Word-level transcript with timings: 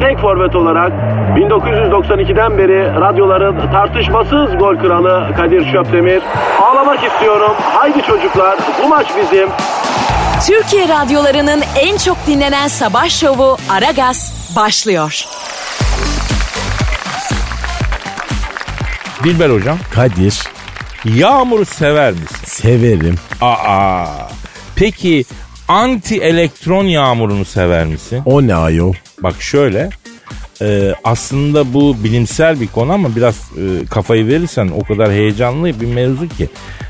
tek 0.00 0.18
forvet 0.18 0.56
olarak 0.56 0.92
1992'den 1.36 2.58
beri 2.58 2.84
radyoların 3.00 3.70
tartışmasız 3.72 4.58
gol 4.58 4.76
kralı 4.76 5.34
Kadir 5.36 5.72
Şöpdemir. 5.72 6.22
Ağlamak 6.62 7.04
istiyorum. 7.04 7.52
Haydi 7.74 8.02
çocuklar 8.02 8.58
bu 8.84 8.88
maç 8.88 9.06
bizim. 9.22 9.48
Türkiye 10.46 10.88
radyolarının 10.88 11.62
en 11.80 11.96
çok 11.96 12.16
dinlenen 12.26 12.68
sabah 12.68 13.08
şovu 13.08 13.56
Aragaz 13.70 14.52
başlıyor. 14.56 15.24
Dilber 19.24 19.50
hocam. 19.50 19.78
Kadir 19.94 20.42
Yağmuru 21.04 21.64
sever 21.64 22.12
misin? 22.12 22.36
severim. 22.44 23.14
Aa. 23.40 24.04
Peki 24.76 25.24
anti 25.68 26.20
elektron 26.22 26.84
yağmurunu 26.84 27.44
sever 27.44 27.84
misin? 27.86 28.22
O 28.26 28.46
ne 28.46 28.54
ayol? 28.54 28.94
Bak 29.22 29.42
şöyle. 29.42 29.90
e, 30.62 30.94
aslında 31.04 31.74
bu 31.74 31.96
bilimsel 32.04 32.60
bir 32.60 32.66
konu 32.66 32.92
ama 32.92 33.16
biraz 33.16 33.34
e, 33.34 33.86
kafayı 33.86 34.26
verirsen 34.26 34.68
o 34.76 34.84
kadar 34.84 35.12
heyecanlı 35.12 35.80
bir 35.80 35.86
mevzu 35.86 36.28
ki 36.28 36.48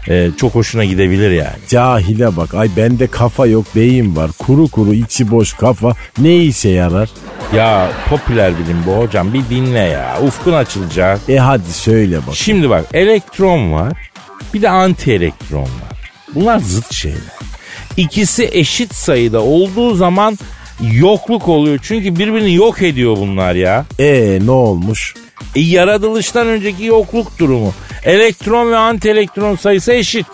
e, 0.08 0.30
çok 0.36 0.54
hoşuna 0.54 0.84
gidebilir 0.84 1.30
yani. 1.30 1.56
Cahile 1.68 2.36
bak. 2.36 2.54
Ay 2.54 2.68
bende 2.76 3.06
kafa 3.06 3.46
yok 3.46 3.64
beyin 3.76 4.16
var. 4.16 4.30
Kuru 4.38 4.68
kuru 4.68 4.94
içi 4.94 5.30
boş 5.30 5.52
kafa 5.52 5.92
ne 6.18 6.36
işe 6.36 6.68
yarar? 6.68 7.08
Ya 7.54 7.90
popüler 8.10 8.52
bilim 8.58 8.76
bu 8.86 8.92
hocam 8.98 9.34
bir 9.34 9.42
dinle 9.50 9.78
ya. 9.78 10.18
Ufkun 10.26 10.52
açılacak. 10.52 11.20
E 11.28 11.36
hadi 11.38 11.72
söyle 11.72 12.18
bak. 12.26 12.34
Şimdi 12.34 12.70
bak 12.70 12.84
elektron 12.94 13.72
var 13.72 13.92
bir 14.54 14.62
de 14.62 14.70
anti 14.70 15.12
elektron 15.12 15.62
var. 15.62 16.10
Bunlar 16.34 16.58
zıt 16.58 16.92
şeyler. 16.92 17.36
İkisi 17.96 18.50
eşit 18.52 18.94
sayıda 18.94 19.40
olduğu 19.42 19.94
zaman 19.94 20.38
yokluk 20.92 21.48
oluyor. 21.48 21.78
Çünkü 21.82 22.18
birbirini 22.18 22.54
yok 22.54 22.82
ediyor 22.82 23.16
bunlar 23.16 23.54
ya. 23.54 23.84
E 23.98 24.38
ne 24.44 24.50
olmuş? 24.50 25.14
E, 25.56 25.60
yaratılıştan 25.60 26.46
önceki 26.46 26.84
yokluk 26.84 27.38
durumu. 27.38 27.72
Elektron 28.04 28.70
ve 28.72 28.76
anti 28.76 29.10
elektron 29.10 29.56
sayısı 29.56 29.92
eşit. 29.92 30.26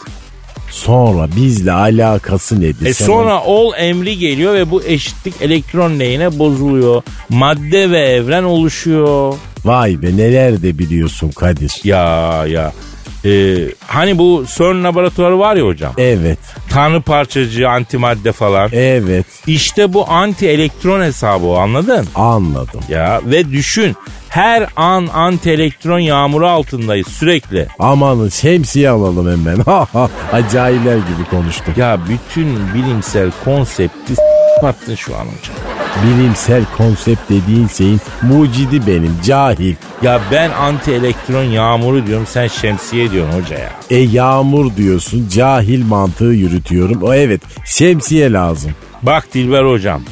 Sonra 0.71 1.29
bizle 1.37 1.73
alakası 1.73 2.61
nedir? 2.61 2.87
E 2.87 2.95
Sen 2.95 3.07
sonra 3.07 3.43
ol 3.43 3.73
emri 3.79 4.19
geliyor 4.19 4.55
ve 4.55 4.71
bu 4.71 4.83
eşitlik 4.83 5.35
elektron 5.43 5.99
lehine 5.99 6.39
bozuluyor. 6.39 7.03
Madde 7.29 7.91
ve 7.91 7.99
evren 8.01 8.43
oluşuyor. 8.43 9.35
Vay 9.65 10.03
be 10.03 10.17
neler 10.17 10.63
de 10.63 10.79
biliyorsun 10.79 11.31
Kadir. 11.31 11.81
Ya 11.85 12.45
ya. 12.47 12.73
E, 13.25 13.57
hani 13.87 14.19
bu 14.19 14.45
CERN 14.57 14.85
laboratuvarı 14.85 15.39
var 15.39 15.57
ya 15.57 15.65
hocam. 15.67 15.93
Evet, 15.99 16.39
Tanrı 16.71 17.01
parçacığı, 17.03 17.69
antimadde 17.69 18.33
falan. 18.33 18.69
evet 18.73 19.27
İşte 19.47 19.93
bu 19.93 20.11
anti 20.11 20.49
elektron 20.49 21.03
hesabı 21.03 21.47
o 21.47 21.57
anladın? 21.57 22.07
anladım. 22.15 22.81
Ya 22.89 23.21
ve 23.25 23.51
düşün 23.53 23.97
her 24.29 24.67
an 24.77 25.09
anti 25.15 25.51
elektron 25.51 25.99
yağmuru 25.99 26.49
altındayız 26.49 27.07
sürekli. 27.09 27.67
Amanın 27.79 28.29
şemsiye 28.29 28.91
alalım 28.91 29.31
hemen. 29.33 29.65
Acayipler 30.33 30.95
gibi 30.97 31.25
konuştum. 31.31 31.75
Ya 31.77 31.99
bütün 32.09 32.75
bilimsel 32.75 33.31
konsepti 33.45 34.15
s**attın 34.63 34.95
şu 34.95 35.17
an 35.17 35.25
hocam. 35.25 35.57
Bilimsel 36.05 36.65
konsept 36.77 37.31
dediğin 37.31 37.69
şeyin 37.69 38.01
mucidi 38.23 38.87
benim 38.87 39.17
cahil. 39.25 39.75
Ya 40.03 40.21
ben 40.33 40.51
anti 40.51 40.93
elektron 40.93 41.45
yağmuru 41.45 42.07
diyorum 42.07 42.27
sen 42.31 42.47
şemsiye 42.49 43.11
diyorsun 43.11 43.41
hoca 43.41 43.59
ya. 43.59 43.71
E 43.91 43.97
yağmur 43.97 44.77
diyorsun 44.77 45.29
cahil 45.29 45.85
mantığı 45.85 46.25
yürütüyorum. 46.25 47.03
O 47.03 47.15
evet 47.15 47.41
şemsiye 47.65 48.33
lazım. 48.33 48.73
Bak 49.03 49.35
Dilber 49.35 49.65
hocam 49.65 50.03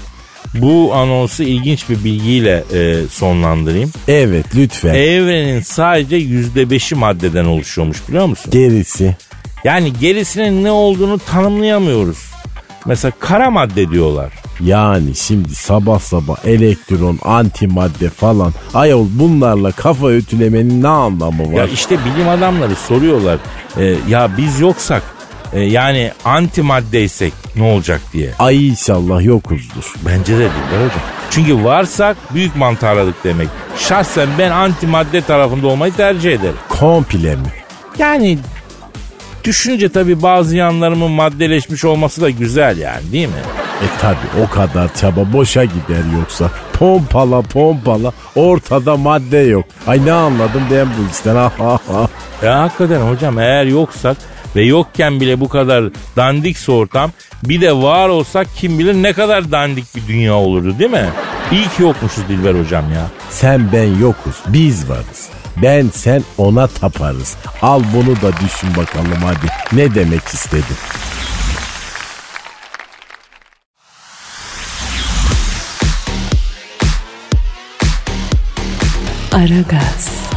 bu 0.55 0.95
anonsu 0.95 1.43
ilginç 1.43 1.89
bir 1.89 2.05
bilgiyle 2.05 2.65
e, 2.75 3.09
sonlandırayım. 3.11 3.93
Evet 4.09 4.47
lütfen. 4.57 4.95
Evrenin 4.95 5.61
sadece 5.61 6.17
yüzde 6.17 6.71
beşi 6.71 6.95
maddeden 6.95 7.45
oluşuyormuş 7.45 8.09
biliyor 8.09 8.27
musun? 8.27 8.51
Gerisi. 8.51 9.17
Yani 9.65 9.93
gerisinin 10.01 10.65
ne 10.65 10.71
olduğunu 10.71 11.19
tanımlayamıyoruz. 11.19 12.30
Mesela 12.87 13.13
kara 13.21 13.51
madde 13.51 13.91
diyorlar. 13.91 14.33
Yani 14.61 15.15
şimdi 15.15 15.55
sabah 15.55 15.99
sabah 16.01 16.37
elektron, 16.45 17.19
antimadde 17.25 18.11
falan. 18.11 18.53
Ayol 18.75 19.07
bunlarla 19.11 19.73
kafa 19.73 20.07
ötülemenin 20.09 20.83
ne 20.83 20.89
anlamı 20.89 21.43
Ya 21.55 21.63
var? 21.63 21.69
işte 21.73 21.97
bilim 22.05 22.29
adamları 22.29 22.75
soruyorlar. 22.75 23.39
e, 23.77 23.95
ya 24.09 24.31
biz 24.39 24.61
yoksak 24.61 25.03
e, 25.53 25.61
yani 25.61 26.13
antimaddeysek 26.25 27.33
ne 27.57 27.63
olacak 27.63 28.01
diye. 28.13 28.31
Ay 28.39 28.69
inşallah 28.69 29.25
yokuzdur. 29.25 29.95
Bence 30.07 30.33
de 30.35 30.39
Dilber 30.39 30.85
hocam. 30.85 31.01
Çünkü 31.31 31.65
varsak 31.65 32.17
büyük 32.35 32.57
mantarladık 32.57 33.25
demek. 33.25 33.49
Şahsen 33.79 34.29
ben 34.39 34.51
antimadde 34.51 35.21
tarafında 35.21 35.67
olmayı 35.67 35.93
tercih 35.93 36.33
ederim. 36.33 36.57
Komple 36.69 37.37
mi? 37.37 37.43
Yani 37.99 38.39
düşünce 39.45 39.89
tabii 39.89 40.23
bazı 40.23 40.57
yanlarımın 40.57 41.11
maddeleşmiş 41.11 41.85
olması 41.85 42.21
da 42.21 42.31
güzel 42.31 42.79
yani 42.79 43.13
değil 43.13 43.29
mi? 43.29 43.35
E 43.83 44.01
tabi 44.01 44.45
o 44.47 44.51
kadar 44.51 44.95
çaba 44.95 45.33
boşa 45.33 45.65
gider 45.65 46.19
yoksa. 46.19 46.51
Pompala 46.73 47.43
pompala 47.43 48.13
ortada 48.37 48.97
madde 48.97 49.39
yok. 49.39 49.65
Ay 49.87 50.07
ne 50.07 50.13
anladım 50.13 50.63
ben 50.71 50.87
bu 50.87 51.13
işten. 51.13 51.35
Ha, 51.37 51.53
ha, 51.59 51.79
ha. 51.89 52.09
Ya 52.43 52.63
hakikaten 52.63 53.01
hocam 53.01 53.39
eğer 53.39 53.65
yoksak 53.65 54.17
ve 54.57 54.63
yokken 54.63 55.21
bile 55.21 55.41
bu 55.41 55.49
kadar 55.49 55.85
dandikse 56.17 56.73
ortam 56.73 57.11
bir 57.45 57.61
de 57.61 57.73
var 57.73 58.09
olsak 58.09 58.47
kim 58.57 58.79
bilir 58.79 58.95
ne 58.95 59.13
kadar 59.13 59.53
dandik 59.53 59.97
bir 59.97 60.07
dünya 60.09 60.35
olurdu 60.35 60.79
değil 60.79 60.91
mi? 60.91 61.09
İyi 61.53 61.69
ki 61.69 61.83
yokmuşuz 61.83 62.29
Dilber 62.29 62.55
hocam 62.55 62.85
ya. 62.93 63.07
Sen 63.31 63.73
ben 63.73 63.99
yokuz 64.01 64.35
biz 64.47 64.89
varız. 64.89 65.29
Ben 65.63 65.89
sen 65.93 66.23
ona 66.39 66.67
taparız. 66.67 67.37
Al 67.63 67.83
bunu 67.95 68.17
da 68.17 68.33
düşün 68.37 68.77
bakalım 68.77 69.23
hadi. 69.25 69.47
Ne 69.73 69.95
demek 69.95 70.25
istedim? 70.27 70.77
Aragaz, 79.33 80.30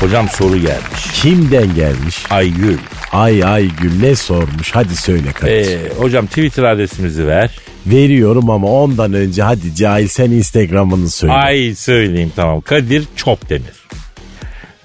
Hocam 0.00 0.28
soru 0.28 0.56
gelmiş. 0.56 1.22
Kimden 1.22 1.74
gelmiş? 1.74 2.16
Aygül. 2.30 2.78
Ay 3.12 3.44
ay 3.44 3.68
gül 3.80 4.00
ne 4.02 4.16
sormuş? 4.16 4.70
Hadi 4.72 4.96
söyle 4.96 5.32
kardeşim. 5.32 5.78
Ee, 5.78 6.02
hocam 6.02 6.26
Twitter 6.26 6.62
adresimizi 6.62 7.26
ver. 7.26 7.58
Veriyorum 7.86 8.50
ama 8.50 8.68
ondan 8.68 9.12
önce 9.12 9.42
hadi 9.42 9.74
cahil 9.74 10.08
sen 10.08 10.30
Instagram'ını 10.30 11.10
söyle. 11.10 11.32
Ay 11.32 11.74
söyleyeyim 11.74 12.32
tamam. 12.36 12.60
Kadir 12.60 13.04
Çopdemir. 13.16 13.80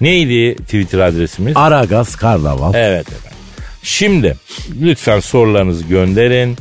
Neydi 0.00 0.56
Twitter 0.56 0.98
adresimiz? 0.98 1.56
Aragaz 1.56 2.16
Karnaval. 2.16 2.74
Evet 2.74 3.08
efendim. 3.08 3.38
Şimdi 3.82 4.36
lütfen 4.82 5.20
sorularınızı 5.20 5.84
gönderin. 5.84 6.56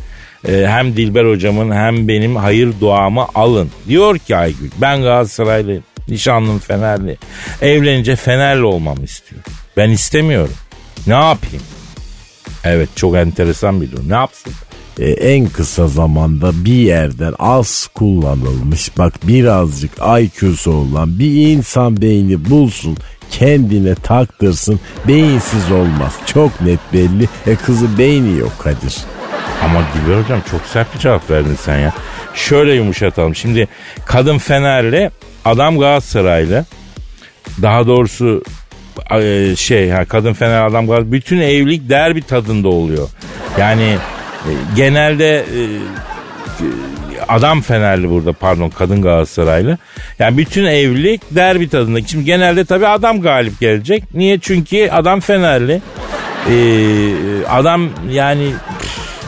Ee, 0.47 0.65
hem 0.67 0.97
Dilber 0.97 1.25
hocamın 1.25 1.71
hem 1.71 2.07
benim 2.07 2.35
hayır 2.35 2.69
duamı 2.81 3.25
alın. 3.35 3.69
Diyor 3.87 4.17
ki 4.17 4.35
Aygül 4.35 4.71
ben 4.81 5.01
Galatasaraylıyım. 5.01 5.83
Nişanlım 6.07 6.59
Fenerli. 6.59 7.17
Evlenince 7.61 8.15
Fenerli 8.15 8.63
olmamı 8.63 9.03
istiyor. 9.03 9.41
Ben 9.77 9.89
istemiyorum. 9.89 10.53
Ne 11.07 11.13
yapayım? 11.13 11.63
Evet 12.63 12.89
çok 12.95 13.15
enteresan 13.15 13.81
bir 13.81 13.91
durum. 13.91 14.09
Ne 14.09 14.15
yapsın? 14.15 14.53
Ee, 14.99 15.09
en 15.09 15.47
kısa 15.47 15.87
zamanda 15.87 16.65
bir 16.65 16.73
yerden 16.73 17.33
az 17.39 17.87
kullanılmış 17.93 18.97
bak 18.97 19.13
birazcık 19.27 19.91
IQ'su 20.21 20.71
olan 20.71 21.19
bir 21.19 21.49
insan 21.49 22.01
beyni 22.01 22.49
bulsun 22.49 22.97
kendine 23.31 23.95
taktırsın 23.95 24.79
beyinsiz 25.07 25.71
olmaz 25.71 26.13
çok 26.25 26.61
net 26.61 26.79
belli 26.93 27.29
e 27.47 27.55
kızı 27.55 27.97
beyni 27.97 28.39
yok 28.39 28.51
Kadir. 28.59 28.97
Ama 29.63 29.81
Dilber 29.93 30.23
hocam 30.23 30.41
çok 30.51 30.61
sert 30.61 30.95
bir 30.95 30.99
cevap 30.99 31.29
verdin 31.29 31.57
sen 31.61 31.77
ya. 31.77 31.93
Şöyle 32.33 32.73
yumuşatalım. 32.73 33.35
Şimdi 33.35 33.67
kadın 34.05 34.37
Fenerli, 34.37 35.11
adam 35.45 35.79
Galatasaraylı. 35.79 36.65
daha 37.61 37.87
doğrusu 37.87 38.43
e, 39.11 39.55
şey 39.55 39.89
ha, 39.89 40.05
kadın 40.05 40.33
Fener 40.33 40.65
adam 40.65 40.87
Galatasaray 40.87 41.11
bütün 41.11 41.37
evlilik 41.41 41.89
derbi 41.89 42.21
tadında 42.21 42.67
oluyor. 42.67 43.09
Yani 43.59 43.83
e, 44.45 44.51
genelde 44.75 45.37
e, 45.37 45.61
adam 47.27 47.61
Fenerli 47.61 48.09
burada 48.09 48.33
pardon 48.33 48.69
kadın 48.69 49.01
Galatasaraylı. 49.01 49.77
Yani 50.19 50.37
bütün 50.37 50.65
evlilik 50.65 51.21
derbi 51.31 51.69
tadında. 51.69 52.01
Şimdi 52.01 52.25
genelde 52.25 52.65
tabii 52.65 52.87
adam 52.87 53.21
galip 53.21 53.59
gelecek. 53.59 54.03
Niye? 54.13 54.39
Çünkü 54.39 54.89
adam 54.89 55.19
Fenerli. 55.19 55.81
Adam 57.49 57.89
yani 58.11 58.47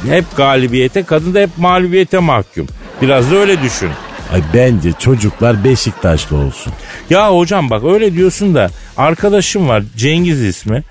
hep 0.10 0.26
galibiyete 0.38 1.04
kadın 1.04 1.34
da 1.34 1.40
hep 1.40 1.50
mağlubiyete 1.58 2.20
mahkum. 2.20 2.68
Biraz 3.02 3.32
da 3.32 3.36
öyle 3.36 3.62
düşün. 3.62 3.90
Ay 4.34 4.42
bence 4.54 4.92
çocuklar 5.00 5.64
Beşiktaşlı 5.64 6.38
olsun. 6.38 6.74
Ya 7.10 7.36
hocam 7.36 7.70
bak 7.70 7.84
öyle 7.84 8.14
diyorsun 8.14 8.56
da 8.56 8.70
arkadaşım 8.98 9.68
var 9.68 9.84
Cengiz 9.98 10.42
ismi. 10.44 10.84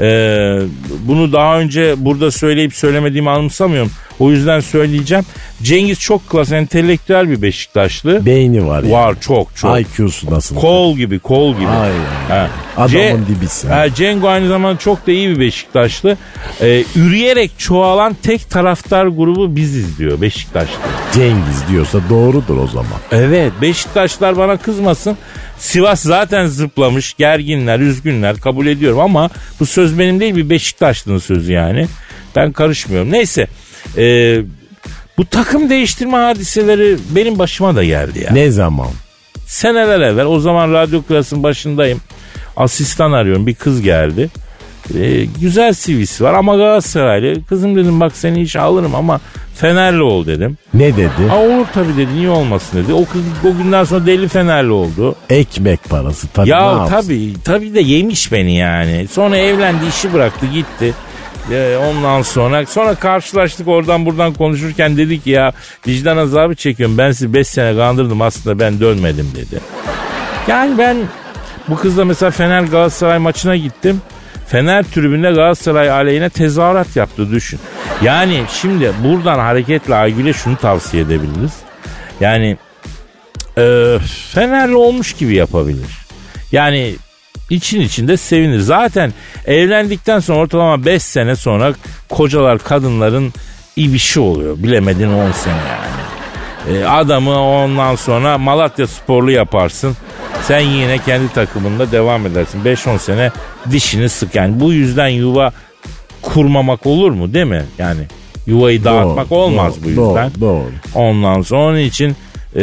Ee, 0.00 0.60
bunu 1.00 1.32
daha 1.32 1.58
önce 1.58 1.94
burada 1.96 2.30
söyleyip 2.30 2.74
söylemediğimi 2.74 3.30
anımsamıyorum. 3.30 3.90
O 4.18 4.30
yüzden 4.30 4.60
söyleyeceğim. 4.60 5.24
Cengiz 5.62 6.00
çok 6.00 6.28
klas 6.28 6.52
entelektüel 6.52 7.30
bir 7.30 7.42
Beşiktaşlı. 7.42 8.26
Beyni 8.26 8.66
var 8.66 8.82
ya. 8.82 8.90
Var 8.90 9.14
çok 9.20 9.56
çok. 9.56 9.80
IQ'su 9.80 10.30
nasıl? 10.30 10.56
Kol 10.56 10.96
gibi 10.96 11.18
kol 11.18 11.54
gibi. 11.54 11.66
Ay, 11.68 11.90
Ha. 12.28 12.48
Adamın 12.76 12.94
Ce- 12.94 13.26
dibisin. 13.28 13.68
Ha, 13.68 13.94
Cengo 13.94 14.28
aynı 14.28 14.48
zamanda 14.48 14.78
çok 14.78 15.06
da 15.06 15.12
iyi 15.12 15.28
bir 15.28 15.40
Beşiktaşlı. 15.40 16.16
Ee, 16.60 16.84
üreyerek 16.96 17.50
çoğalan 17.58 18.16
tek 18.22 18.50
taraftar 18.50 19.06
grubu 19.06 19.56
biziz 19.56 19.98
diyor 19.98 20.20
Beşiktaşlı. 20.20 20.74
Cengiz 21.14 21.68
diyorsa 21.70 21.98
doğrudur 22.10 22.56
o 22.56 22.66
zaman. 22.66 22.98
Evet 23.12 23.52
Beşiktaşlar 23.62 24.36
bana 24.36 24.56
kızmasın. 24.56 25.16
Sivas 25.58 26.00
zaten 26.02 26.46
zıplamış 26.46 27.14
gerginler 27.14 27.80
üzgünler 27.80 28.36
kabul 28.40 28.66
ediyorum 28.66 29.00
ama 29.00 29.30
bu 29.60 29.66
söz 29.66 29.98
benim 29.98 30.20
değil 30.20 30.36
bir 30.36 30.50
Beşiktaşlı'nın 30.50 31.18
sözü 31.18 31.52
yani. 31.52 31.86
Ben 32.36 32.52
karışmıyorum. 32.52 33.12
Neyse 33.12 33.46
e, 33.96 34.36
bu 35.18 35.24
takım 35.24 35.70
değiştirme 35.70 36.16
hadiseleri 36.16 36.96
benim 37.10 37.38
başıma 37.38 37.76
da 37.76 37.84
geldi 37.84 38.24
ya. 38.24 38.32
Ne 38.32 38.50
zaman? 38.50 38.88
Seneler 39.46 40.00
evvel 40.00 40.26
o 40.26 40.40
zaman 40.40 40.72
radyo 40.72 41.02
klasının 41.02 41.42
başındayım. 41.42 42.00
Asistan 42.56 43.12
arıyorum 43.12 43.46
bir 43.46 43.54
kız 43.54 43.80
geldi. 43.82 44.30
E, 44.94 45.24
güzel 45.40 45.74
CV'si 45.74 46.24
var 46.24 46.34
ama 46.34 46.56
Galatasaraylı. 46.56 47.44
Kızım 47.44 47.76
dedim 47.76 48.00
bak 48.00 48.12
seni 48.16 48.42
işe 48.42 48.60
alırım 48.60 48.94
ama 48.94 49.20
Fenerli 49.56 50.02
ol 50.02 50.26
dedim. 50.26 50.58
Ne 50.74 50.96
dedi? 50.96 51.28
Ha 51.28 51.38
olur 51.38 51.66
tabii 51.74 51.96
dedi 51.96 52.14
niye 52.14 52.30
olmasın 52.30 52.84
dedi. 52.84 52.92
O 52.92 53.04
kız 53.04 53.22
o 53.44 53.56
günden 53.62 53.84
sonra 53.84 54.06
deli 54.06 54.28
Fenerli 54.28 54.70
oldu. 54.70 55.14
Ekmek 55.30 55.84
parası 55.84 56.28
tabii 56.28 56.48
ya 56.48 56.86
tabii 56.90 57.32
tabii 57.44 57.74
de 57.74 57.80
yemiş 57.80 58.32
beni 58.32 58.56
yani. 58.56 59.06
Sonra 59.10 59.36
evlendi 59.36 59.84
işi 59.88 60.12
bıraktı 60.12 60.46
gitti. 60.46 60.94
Ee, 61.50 61.76
ondan 61.76 62.22
sonra 62.22 62.66
sonra 62.66 62.94
karşılaştık 62.94 63.68
oradan 63.68 64.06
buradan 64.06 64.34
konuşurken 64.34 64.96
dedi 64.96 65.20
ki 65.22 65.30
ya 65.30 65.52
vicdan 65.86 66.16
azabı 66.16 66.54
çekiyorum 66.54 66.98
ben 66.98 67.12
sizi 67.12 67.32
5 67.32 67.48
sene 67.48 67.76
kandırdım 67.76 68.22
aslında 68.22 68.58
ben 68.58 68.80
dönmedim 68.80 69.32
dedi. 69.36 69.60
Yani 70.48 70.78
ben 70.78 70.96
bu 71.68 71.76
kızla 71.76 72.04
mesela 72.04 72.30
Fener 72.30 72.62
Galatasaray 72.62 73.18
maçına 73.18 73.56
gittim. 73.56 74.02
Fener 74.48 74.82
tribünde 74.82 75.30
Galatasaray 75.32 75.90
aleyhine 75.90 76.30
tezahürat 76.30 76.96
yaptı 76.96 77.30
düşün. 77.30 77.60
Yani 78.02 78.42
şimdi 78.60 78.92
buradan 79.04 79.38
hareketle 79.38 79.94
Aygül'e 79.94 80.32
şunu 80.32 80.56
tavsiye 80.56 81.02
edebiliriz. 81.02 81.52
Yani 82.20 82.56
e, 83.58 83.96
Fenerli 84.32 84.74
olmuş 84.74 85.12
gibi 85.12 85.34
yapabilir. 85.34 85.90
Yani 86.52 86.94
için 87.50 87.80
içinde 87.80 88.16
sevinir. 88.16 88.60
Zaten 88.60 89.12
evlendikten 89.46 90.20
sonra 90.20 90.38
ortalama 90.38 90.84
5 90.84 91.02
sene 91.02 91.36
sonra 91.36 91.74
kocalar 92.08 92.58
kadınların 92.58 93.32
ibişi 93.76 94.20
oluyor. 94.20 94.56
Bilemedin 94.58 95.08
10 95.08 95.32
sene 95.32 95.54
yani. 95.54 96.04
E, 96.78 96.84
adamı 96.84 97.40
ondan 97.40 97.94
sonra 97.94 98.38
Malatya 98.38 98.86
sporlu 98.86 99.30
yaparsın. 99.30 99.96
Sen 100.42 100.60
yine 100.60 100.98
kendi 100.98 101.32
takımında 101.32 101.92
devam 101.92 102.26
edersin. 102.26 102.64
5-10 102.64 102.98
sene 102.98 103.30
dişini 103.70 104.08
sık. 104.08 104.34
Yani 104.34 104.60
bu 104.60 104.72
yüzden 104.72 105.08
yuva 105.08 105.52
kurmamak 106.22 106.86
olur 106.86 107.10
mu 107.10 107.34
değil 107.34 107.46
mi? 107.46 107.64
Yani 107.78 108.00
yuvayı 108.46 108.84
dağıtmak 108.84 109.30
Doğru, 109.30 109.38
olmaz 109.38 109.74
doğru, 109.76 109.84
bu 109.84 109.88
yüzden. 109.88 110.30
Doğru, 110.40 110.40
doğru. 110.40 110.64
Ondan 110.94 111.42
sonra 111.42 111.62
onun 111.62 111.78
için 111.78 112.16
e, 112.56 112.62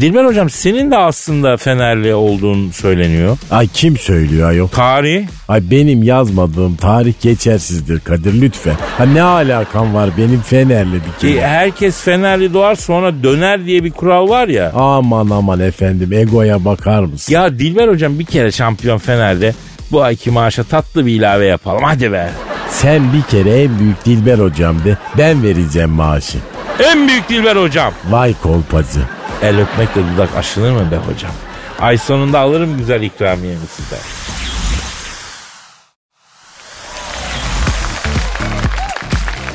Dilber 0.00 0.24
hocam 0.24 0.50
senin 0.50 0.90
de 0.90 0.96
aslında 0.98 1.56
Fenerli 1.56 2.14
olduğun 2.14 2.70
söyleniyor. 2.70 3.38
Ay 3.50 3.68
kim 3.72 3.96
söylüyor 3.96 4.48
ayol? 4.48 4.68
Tarih 4.68 5.26
Ay 5.48 5.70
benim 5.70 6.02
yazmadığım 6.02 6.76
tarih 6.76 7.14
geçersizdir 7.22 8.00
Kadir 8.00 8.40
lütfen. 8.40 8.74
Ha 8.98 9.04
ne 9.04 9.22
alakam 9.22 9.94
var 9.94 10.10
benim 10.18 10.40
Fenerli 10.40 10.94
bir 10.94 11.28
kere. 11.32 11.46
herkes 11.46 12.02
Fenerli 12.02 12.54
doğar 12.54 12.74
sonra 12.74 13.22
döner 13.22 13.64
diye 13.66 13.84
bir 13.84 13.90
kural 13.90 14.28
var 14.28 14.48
ya. 14.48 14.72
Aman 14.74 15.30
aman 15.30 15.60
efendim 15.60 16.12
egoya 16.12 16.64
bakar 16.64 17.02
mısın? 17.02 17.32
Ya 17.32 17.58
Dilber 17.58 17.88
hocam 17.88 18.18
bir 18.18 18.24
kere 18.24 18.52
şampiyon 18.52 18.98
Fener'de 18.98 19.54
bu 19.92 20.02
ayki 20.02 20.30
maaşa 20.30 20.64
tatlı 20.64 21.06
bir 21.06 21.12
ilave 21.12 21.46
yapalım 21.46 21.82
hadi 21.84 22.12
be. 22.12 22.30
Sen 22.70 23.02
bir 23.12 23.22
kere 23.22 23.62
en 23.62 23.78
büyük 23.78 24.04
Dilber 24.04 24.38
hocam 24.38 24.84
de 24.84 24.96
ben 25.18 25.42
vereceğim 25.42 25.90
maaşı. 25.90 26.38
En 26.84 27.08
büyük 27.08 27.28
Dilber 27.28 27.56
hocam. 27.56 27.92
Vay 28.10 28.34
kolpacı. 28.42 29.00
El 29.42 29.60
öpmekle 29.60 30.02
dudak 30.12 30.36
aşınır 30.36 30.72
mı 30.72 30.90
be 30.90 30.96
hocam? 30.96 31.32
Ay 31.80 31.98
sonunda 31.98 32.40
alırım 32.40 32.78
güzel 32.78 33.02
ikramiyemi 33.02 33.66
sizden. 33.76 33.98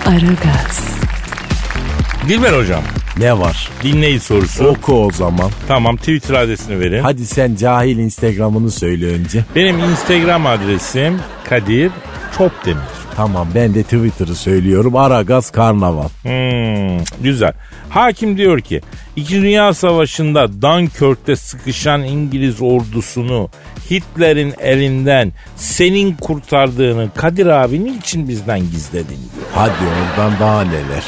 Aragaz, 0.06 0.80
Dilber 2.28 2.54
hocam 2.54 2.84
Ne 3.18 3.40
var? 3.40 3.70
dinleyici 3.84 4.20
sorusu. 4.26 4.68
Oku 4.68 5.06
o 5.06 5.12
zaman. 5.12 5.50
Tamam 5.68 5.98
Twitter 5.98 6.34
adresini 6.36 6.80
verin. 6.80 7.04
Hadi 7.04 7.26
sen 7.26 7.56
cahil 7.56 7.98
Instagram'ını 7.98 8.72
söyle 8.72 9.06
önce. 9.08 9.46
Benim 9.56 9.80
Instagram 9.80 10.46
adresim 10.48 11.20
Kadir 11.50 11.92
Çopdemir. 12.38 12.84
Tamam 13.16 13.48
ben 13.56 13.74
de 13.76 13.84
Twitter'ı 13.84 14.36
söylüyorum. 14.36 14.96
Aragaz 14.96 15.52
Karnaval. 15.52 16.08
Hmm, 16.24 16.98
güzel. 17.22 17.54
Hakim 17.90 18.38
diyor 18.38 18.62
ki 18.62 18.82
İkinci 19.16 19.42
Dünya 19.42 19.74
Savaşı'nda 19.74 20.62
Dunkirk'te 20.62 21.36
sıkışan 21.36 22.04
İngiliz 22.04 22.62
ordusunu 22.62 23.50
Hitler'in 23.92 24.54
elinden 24.60 25.32
senin 25.56 26.14
kurtardığını 26.14 27.10
Kadir 27.16 27.46
abi 27.46 27.84
niçin 27.86 28.28
bizden 28.28 28.60
gizledin 28.60 29.08
diyor. 29.08 29.48
Hadi 29.56 29.72
oradan 29.72 30.40
daha 30.40 30.62
neler. 30.62 31.04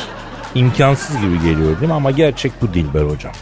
İmkansız 0.56 1.22
gibi 1.22 1.42
geliyor 1.42 1.80
değil 1.80 1.88
mi 1.88 1.94
ama 1.94 2.12
gerçek 2.12 2.52
bu 2.62 2.74
Dilber 2.74 3.02
hocam. 3.02 3.34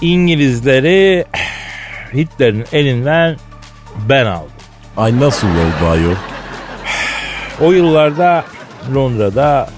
İngilizleri 0.00 1.24
Hitler'in 2.14 2.64
elinden 2.72 3.36
ben 4.08 4.26
aldım. 4.26 4.50
Ay 4.96 5.20
nasıl 5.20 5.48
oldu 5.48 5.90
ayol? 5.90 6.14
O 7.60 7.72
yıllarda 7.72 8.44
Londra'da 8.94 9.68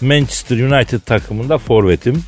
Manchester 0.00 0.56
United 0.56 1.00
takımında 1.00 1.58
forvetim. 1.58 2.24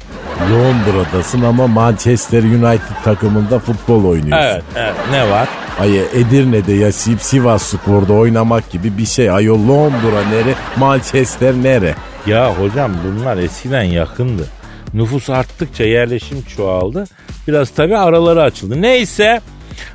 Londra'dasın 0.53 1.43
ama 1.43 1.67
Manchester 1.67 2.43
United 2.43 3.03
takımında 3.05 3.59
futbol 3.59 4.05
oynuyorsun. 4.05 4.49
Evet, 4.49 4.63
evet 4.77 4.95
ne 5.11 5.31
var? 5.31 5.49
Ay 5.81 5.99
Edirne'de 5.99 6.73
yaşayıp 6.73 7.23
Sivas 7.23 7.63
Spor'da 7.63 8.13
oynamak 8.13 8.71
gibi 8.71 8.99
bir 8.99 9.07
şey. 9.07 9.31
Ayol 9.31 9.69
Londra 9.69 10.29
nere, 10.31 10.55
Manchester 10.77 11.55
nere? 11.55 11.95
Ya 12.27 12.55
hocam 12.55 12.93
bunlar 13.05 13.37
eskiden 13.37 13.83
yakındı. 13.83 14.47
Nüfus 14.95 15.31
arttıkça 15.31 15.85
yerleşim 15.85 16.43
çoğaldı. 16.43 17.05
Biraz 17.49 17.71
tabii 17.71 17.97
araları 17.97 18.43
açıldı. 18.43 18.83
Neyse 18.83 19.41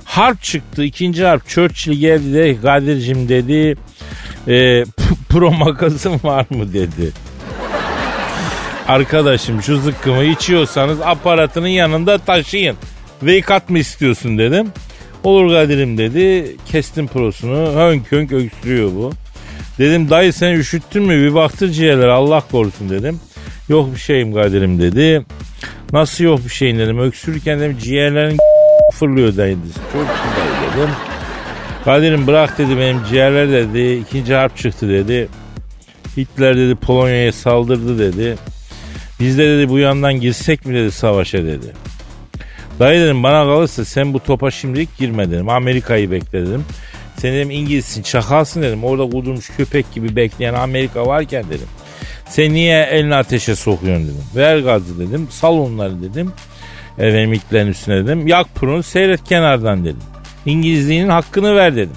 harp 0.03 0.43
çıktı. 0.43 0.84
ikinci 0.84 1.25
harp 1.25 1.48
Churchill 1.48 1.93
geldi 1.93 2.34
de 2.34 2.62
Kadir'cim 2.62 3.29
dedi. 3.29 3.77
E, 4.48 4.84
pro 5.29 5.51
makasın 5.51 6.19
var 6.24 6.46
mı 6.50 6.74
dedi. 6.74 7.12
Arkadaşım 8.89 9.62
şu 9.62 9.77
zıkkımı 9.77 10.24
içiyorsanız 10.24 11.01
aparatının 11.01 11.67
yanında 11.67 12.17
taşıyın. 12.17 12.75
Veykat 13.24 13.69
mı 13.69 13.79
istiyorsun 13.79 14.38
dedim. 14.38 14.67
Olur 15.24 15.50
Kadir'im 15.50 15.98
dedi. 15.98 16.55
Kestim 16.65 17.08
prosunu. 17.08 17.75
Hönk 17.75 18.12
hönk 18.12 18.31
öksürüyor 18.31 18.91
bu. 18.96 19.12
Dedim 19.79 20.10
dayı 20.10 20.34
sen 20.34 20.51
üşüttün 20.53 21.03
mü 21.03 21.24
bir 21.24 21.36
baktır 21.36 21.69
ciğerlere 21.69 22.12
Allah 22.12 22.43
korusun 22.51 22.89
dedim. 22.89 23.19
Yok 23.69 23.93
bir 23.96 24.00
şeyim 24.00 24.34
Kadir'im 24.34 24.81
dedi. 24.81 25.25
Nasıl 25.93 26.24
yok 26.24 26.39
bir 26.46 26.50
şeyin 26.50 26.79
dedim. 26.79 27.00
Öksürürken 27.00 27.60
dedim 27.60 27.77
ciğerlerin 27.84 28.38
fırlıyor 28.93 29.38
dayı 29.38 29.58
dedi. 29.58 29.74
Çok 29.93 30.08
dayı 30.08 30.77
dedim. 30.77 30.96
Kadir'im 31.86 32.27
bırak 32.27 32.58
dedi 32.58 32.77
benim 32.77 33.03
ciğerler 33.10 33.51
dedi. 33.51 34.03
İkinci 34.08 34.34
harp 34.34 34.58
çıktı 34.58 34.89
dedi. 34.89 35.29
Hitler 36.17 36.58
dedi 36.58 36.75
Polonya'ya 36.75 37.31
saldırdı 37.31 38.00
dedi. 38.00 38.38
Biz 39.20 39.38
de 39.38 39.58
dedi 39.58 39.70
bu 39.70 39.80
yandan 39.80 40.14
girsek 40.14 40.66
mi 40.66 40.74
dedi 40.74 40.92
savaşa 40.92 41.38
dedi. 41.38 41.74
Dayı 42.80 43.02
dedim 43.02 43.24
bana 43.24 43.44
kalırsa 43.44 43.86
sen 43.86 44.14
bu 44.14 44.20
topa 44.20 44.52
şimdilik 44.52 44.98
girme 44.98 45.32
dedim. 45.32 45.50
Amerika'yı 45.50 46.12
bekle 46.12 46.48
dedim. 46.48 46.66
Sen 47.18 47.34
dedim 47.34 47.52
İngilizsin 47.52 48.04
çakalsın 48.04 48.62
dedim. 48.62 48.84
Orada 48.84 49.10
kudurmuş 49.10 49.50
köpek 49.50 49.92
gibi 49.94 50.16
bekleyen 50.16 50.54
Amerika 50.54 51.06
varken 51.06 51.44
dedim. 51.50 51.68
Sen 52.30 52.54
niye 52.54 52.84
elini 52.84 53.16
ateşe 53.16 53.56
sokuyorsun 53.56 54.08
dedim. 54.08 54.24
Ver 54.36 54.60
gazı 54.60 55.00
dedim. 55.00 55.28
Sal 55.32 55.58
onları 55.58 56.02
dedim. 56.02 56.32
Efendim 56.98 57.34
itlerin 57.34 57.68
üstüne 57.68 58.04
dedim. 58.04 58.28
Yak 58.28 58.56
pırını 58.56 58.84
seyret 58.84 59.24
kenardan 59.24 59.86
dedim. 59.86 60.04
İngilizliğinin 60.46 61.10
hakkını 61.10 61.56
ver 61.56 61.76
dedim. 61.76 61.96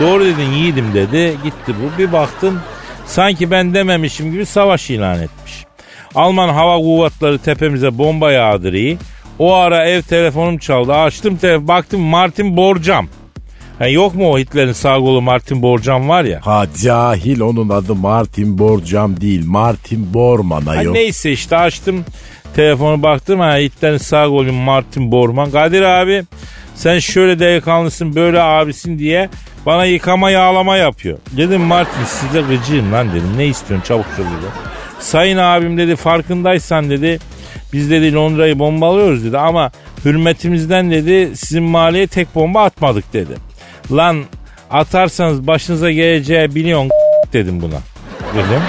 Doğru 0.00 0.24
dedin 0.24 0.52
yiğidim 0.52 0.94
dedi. 0.94 1.36
Gitti 1.44 1.74
bu. 1.82 1.98
Bir 1.98 2.12
baktım 2.12 2.60
sanki 3.06 3.50
ben 3.50 3.74
dememişim 3.74 4.32
gibi 4.32 4.46
savaş 4.46 4.90
ilan 4.90 5.22
etmiş. 5.22 5.64
Alman 6.14 6.48
hava 6.48 6.76
kuvvetleri 6.78 7.38
tepemize 7.38 7.98
bomba 7.98 8.32
yağdırıyor. 8.32 8.98
O 9.38 9.54
ara 9.54 9.84
ev 9.84 10.02
telefonum 10.02 10.58
çaldı. 10.58 10.92
Açtım 10.94 11.36
telefon 11.36 11.68
baktım 11.68 12.00
Martin 12.00 12.56
Borcam. 12.56 13.06
Ha, 13.78 13.86
yok 13.88 14.14
mu 14.14 14.30
o 14.32 14.38
Hitler'in 14.38 14.72
sağ 14.72 14.96
kolu 14.96 15.22
Martin 15.22 15.62
Borcam 15.62 16.08
var 16.08 16.24
ya. 16.24 16.40
Ha 16.44 16.66
cahil 16.82 17.40
onun 17.40 17.68
adı 17.68 17.94
Martin 17.94 18.58
Borcam 18.58 19.20
değil. 19.20 19.46
Martin 19.46 20.14
Borman 20.14 20.62
Ha, 20.62 20.70
ayol. 20.70 20.92
neyse 20.92 21.32
işte 21.32 21.56
açtım 21.56 22.04
telefonu 22.56 23.02
baktım 23.02 23.40
ha 23.40 23.56
Hitler'in 23.56 23.96
sağ 23.98 24.26
golü 24.26 24.52
Martin 24.52 25.12
Borman. 25.12 25.50
Kadir 25.50 25.82
abi 25.82 26.24
sen 26.74 26.98
şöyle 26.98 27.38
delikanlısın 27.38 28.14
böyle 28.14 28.42
abisin 28.42 28.98
diye 28.98 29.28
bana 29.66 29.84
yıkama 29.84 30.30
yağlama 30.30 30.76
yapıyor. 30.76 31.18
Dedim 31.36 31.60
Martin 31.60 32.04
size 32.04 32.40
gıcığım 32.40 32.92
lan 32.92 33.10
dedim. 33.10 33.32
Ne 33.36 33.46
istiyorsun 33.46 33.86
çabuk 33.88 34.06
söyle. 34.16 34.28
Sayın 35.04 35.38
abim 35.38 35.78
dedi 35.78 35.96
farkındaysan 35.96 36.90
dedi 36.90 37.18
biz 37.72 37.90
dedi 37.90 38.14
Londra'yı 38.14 38.58
bombalıyoruz 38.58 39.24
dedi 39.24 39.38
ama 39.38 39.70
hürmetimizden 40.04 40.90
dedi 40.90 41.36
sizin 41.36 41.62
mahalleye 41.62 42.06
tek 42.06 42.34
bomba 42.34 42.62
atmadık 42.62 43.12
dedi. 43.12 43.34
Lan 43.92 44.24
atarsanız 44.70 45.46
başınıza 45.46 45.90
geleceği 45.90 46.54
biliyorsun 46.54 46.90
dedim 47.32 47.62
buna. 47.62 47.78
Dedim. 48.34 48.62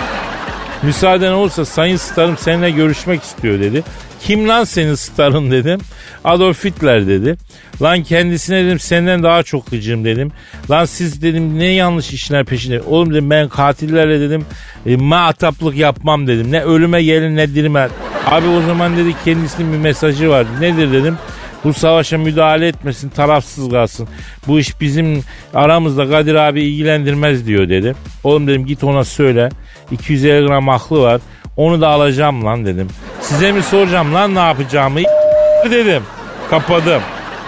Müsaaden 0.85 1.31
olursa 1.31 1.65
sayın 1.65 1.97
starım 1.97 2.37
seninle 2.37 2.71
görüşmek 2.71 3.23
istiyor 3.23 3.59
dedi. 3.59 3.83
Kim 4.21 4.47
lan 4.47 4.63
senin 4.63 4.95
starın 4.95 5.51
dedim. 5.51 5.79
Adolf 6.23 6.65
Hitler 6.65 7.07
dedi. 7.07 7.35
Lan 7.81 8.03
kendisine 8.03 8.65
dedim 8.65 8.79
senden 8.79 9.23
daha 9.23 9.43
çok 9.43 9.71
gıcığım 9.71 10.05
dedim. 10.05 10.31
Lan 10.69 10.85
siz 10.85 11.21
dedim 11.21 11.59
ne 11.59 11.65
yanlış 11.65 12.13
işler 12.13 12.45
peşinde. 12.45 12.81
Oğlum 12.81 13.13
dedim 13.13 13.29
ben 13.29 13.49
katillerle 13.49 14.19
dedim 14.19 14.45
e, 14.85 14.95
maataplık 14.95 15.77
yapmam 15.77 16.27
dedim. 16.27 16.51
Ne 16.51 16.63
ölüme 16.63 17.03
gelin 17.03 17.35
ne 17.35 17.55
dirime. 17.55 17.87
Abi 18.25 18.47
o 18.47 18.61
zaman 18.61 18.97
dedi 18.97 19.15
kendisinin 19.25 19.73
bir 19.73 19.77
mesajı 19.77 20.29
vardı. 20.29 20.49
Nedir 20.59 20.91
dedim. 20.91 21.17
Bu 21.63 21.73
savaşa 21.73 22.17
müdahale 22.17 22.67
etmesin, 22.67 23.09
tarafsız 23.09 23.69
kalsın. 23.69 24.07
Bu 24.47 24.59
iş 24.59 24.81
bizim 24.81 25.23
aramızda 25.53 26.09
Kadir 26.09 26.35
abi 26.35 26.63
ilgilendirmez 26.63 27.47
diyor 27.47 27.69
dedi. 27.69 27.95
Oğlum 28.23 28.47
dedim 28.47 28.65
git 28.65 28.83
ona 28.83 29.03
söyle. 29.03 29.49
250 29.91 30.47
gram 30.47 30.69
aklı 30.69 31.01
var. 31.01 31.21
Onu 31.57 31.81
da 31.81 31.87
alacağım 31.87 32.45
lan 32.45 32.65
dedim. 32.65 32.87
Size 33.21 33.51
mi 33.51 33.63
soracağım 33.63 34.13
lan 34.13 34.35
ne 34.35 34.39
yapacağımı 34.39 34.99
dedim. 35.71 36.03
Kapadım. 36.49 37.01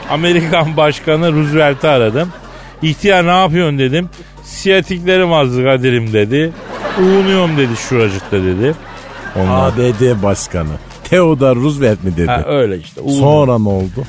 Amerikan 0.09 0.77
Başkanı 0.77 1.33
Roosevelt'i 1.33 1.87
aradım. 1.87 2.29
İhtiyar 2.81 3.25
ne 3.27 3.41
yapıyorsun 3.41 3.79
dedim. 3.79 4.09
Siyatiklerim 4.43 5.33
azdı 5.33 5.63
Kadir'im 5.63 6.13
dedi. 6.13 6.51
Uğunuyorum 6.99 7.57
dedi 7.57 7.77
şuracıkta 7.89 8.37
dedi. 8.43 8.73
Onlar... 9.35 9.69
ABD 9.69 10.23
Başkanı. 10.23 10.69
Theodore 11.09 11.59
Roosevelt 11.59 12.03
mi 12.03 12.17
dedi? 12.17 12.27
Ha, 12.27 12.43
öyle 12.47 12.77
işte. 12.77 13.01
Uğunuyorum. 13.01 13.21
Sonra 13.21 13.59
ne 13.59 13.69
oldu? 13.69 14.03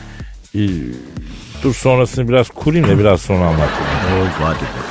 Ee, 0.54 0.58
dur 1.62 1.74
sonrasını 1.74 2.28
biraz 2.28 2.48
kurayım 2.50 2.88
da 2.88 2.98
biraz 2.98 3.20
sonra 3.20 3.44
anlatayım. 3.44 3.72
Ne 4.10 4.20
oldu 4.20 4.30
hadi 4.40 4.60
be. 4.62 4.88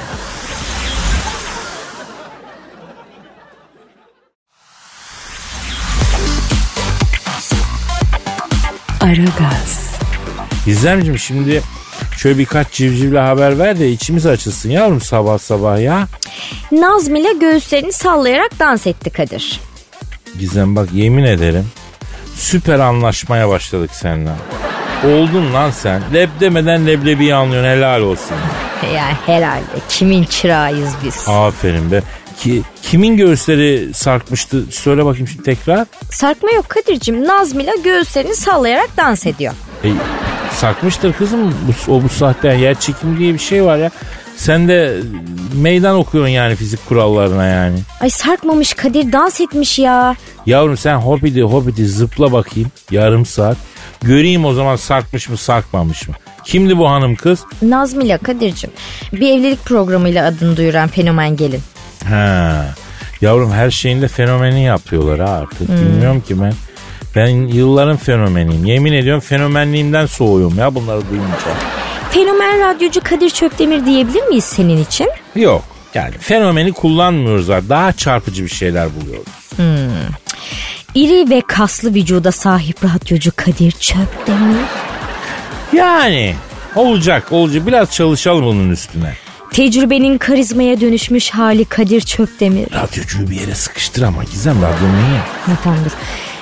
Aragaz, 9.02 9.96
Gizemciğim 10.66 11.20
şimdi 11.20 11.62
şöyle 12.18 12.38
birkaç 12.38 12.72
civcivle 12.72 13.20
haber 13.20 13.60
ver 13.60 13.80
de 13.80 13.92
içimiz 13.92 14.26
açılsın 14.26 14.70
yavrum 14.70 15.02
sabah 15.02 15.38
sabah 15.38 15.82
ya. 15.82 16.08
Nazmile 16.72 17.34
göğüslerini 17.34 17.94
sallayarak 17.94 18.60
dans 18.60 18.88
etti 18.88 19.10
Kadir. 19.10 19.60
Gizem 20.40 20.76
bak 20.76 20.90
yemin 20.94 21.24
ederim 21.24 21.66
süper 22.38 22.80
anlaşmaya 22.80 23.50
başladık 23.50 23.90
seninle. 23.94 24.30
Oldun 25.06 25.54
lan 25.54 25.72
sen. 25.72 26.02
Leb 26.14 26.30
demeden 26.40 26.88
leblebiyi 26.88 27.36
anlıyorsun 27.36 27.70
helal 27.70 28.02
olsun. 28.02 28.38
Yani 28.96 29.14
herhalde 29.26 29.64
kimin 29.90 30.24
çırağıyız 30.24 30.90
biz. 31.06 31.28
Aferin 31.28 31.92
be. 31.92 32.02
Ki, 32.40 32.62
kimin 32.82 33.18
göğüsleri 33.18 33.94
sarkmıştı 33.94 34.64
söyle 34.72 35.06
bakayım 35.06 35.28
şimdi 35.28 35.44
tekrar. 35.44 35.88
Sarkma 36.12 36.52
yok 36.52 36.70
Kadir'cim. 36.70 37.28
Nazmile 37.28 37.72
göğüslerini 37.84 38.36
sallayarak 38.36 38.90
dans 38.98 39.26
ediyor. 39.26 39.54
E, 39.84 39.90
sarkmıştır 40.52 41.14
kızım 41.14 41.56
bu, 41.88 41.92
o 41.94 42.04
bu 42.04 42.10
saatte 42.10 42.48
yer 42.48 42.80
çekimi 42.80 43.20
diye 43.20 43.34
bir 43.34 43.40
şey 43.40 43.64
var 43.64 43.78
ya. 43.78 43.92
Sen 44.38 44.68
de 44.68 44.94
meydan 45.56 45.96
okuyorsun 45.96 46.32
yani 46.32 46.56
fizik 46.56 46.88
kurallarına 46.90 47.46
yani. 47.46 47.80
Ay 48.02 48.10
sarkmamış 48.10 48.74
Kadir 48.74 49.12
dans 49.12 49.42
etmiş 49.42 49.80
ya. 49.80 50.16
Yavrum 50.46 50.78
sen 50.78 50.96
hopidi 50.96 51.42
hopidi 51.42 51.86
zıpla 51.86 52.32
bakayım 52.32 52.72
yarım 52.92 53.26
saat. 53.26 53.58
Göreyim 54.02 54.46
o 54.46 54.54
zaman 54.54 54.76
sarkmış 54.76 55.30
mı 55.30 55.38
sarkmamış 55.38 56.08
mı? 56.08 56.16
Kimdi 56.46 56.78
bu 56.78 56.90
hanım 56.90 57.16
kız? 57.16 57.40
Nazmile 57.62 58.18
Kadir'cim 58.18 58.70
bir 59.14 59.30
evlilik 59.38 59.66
programıyla 59.66 60.28
adını 60.28 60.58
duyuran 60.58 60.88
fenomen 60.88 61.36
gelin. 61.36 61.62
Ha. 62.10 62.66
Yavrum 63.22 63.52
her 63.52 63.72
şeyinde 63.72 64.08
fenomeni 64.08 64.64
yapıyorlar 64.64 65.20
ha 65.20 65.34
artık. 65.36 65.70
Bilmiyorum 65.70 66.22
ki 66.22 66.42
ben. 66.42 66.54
Ben 67.16 67.28
yılların 67.28 67.98
fenomeniyim. 67.98 68.66
Yemin 68.66 68.94
ediyorum 68.94 69.22
fenomenliğimden 69.22 70.06
soğuyorum 70.06 70.58
ya 70.58 70.76
bunları 70.76 71.02
duyunca. 71.10 71.28
Fenomen 72.18 72.60
radyocu 72.60 73.02
Kadir 73.04 73.30
Çöptemir 73.30 73.86
diyebilir 73.86 74.24
miyiz 74.24 74.44
senin 74.44 74.84
için? 74.84 75.10
Yok. 75.36 75.64
Yani 75.94 76.18
fenomeni 76.20 76.74
kullanmıyoruz 76.74 77.50
artık. 77.50 77.70
Daha 77.70 77.94
çarpıcı 77.94 78.44
bir 78.44 78.50
şeyler 78.50 78.88
buluyoruz. 78.96 79.34
İri 80.96 81.30
ve 81.30 81.42
kaslı 81.48 81.94
vücuda 81.94 82.32
sahip 82.32 82.78
radyocu 82.84 83.32
Kadir 83.36 83.72
Çöptemir. 83.72 84.66
Yani 85.74 86.36
olacak 86.76 87.32
olacak. 87.32 87.68
Biraz 87.68 87.92
çalışalım 87.92 88.46
bunun 88.46 88.70
üstüne. 88.70 89.14
Tecrübenin 89.52 90.18
karizmaya 90.18 90.82
dönüşmüş 90.82 91.30
hali 91.30 91.66
Kadir 91.66 92.02
Çöptemir. 92.02 92.68
Radyocuyu 92.74 93.30
bir 93.30 93.40
yere 93.40 93.56
sıkıştır 93.56 94.02
ama 94.02 94.24
Gizem 94.24 94.58
radyo 94.58 94.88
niye? 94.88 95.58
Tamam 95.64 95.80
dur. 95.86 95.92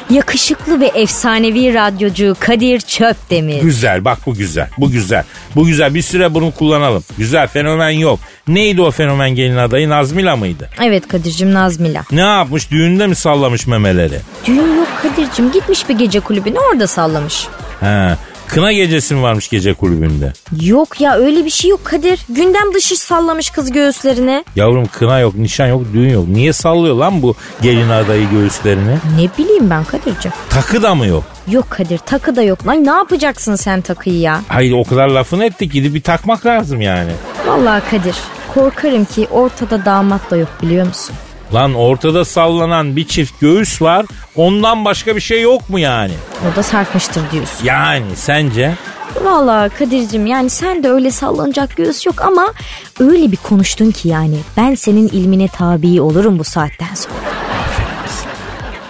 Yakışıklı 0.09 0.79
ve 0.79 0.85
efsanevi 0.85 1.74
radyocu 1.74 2.35
Kadir 2.39 2.79
Çöptemir. 2.79 3.62
Güzel 3.62 4.05
bak 4.05 4.17
bu 4.25 4.33
güzel. 4.35 4.67
Bu 4.77 4.91
güzel. 4.91 5.24
Bu 5.55 5.65
güzel. 5.65 5.93
Bir 5.93 6.01
süre 6.01 6.33
bunu 6.33 6.51
kullanalım. 6.51 7.03
Güzel 7.17 7.47
fenomen 7.47 7.89
yok. 7.89 8.19
Neydi 8.47 8.81
o 8.81 8.91
fenomen 8.91 9.29
gelin 9.29 9.57
adayı? 9.57 9.89
Nazmila 9.89 10.35
mıydı? 10.35 10.69
Evet 10.83 11.07
Kadir'cim 11.07 11.53
Nazmila. 11.53 12.03
Ne 12.12 12.21
yapmış? 12.21 12.71
Düğünde 12.71 13.07
mi 13.07 13.15
sallamış 13.15 13.67
memeleri? 13.67 14.19
Düğün 14.45 14.75
yok 14.77 14.88
Kadir'cim 15.01 15.51
gitmiş 15.51 15.89
bir 15.89 15.97
gece 15.97 16.19
kulübüne 16.19 16.59
orada 16.59 16.88
sallamış. 16.88 17.47
He. 17.79 18.15
Kına 18.47 18.71
gecesi 18.71 19.13
mi 19.15 19.21
varmış 19.21 19.49
gece 19.49 19.73
kulübünde? 19.73 20.33
Yok 20.61 21.01
ya 21.01 21.15
öyle 21.15 21.45
bir 21.45 21.49
şey 21.49 21.69
yok 21.71 21.85
Kadir. 21.85 22.19
Gündem 22.29 22.73
dışı 22.73 22.97
sallamış 22.99 23.49
kız 23.49 23.71
göğüslerine. 23.71 24.43
Yavrum 24.55 24.85
kına 24.85 25.19
yok, 25.19 25.35
nişan 25.35 25.67
yok, 25.67 25.81
düğün 25.93 26.09
yok. 26.09 26.27
Niye 26.27 26.53
sallıyor 26.53 26.95
lan 26.95 27.21
bu 27.21 27.35
gelin 27.61 27.89
adayı 27.89 28.29
göğüslerini? 28.29 28.97
Ne 29.19 29.29
bileyim 29.37 29.69
ben 29.69 29.83
Kadir'cim. 29.83 30.31
Takı 30.49 30.83
da 30.83 30.95
mı 30.95 31.05
yok? 31.07 31.23
Yok 31.51 31.65
Kadir 31.69 31.97
takı 31.97 32.35
da 32.35 32.41
yok. 32.43 32.67
Lan 32.67 32.85
ne 32.85 32.89
yapacaksın 32.91 33.55
sen 33.55 33.81
takıyı 33.81 34.19
ya? 34.19 34.41
Hayır 34.47 34.71
o 34.71 34.83
kadar 34.83 35.07
lafını 35.07 35.45
ettik 35.45 35.71
gidip 35.73 35.93
bir 35.93 36.01
takmak 36.01 36.45
lazım 36.45 36.81
yani. 36.81 37.11
Vallahi 37.47 37.81
Kadir 37.91 38.15
korkarım 38.53 39.05
ki 39.05 39.27
ortada 39.31 39.85
damat 39.85 40.31
da 40.31 40.37
yok 40.37 40.49
biliyor 40.61 40.87
musun? 40.87 41.15
Lan 41.55 41.74
ortada 41.74 42.25
sallanan 42.25 42.95
bir 42.95 43.07
çift 43.07 43.39
göğüs 43.39 43.81
var. 43.81 44.05
Ondan 44.35 44.85
başka 44.85 45.15
bir 45.15 45.21
şey 45.21 45.41
yok 45.41 45.69
mu 45.69 45.79
yani? 45.79 46.13
O 46.51 46.55
da 46.55 46.63
sarkmıştır 46.63 47.31
diyorsun. 47.31 47.65
Yani 47.65 48.15
sence? 48.15 48.75
Vallahi 49.24 49.69
Kadir'cim 49.69 50.25
yani 50.25 50.50
sen 50.50 50.83
de 50.83 50.89
öyle 50.89 51.12
sallanacak 51.12 51.75
göğüs 51.75 52.05
yok 52.05 52.21
ama 52.21 52.53
öyle 53.00 53.31
bir 53.31 53.38
konuştun 53.38 53.91
ki 53.91 54.07
yani 54.07 54.38
ben 54.57 54.75
senin 54.75 55.07
ilmine 55.07 55.47
tabi 55.47 56.01
olurum 56.01 56.39
bu 56.39 56.43
saatten 56.43 56.95
sonra. 56.95 57.15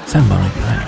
Sen 0.08 0.22
bana 0.30 0.40
güven. 0.56 0.86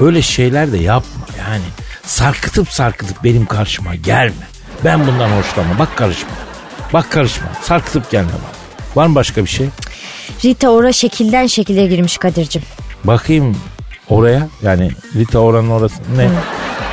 Öyle 0.00 0.22
şeyler 0.22 0.72
de 0.72 0.78
yapma 0.78 1.26
yani. 1.38 1.64
Sarkıtıp 2.06 2.68
sarkıtıp 2.70 3.24
benim 3.24 3.46
karşıma 3.46 3.94
gelme. 3.94 4.48
Ben 4.84 5.06
bundan 5.06 5.30
hoşlanmam. 5.30 5.78
Bak 5.78 5.96
karışma. 5.96 6.30
Bak 6.92 7.10
karışma. 7.10 7.46
Sarkıtıp 7.62 8.10
gelme 8.10 8.28
bana. 8.28 8.54
Var 8.96 9.06
mı 9.06 9.14
başka 9.14 9.44
bir 9.44 9.50
şey? 9.50 9.68
Rita 10.44 10.68
Ora 10.70 10.92
şekilden 10.92 11.46
şekile 11.46 11.86
girmiş 11.86 12.18
Kadir'cim. 12.18 12.62
Bakayım 13.04 13.56
oraya. 14.08 14.48
Yani 14.62 14.90
Rita 15.16 15.38
oranın 15.38 15.70
orası 15.70 15.96
ne? 16.16 16.28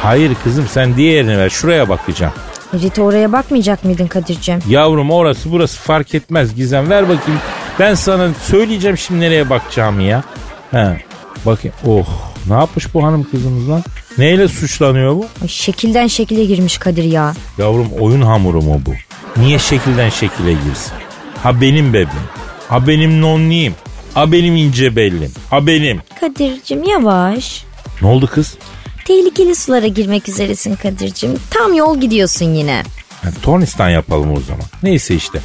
Hayır 0.01 0.31
kızım 0.43 0.67
sen 0.67 0.97
diğerini 0.97 1.37
ver 1.37 1.49
şuraya 1.49 1.89
bakacağım. 1.89 2.33
Rita 2.73 3.01
oraya 3.01 3.31
bakmayacak 3.31 3.83
mıydın 3.85 4.07
Kadir'cim? 4.07 4.59
Yavrum 4.69 5.11
orası 5.11 5.51
burası 5.51 5.79
fark 5.79 6.15
etmez 6.15 6.55
Gizem 6.55 6.89
ver 6.89 7.03
bakayım. 7.03 7.39
Ben 7.79 7.93
sana 7.95 8.29
söyleyeceğim 8.43 8.97
şimdi 8.97 9.19
nereye 9.19 9.49
bakacağımı 9.49 10.03
ya. 10.03 10.23
He 10.71 10.97
bakayım 11.45 11.75
oh 11.87 12.05
ne 12.47 12.53
yapmış 12.53 12.93
bu 12.93 13.03
hanım 13.03 13.27
kızımız 13.31 13.69
lan? 13.69 13.83
Neyle 14.17 14.47
suçlanıyor 14.47 15.15
bu? 15.15 15.25
Ay, 15.41 15.47
şekilden 15.47 16.07
şekile 16.07 16.45
girmiş 16.45 16.77
Kadir 16.77 17.03
ya. 17.03 17.33
Yavrum 17.57 17.87
oyun 17.99 18.21
hamuru 18.21 18.61
mu 18.61 18.81
bu? 18.85 18.91
Niye 19.41 19.59
şekilden 19.59 20.09
şekile 20.09 20.51
girsin? 20.53 20.93
Ha 21.43 21.61
benim 21.61 21.89
bebeğim. 21.93 22.09
Ha 22.71 22.87
benim 22.87 23.21
nonniyim. 23.21 23.75
Ha 24.13 24.31
benim 24.31 24.55
ince 24.55 24.95
bellim. 24.95 25.31
Ha 25.49 25.67
benim. 25.67 26.01
Kadir'cim 26.19 26.83
yavaş. 26.83 27.63
Ne 28.01 28.07
oldu 28.07 28.27
kız? 28.27 28.57
Tehlikeli 29.05 29.55
sulara 29.55 29.87
girmek 29.87 30.29
üzeresin 30.29 30.75
Kadir'cim. 30.75 31.39
Tam 31.49 31.73
yol 31.73 32.01
gidiyorsun 32.01 32.45
yine. 32.45 32.83
Yani 33.23 33.35
tornistan 33.41 33.89
yapalım 33.89 34.31
o 34.31 34.39
zaman. 34.39 34.65
Neyse 34.83 35.15
işte. 35.15 35.39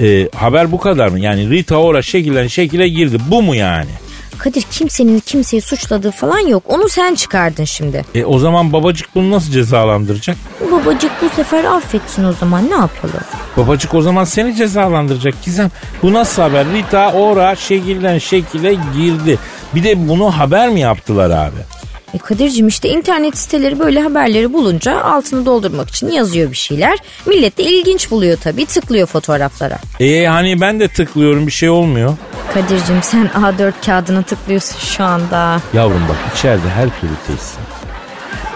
Ee, 0.00 0.28
haber 0.34 0.72
bu 0.72 0.78
kadar 0.80 1.08
mı? 1.08 1.20
Yani 1.20 1.50
Rita 1.50 1.76
Ora 1.76 2.02
şekilden 2.02 2.46
şekile 2.46 2.88
girdi. 2.88 3.18
Bu 3.30 3.42
mu 3.42 3.54
yani? 3.54 3.90
Kadir 4.38 4.62
kimsenin 4.62 5.20
kimseyi 5.20 5.62
suçladığı 5.62 6.10
falan 6.10 6.38
yok. 6.38 6.62
Onu 6.66 6.88
sen 6.88 7.14
çıkardın 7.14 7.64
şimdi. 7.64 8.04
E 8.14 8.24
o 8.24 8.38
zaman 8.38 8.72
babacık 8.72 9.14
bunu 9.14 9.30
nasıl 9.30 9.52
cezalandıracak? 9.52 10.36
Babacık 10.72 11.10
bu 11.22 11.28
sefer 11.36 11.64
affetsin 11.64 12.24
o 12.24 12.32
zaman 12.32 12.70
ne 12.70 12.74
yapalım? 12.74 13.20
Babacık 13.56 13.94
o 13.94 14.02
zaman 14.02 14.24
seni 14.24 14.54
cezalandıracak 14.56 15.42
Gizem. 15.42 15.70
Bu 16.02 16.12
nasıl 16.12 16.42
haber? 16.42 16.66
Rita 16.66 17.12
Ora 17.12 17.56
şekilden 17.56 18.18
şekile 18.18 18.74
girdi. 18.96 19.38
Bir 19.74 19.84
de 19.84 20.08
bunu 20.08 20.38
haber 20.38 20.68
mi 20.68 20.80
yaptılar 20.80 21.30
abi? 21.30 21.77
E 22.18 22.20
Kadir'cim 22.20 22.68
işte 22.68 22.88
internet 22.88 23.38
siteleri 23.38 23.78
böyle 23.78 24.00
haberleri 24.00 24.52
bulunca 24.52 25.02
altını 25.02 25.46
doldurmak 25.46 25.88
için 25.90 26.10
yazıyor 26.10 26.50
bir 26.50 26.56
şeyler. 26.56 26.98
Millet 27.26 27.58
de 27.58 27.62
ilginç 27.62 28.10
buluyor 28.10 28.38
tabii 28.38 28.66
tıklıyor 28.66 29.06
fotoğraflara. 29.06 29.78
E 30.00 30.26
hani 30.26 30.60
ben 30.60 30.80
de 30.80 30.88
tıklıyorum 30.88 31.46
bir 31.46 31.52
şey 31.52 31.68
olmuyor. 31.68 32.16
Kadir'cim 32.54 33.02
sen 33.02 33.26
A4 33.26 33.72
kağıdına 33.86 34.22
tıklıyorsun 34.22 34.78
şu 34.78 35.04
anda. 35.04 35.60
Yavrum 35.72 36.02
bak 36.08 36.16
içeride 36.34 36.68
her 36.68 37.00
türlü 37.00 37.12
tesis. 37.26 37.54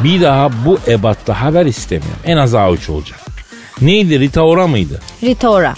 Bir 0.00 0.20
daha 0.20 0.50
bu 0.64 0.78
ebatta 0.88 1.40
haber 1.42 1.66
istemiyorum. 1.66 2.20
En 2.24 2.36
az 2.36 2.54
A3 2.54 2.92
olacak. 2.92 3.20
Neydi 3.80 4.20
Rita 4.20 4.42
Ora 4.42 4.66
mıydı? 4.66 5.00
Rita 5.22 5.48
Ora. 5.48 5.74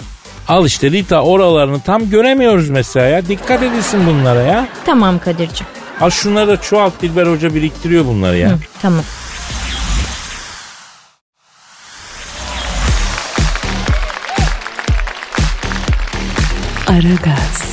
Al 0.47 0.65
işte 0.65 0.91
Rita 0.91 1.21
oralarını 1.21 1.79
tam 1.79 2.09
göremiyoruz 2.09 2.69
mesela 2.69 3.05
ya. 3.05 3.27
Dikkat 3.27 3.63
edilsin 3.63 4.07
bunlara 4.07 4.41
ya. 4.41 4.67
Tamam 4.85 5.19
Kadir'cim. 5.19 5.67
Al 6.01 6.09
şunları 6.09 6.47
da 6.47 6.61
çoğalt 6.61 7.01
Dilber 7.01 7.27
Hoca 7.27 7.55
biriktiriyor 7.55 8.05
bunları 8.05 8.37
ya. 8.37 8.49
Hı, 8.49 8.57
tamam. 8.81 9.03
Aragaz, 16.87 17.63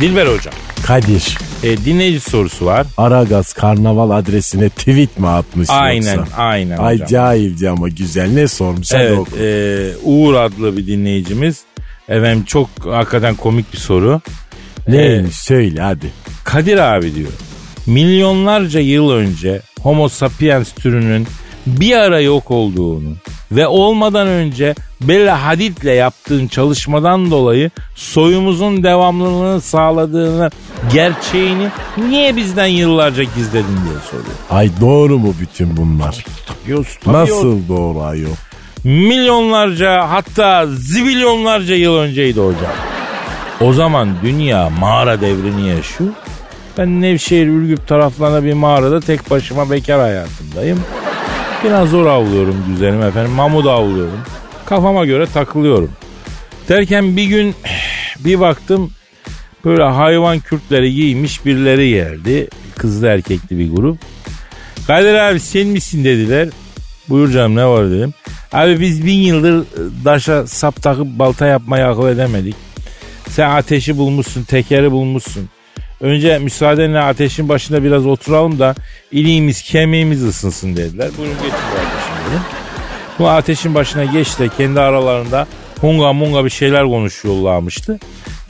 Dilber 0.00 0.26
Hocam. 0.26 0.54
Kadir. 0.86 1.38
E, 1.62 1.76
dinleyici 1.84 2.20
sorusu 2.20 2.66
var. 2.66 2.86
Aragaz 2.96 3.52
karnaval 3.52 4.10
adresine 4.10 4.68
tweet 4.68 5.18
mi 5.18 5.28
atmış 5.28 5.68
Aynen 5.70 6.16
yoksa? 6.16 6.36
aynen 6.36 6.76
Ay 6.78 6.94
hocam. 6.94 7.08
cahilce 7.08 7.70
ama 7.70 7.88
güzel. 7.88 8.30
Ne 8.32 8.48
sormuş? 8.48 8.92
Evet 8.92 9.18
e, 9.40 9.90
Uğur 10.02 10.34
adlı 10.34 10.76
bir 10.76 10.86
dinleyicimiz. 10.86 11.60
Efendim 12.08 12.44
çok 12.44 12.68
hakikaten 12.84 13.34
komik 13.34 13.72
bir 13.72 13.78
soru. 13.78 14.20
Neymiş 14.88 15.36
söyle 15.36 15.80
hadi. 15.82 16.12
Kadir 16.44 16.78
abi 16.78 17.14
diyor. 17.14 17.32
Milyonlarca 17.86 18.80
yıl 18.80 19.10
önce 19.10 19.62
Homo 19.82 20.08
sapiens 20.08 20.72
türünün 20.72 21.26
bir 21.66 21.96
ara 21.96 22.20
yok 22.20 22.50
olduğunu 22.50 23.14
ve 23.52 23.66
olmadan 23.66 24.26
önce 24.26 24.74
Bella 25.00 25.44
Hadid'le 25.46 25.84
yaptığın 25.96 26.48
çalışmadan 26.48 27.30
dolayı 27.30 27.70
soyumuzun 27.94 28.82
devamlılığını 28.82 29.60
sağladığını 29.60 30.50
gerçeğini 30.92 31.68
niye 32.08 32.36
bizden 32.36 32.66
yıllarca 32.66 33.22
gizledin 33.22 33.76
diye 33.84 33.98
soruyor. 34.10 34.36
Ay 34.50 34.70
doğru 34.80 35.18
mu 35.18 35.34
bütün 35.40 35.76
bunlar? 35.76 36.24
Diyorsun, 36.66 36.98
tabii 37.04 37.16
Nasıl 37.16 37.68
doğru 37.68 38.02
ayol? 38.02 38.34
Milyonlarca 38.84 40.10
hatta 40.10 40.66
zibilyonlarca 40.66 41.74
yıl 41.74 41.96
önceydi 41.96 42.40
hocam. 42.40 42.72
O 43.60 43.72
zaman 43.72 44.08
dünya 44.22 44.70
mağara 44.70 45.20
devrini 45.20 45.68
yaşıyor. 45.68 46.10
Ben 46.78 47.00
Nevşehir 47.00 47.46
Ürgüp 47.46 47.88
taraflarında 47.88 48.44
bir 48.44 48.52
mağarada 48.52 49.00
tek 49.00 49.30
başıma 49.30 49.70
bekar 49.70 50.00
hayatındayım. 50.00 50.80
Biraz 51.64 51.88
zor 51.88 52.06
avlıyorum 52.06 52.64
güzelim 52.68 53.02
efendim. 53.02 53.32
Mamut 53.32 53.66
avlıyorum. 53.66 54.20
Kafama 54.66 55.04
göre 55.04 55.26
takılıyorum. 55.26 55.90
Derken 56.68 57.16
bir 57.16 57.24
gün 57.24 57.54
bir 58.18 58.40
baktım 58.40 58.90
böyle 59.64 59.82
hayvan 59.82 60.40
kürtleri 60.40 60.94
giymiş 60.94 61.46
birileri 61.46 61.90
geldi. 61.90 62.48
Kızlı 62.76 63.06
erkekli 63.06 63.58
bir 63.58 63.72
grup. 63.72 63.98
Kadir 64.86 65.14
abi 65.14 65.40
sen 65.40 65.66
misin 65.66 66.04
dediler. 66.04 66.48
Buyur 67.08 67.32
canım 67.32 67.56
ne 67.56 67.66
var 67.66 67.90
dedim. 67.90 68.14
Abi 68.52 68.80
biz 68.80 69.06
bin 69.06 69.18
yıldır 69.18 69.66
daşa 70.04 70.46
sap 70.46 70.82
takıp 70.82 71.06
balta 71.06 71.46
yapmayı 71.46 71.86
akıl 71.86 72.08
edemedik. 72.08 72.54
Sen 73.28 73.50
ateşi 73.50 73.98
bulmuşsun, 73.98 74.44
tekeri 74.44 74.92
bulmuşsun. 74.92 75.48
Önce 76.04 76.38
müsaadenle 76.38 77.00
ateşin 77.00 77.48
başında 77.48 77.84
biraz 77.84 78.06
oturalım 78.06 78.58
da 78.58 78.74
iliğimiz, 79.12 79.62
kemiğimiz 79.62 80.24
ısınsın 80.24 80.76
dediler. 80.76 81.08
Buyurun 81.18 81.36
geçin 81.36 81.50
kardeşim 81.50 82.14
dedim. 82.30 82.40
Bu 83.18 83.28
ateşin 83.28 83.74
başına 83.74 84.04
geç 84.04 84.38
de 84.38 84.48
kendi 84.48 84.80
aralarında 84.80 85.46
hunga 85.80 86.12
munga 86.12 86.44
bir 86.44 86.50
şeyler 86.50 86.84
konuşuyorlarmıştı. 86.84 87.98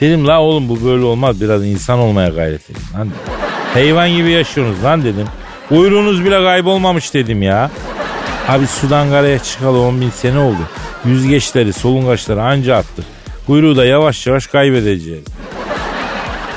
Dedim 0.00 0.26
la 0.26 0.40
oğlum 0.40 0.68
bu 0.68 0.84
böyle 0.84 1.04
olmaz 1.04 1.40
biraz 1.40 1.66
insan 1.66 1.98
olmaya 1.98 2.28
gayret 2.28 2.70
edin 2.70 2.82
lan. 2.98 3.08
Hayvan 3.72 4.10
gibi 4.10 4.30
yaşıyorsunuz 4.30 4.84
lan 4.84 5.04
dedim. 5.04 5.26
Uyruğunuz 5.70 6.24
bile 6.24 6.44
kaybolmamış 6.44 7.14
dedim 7.14 7.42
ya. 7.42 7.70
Abi 8.48 8.66
sudan 8.66 9.10
karaya 9.10 9.38
çıkalı 9.38 9.80
10 9.80 10.00
bin 10.00 10.10
sene 10.10 10.38
oldu. 10.38 10.68
Yüzgeçleri, 11.04 11.72
solungaçları 11.72 12.42
anca 12.42 12.76
attık. 12.76 13.04
Kuyruğu 13.46 13.76
da 13.76 13.84
yavaş 13.84 14.26
yavaş 14.26 14.46
kaybedeceğiz. 14.46 15.24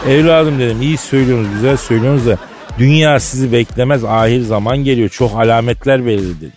Evladım 0.07 0.59
dedim 0.59 0.81
iyi 0.81 0.97
söylüyorsunuz 0.97 1.53
güzel 1.53 1.77
söylüyorsunuz 1.77 2.27
da 2.27 2.37
dünya 2.79 3.19
sizi 3.19 3.51
beklemez 3.51 4.03
ahir 4.03 4.41
zaman 4.41 4.77
geliyor. 4.77 5.09
Çok 5.09 5.39
alametler 5.39 6.05
belirli 6.05 6.37
dedim. 6.37 6.51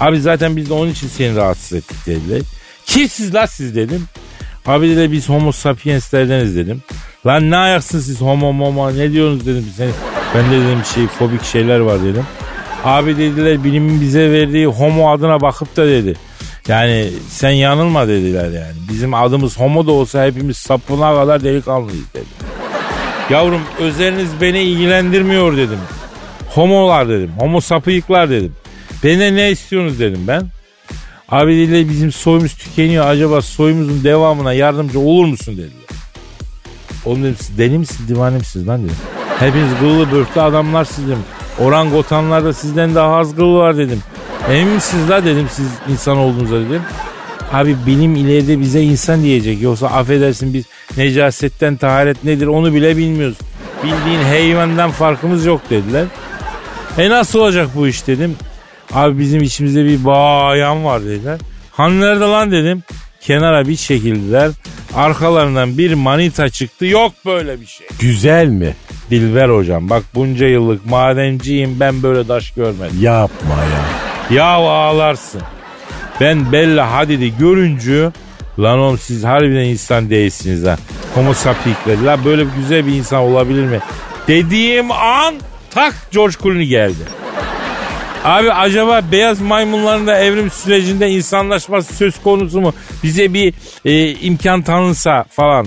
Abi 0.00 0.20
zaten 0.20 0.56
biz 0.56 0.70
de 0.70 0.74
onun 0.74 0.90
için 0.90 1.08
seni 1.08 1.36
rahatsız 1.36 1.72
ettik 1.78 2.06
dediler. 2.06 2.42
Kimsiz 2.86 3.34
la 3.34 3.46
siz 3.46 3.76
dedim. 3.76 4.04
Abi 4.66 4.96
de 4.96 5.12
biz 5.12 5.28
homo 5.28 5.52
sapienslerdeniz 5.52 6.56
dedim. 6.56 6.82
Lan 7.26 7.50
ne 7.50 7.56
ayaksın 7.56 8.00
siz 8.00 8.20
homo 8.20 8.52
momo 8.52 8.96
ne 8.96 9.12
diyorsunuz 9.12 9.46
dedim. 9.46 9.66
Sen, 9.76 9.90
ben 10.34 10.44
de 10.50 10.66
dedim 10.66 10.84
şey 10.94 11.06
fobik 11.06 11.44
şeyler 11.44 11.78
var 11.78 12.02
dedim. 12.04 12.24
Abi 12.84 13.16
dediler 13.16 13.64
bilimin 13.64 14.00
bize 14.00 14.32
verdiği 14.32 14.66
homo 14.66 15.10
adına 15.10 15.40
bakıp 15.40 15.76
da 15.76 15.86
dedi. 15.86 16.14
Yani 16.68 17.10
sen 17.28 17.50
yanılma 17.50 18.08
dediler 18.08 18.44
yani. 18.44 18.74
Bizim 18.88 19.14
adımız 19.14 19.58
homo 19.58 19.86
da 19.86 19.92
olsa 19.92 20.26
hepimiz 20.26 20.56
sapına 20.56 21.14
kadar 21.14 21.44
delikanlıyız 21.44 22.14
dedi. 22.14 22.24
Yavrum 23.30 23.60
özeliniz 23.78 24.28
beni 24.40 24.58
ilgilendirmiyor 24.60 25.56
dedim. 25.56 25.78
Homolar 26.54 27.08
dedim. 27.08 27.30
Homo 27.38 27.60
sapıyıklar 27.60 28.30
dedim. 28.30 28.52
Benden 29.04 29.36
ne 29.36 29.50
istiyorsunuz 29.50 30.00
dedim 30.00 30.24
ben. 30.28 30.42
Abi 31.28 31.56
dediler 31.56 31.88
bizim 31.88 32.12
soyumuz 32.12 32.54
tükeniyor. 32.54 33.06
Acaba 33.06 33.42
soyumuzun 33.42 34.04
devamına 34.04 34.52
yardımcı 34.52 35.00
olur 35.00 35.26
musun 35.26 35.56
dediler. 35.56 35.88
Oğlum 37.04 37.22
dedim 37.22 37.36
siz 37.38 37.58
deli 37.58 37.78
misiniz 37.78 38.08
divane 38.08 38.36
misiniz 38.36 38.68
lan 38.68 38.84
dedim. 38.84 38.96
Hepiniz 39.38 39.70
kıllı 39.80 40.12
börtlü 40.12 40.40
adamlarsınız 40.40 41.08
dedim. 41.08 41.24
Orangotanlar 41.58 42.44
da 42.44 42.52
sizden 42.52 42.94
daha 42.94 43.16
az 43.16 43.36
kıl 43.36 43.54
var 43.54 43.76
dedim. 43.76 44.02
Emin 44.50 44.68
misiniz 44.74 45.10
la 45.10 45.24
dedim 45.24 45.46
siz 45.52 45.66
insan 45.92 46.16
olduğunuza 46.16 46.56
dedim. 46.60 46.82
Abi 47.52 47.76
bilim 47.86 48.16
ileride 48.16 48.60
bize 48.60 48.82
insan 48.82 49.22
diyecek. 49.22 49.62
Yoksa 49.62 49.86
affedersin 49.86 50.54
biz 50.54 50.64
necasetten 50.96 51.76
taharet 51.76 52.24
nedir 52.24 52.46
onu 52.46 52.74
bile 52.74 52.96
bilmiyoruz. 52.96 53.36
Bildiğin 53.84 54.22
hayvandan 54.22 54.90
farkımız 54.90 55.46
yok 55.46 55.60
dediler. 55.70 56.04
E 56.98 57.10
nasıl 57.10 57.38
olacak 57.38 57.68
bu 57.74 57.88
iş 57.88 58.06
dedim. 58.06 58.36
Abi 58.92 59.18
bizim 59.18 59.42
içimizde 59.42 59.84
bir 59.84 60.04
bayan 60.04 60.84
var 60.84 61.04
dediler. 61.04 61.38
Han 61.72 62.00
nerede 62.00 62.24
lan 62.24 62.52
dedim. 62.52 62.82
Kenara 63.20 63.68
bir 63.68 63.76
çekildiler. 63.76 64.50
Arkalarından 64.94 65.78
bir 65.78 65.94
manita 65.94 66.48
çıktı. 66.48 66.86
Yok 66.86 67.12
böyle 67.26 67.60
bir 67.60 67.66
şey. 67.66 67.86
Güzel 68.00 68.46
mi? 68.46 68.74
Dilber 69.10 69.48
hocam 69.48 69.90
bak 69.90 70.02
bunca 70.14 70.46
yıllık 70.46 70.86
madenciyim 70.86 71.80
ben 71.80 72.02
böyle 72.02 72.26
taş 72.26 72.50
görmedim. 72.50 72.98
Yapma 73.00 73.54
ya. 73.54 74.07
Ya 74.30 74.44
ağlarsın. 74.46 75.42
Ben 76.20 76.52
Bella 76.52 76.92
Hadid'i 76.92 77.36
görünce 77.38 78.10
lan 78.58 78.78
oğlum 78.78 78.98
siz 78.98 79.24
harbiden 79.24 79.64
insan 79.64 80.10
değilsiniz 80.10 80.66
ha. 80.66 80.76
Homo 81.14 81.34
sapiensler. 81.34 82.02
La 82.04 82.24
böyle 82.24 82.44
güzel 82.56 82.86
bir 82.86 82.92
insan 82.92 83.20
olabilir 83.20 83.64
mi? 83.64 83.80
Dediğim 84.28 84.90
an 84.90 85.34
tak 85.70 85.94
George 86.12 86.34
Clooney 86.42 86.66
geldi. 86.66 87.02
Abi 88.24 88.52
acaba 88.52 89.02
beyaz 89.12 89.40
maymunların 89.40 90.06
da 90.06 90.18
evrim 90.18 90.50
sürecinde 90.50 91.10
insanlaşması 91.10 91.94
söz 91.94 92.22
konusu 92.22 92.60
mu? 92.60 92.74
Bize 93.02 93.34
bir 93.34 93.54
e, 93.84 94.10
imkan 94.12 94.62
tanınsa 94.62 95.24
falan. 95.30 95.66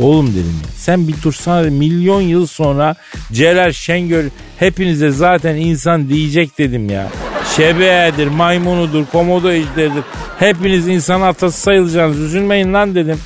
Oğlum 0.00 0.30
dedim 0.30 0.60
ya 0.62 0.68
sen 0.76 1.08
bir 1.08 1.22
dursana 1.22 1.70
milyon 1.70 2.20
yıl 2.20 2.46
sonra 2.46 2.94
Celal 3.32 3.72
Şengör 3.72 4.24
hepinize 4.58 5.10
zaten 5.10 5.56
insan 5.56 6.08
diyecek 6.08 6.58
dedim 6.58 6.90
ya. 6.90 7.08
Şebeğedir, 7.56 8.26
maymunudur, 8.26 9.04
komodo 9.12 9.50
ejderidir. 9.50 10.02
Hepiniz 10.38 10.88
insan 10.88 11.20
atası 11.20 11.60
sayılacaksınız 11.60 12.20
üzülmeyin 12.20 12.72
lan 12.74 12.94
dedim. 12.94 13.18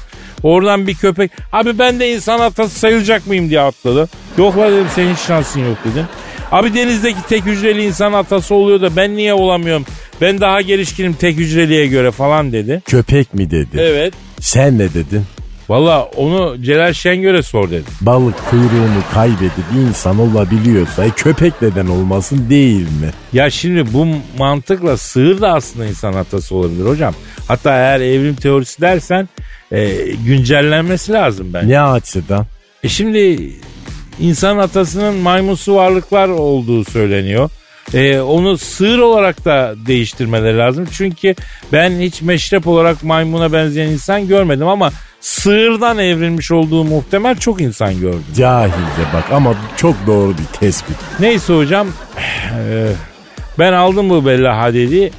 Oradan 0.42 0.87
bir 0.87 0.94
köpek 0.94 1.31
abi 1.52 1.79
ben 1.79 2.00
de 2.00 2.12
insan 2.14 2.40
atası 2.40 2.79
sayılacak 2.79 3.26
mıyım 3.26 3.50
diye 3.50 3.61
atladı. 3.61 4.09
Yok 4.38 4.59
la 4.59 4.72
dedim 4.72 4.87
senin 4.94 5.14
hiç 5.14 5.20
şansın 5.20 5.61
yok 5.61 5.79
dedim. 5.85 6.05
Abi 6.52 6.74
denizdeki 6.74 7.18
tek 7.29 7.44
hücreli 7.46 7.85
insan 7.85 8.12
atası 8.12 8.55
oluyor 8.55 8.81
da 8.81 8.96
ben 8.96 9.16
niye 9.16 9.35
olamıyorum? 9.35 9.85
Ben 10.20 10.40
daha 10.40 10.61
gelişkinim 10.61 11.12
tek 11.14 11.37
hücreliye 11.37 11.87
göre 11.87 12.11
falan 12.11 12.52
dedi. 12.52 12.83
Köpek 12.87 13.35
mi 13.35 13.50
dedi? 13.50 13.76
Evet. 13.79 14.14
Sen 14.40 14.79
ne 14.79 14.94
dedin? 14.94 15.22
Valla 15.68 16.02
onu 16.02 16.62
Celal 16.62 16.92
Şengör'e 16.92 17.42
sor 17.42 17.70
dedim. 17.70 17.85
Balık 18.00 18.50
kuyruğunu 18.50 19.02
kaybedip 19.14 19.64
insan 19.88 20.18
olabiliyorsa 20.18 21.05
e, 21.05 21.11
köpek 21.11 21.62
neden 21.62 21.87
olmasın 21.87 22.50
değil 22.50 22.83
mi? 22.83 23.11
Ya 23.33 23.50
şimdi 23.50 23.92
bu 23.92 24.07
mantıkla 24.38 24.96
sığır 24.96 25.40
da 25.40 25.52
aslında 25.52 25.87
insan 25.87 26.12
atası 26.12 26.55
olabilir 26.55 26.85
hocam. 26.85 27.14
Hatta 27.48 27.76
eğer 27.76 28.00
evrim 28.00 28.35
teorisi 28.35 28.81
dersen 28.81 29.29
e, 29.72 29.94
güncellenmesi 30.26 31.12
lazım 31.12 31.55
bence. 31.55 31.68
Ne 31.68 31.81
açıdan? 31.81 32.46
E 32.83 32.88
şimdi 32.88 33.50
insan 34.20 34.59
atasının 34.59 35.14
maymunsu 35.14 35.74
varlıklar 35.74 36.29
olduğu 36.29 36.85
söyleniyor. 36.85 37.50
E, 37.94 38.20
onu 38.20 38.59
sığır 38.59 38.99
olarak 38.99 39.44
da 39.44 39.75
değiştirmeleri 39.87 40.59
lazım. 40.59 40.88
Çünkü 40.92 41.35
ben 41.72 41.90
hiç 41.90 42.22
meşrep 42.22 42.66
olarak 42.66 43.05
maymuna 43.05 43.53
benzeyen 43.53 43.88
insan 43.88 44.29
görmedim 44.29 44.68
ama 44.68 44.90
sığırdan 45.20 45.99
evrilmiş 45.99 46.51
olduğu 46.51 46.85
muhtemel 46.85 47.37
çok 47.37 47.61
insan 47.61 48.01
gördüm. 48.01 48.25
Cahilce 48.37 49.03
bak 49.14 49.25
ama 49.33 49.55
çok 49.77 49.94
doğru 50.07 50.31
bir 50.31 50.59
tespit. 50.59 50.96
Neyse 51.20 51.55
hocam 51.57 51.87
e, 52.59 52.87
ben 53.59 53.72
aldım 53.72 54.11
bu 54.11 54.27
Bella 54.27 54.59
Hadid'i. 54.59 55.11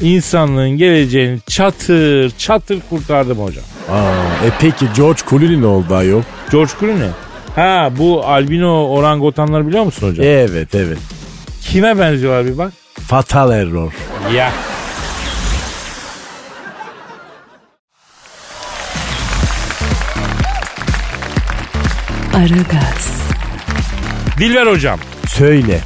İnsanlığın 0.00 0.70
geleceğini 0.70 1.40
çatır 1.46 2.30
çatır 2.38 2.80
kurtardım 2.90 3.38
hocam. 3.38 3.64
Aa, 3.90 4.46
e 4.46 4.50
peki 4.60 4.86
George 4.96 5.20
Clooney 5.30 5.60
ne 5.60 5.66
oldu 5.66 5.94
ayol? 5.94 6.22
George 6.52 6.72
Clooney. 6.80 7.08
Ha 7.54 7.90
bu 7.98 8.24
albino 8.24 8.88
orangutanları 8.88 9.66
biliyor 9.66 9.84
musun 9.84 10.08
hocam? 10.08 10.26
Evet 10.26 10.74
evet. 10.74 10.98
Kime 11.70 11.98
benziyorlar 11.98 12.46
bir 12.46 12.58
bak. 12.58 12.72
Fatal 13.08 13.52
error. 13.52 13.92
Ya. 14.34 14.52
Aragaz, 22.34 23.22
Dilber 24.38 24.66
hocam. 24.66 24.98
Söyle 25.28 25.78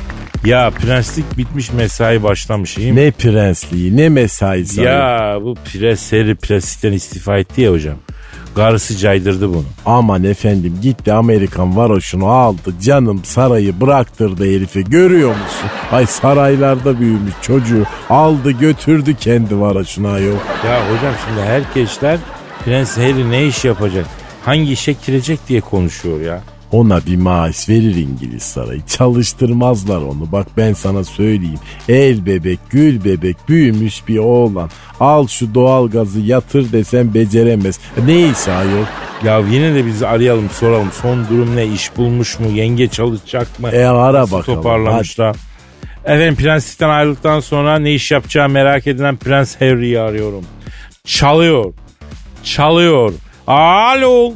Ya 0.44 0.70
prenslik 0.70 1.38
bitmiş 1.38 1.72
mesai 1.72 2.22
başlamış 2.22 2.78
iyi 2.78 2.92
mi? 2.92 3.00
ne 3.00 3.10
prensliği 3.10 3.96
ne 3.96 4.08
mesaisi? 4.08 4.80
Ya 4.82 5.38
bu 5.42 5.54
pres 5.54 6.00
seri 6.00 6.34
prenslikten 6.34 6.92
istifa 6.92 7.38
etti 7.38 7.60
ya 7.60 7.70
hocam. 7.72 7.96
Karısı 8.54 8.96
caydırdı 8.96 9.48
bunu. 9.48 9.64
Aman 9.86 10.24
efendim 10.24 10.78
gitti 10.82 11.12
Amerikan 11.12 11.76
varoşunu 11.76 12.26
aldı 12.26 12.74
canım 12.82 13.24
sarayı 13.24 13.80
bıraktırdı 13.80 14.44
herifi 14.44 14.84
görüyor 14.84 15.30
musun? 15.30 15.70
Ay 15.92 16.06
saraylarda 16.06 17.00
büyümüş 17.00 17.34
çocuğu 17.42 17.84
aldı 18.10 18.50
götürdü 18.50 19.14
kendi 19.20 19.60
varoşuna 19.60 20.12
ayol. 20.12 20.36
Ya 20.66 20.80
hocam 20.90 21.14
şimdi 21.26 21.40
herkesler 21.40 22.18
Prens 22.64 22.96
Harry 22.98 23.30
ne 23.30 23.46
iş 23.46 23.64
yapacak? 23.64 24.06
Hangi 24.44 24.72
işe 24.72 24.94
girecek 25.06 25.40
diye 25.48 25.60
konuşuyor 25.60 26.20
ya. 26.20 26.42
Ona 26.72 27.06
bir 27.06 27.16
maaş 27.16 27.68
verir 27.68 27.96
İngiliz 27.96 28.42
sarayı. 28.42 28.80
Çalıştırmazlar 28.86 29.96
onu. 29.96 30.32
Bak 30.32 30.46
ben 30.56 30.72
sana 30.72 31.04
söyleyeyim. 31.04 31.58
El 31.88 32.26
bebek, 32.26 32.58
gül 32.70 33.04
bebek, 33.04 33.36
büyümüş 33.48 34.08
bir 34.08 34.18
oğlan. 34.18 34.70
Al 35.00 35.26
şu 35.26 35.54
doğal 35.54 35.88
gazı 35.90 36.20
yatır 36.20 36.72
desem 36.72 37.14
beceremez. 37.14 37.78
Neyse 38.06 38.52
ayol. 38.52 38.84
Ya 39.24 39.38
yine 39.50 39.74
de 39.74 39.86
bizi 39.86 40.06
arayalım 40.06 40.50
soralım. 40.50 40.88
Son 41.02 41.28
durum 41.30 41.56
ne? 41.56 41.66
İş 41.66 41.96
bulmuş 41.96 42.38
mu? 42.40 42.46
Yenge 42.54 42.88
çalışacak 42.88 43.60
mı? 43.60 43.68
E 43.70 43.84
ara 43.84 44.20
Nasıl 44.20 44.36
bakalım. 44.38 44.56
toparlamışlar? 44.62 45.36
Efendim 46.04 46.36
prenslikten 46.36 46.88
ayrıldıktan 46.88 47.40
sonra 47.40 47.78
ne 47.78 47.94
iş 47.94 48.10
yapacağı 48.10 48.48
merak 48.48 48.86
edilen 48.86 49.16
Prens 49.16 49.56
Harry'i 49.60 50.00
arıyorum. 50.00 50.44
Çalıyor. 51.04 51.72
Çalıyor. 52.44 53.12
Alo. 53.46 54.32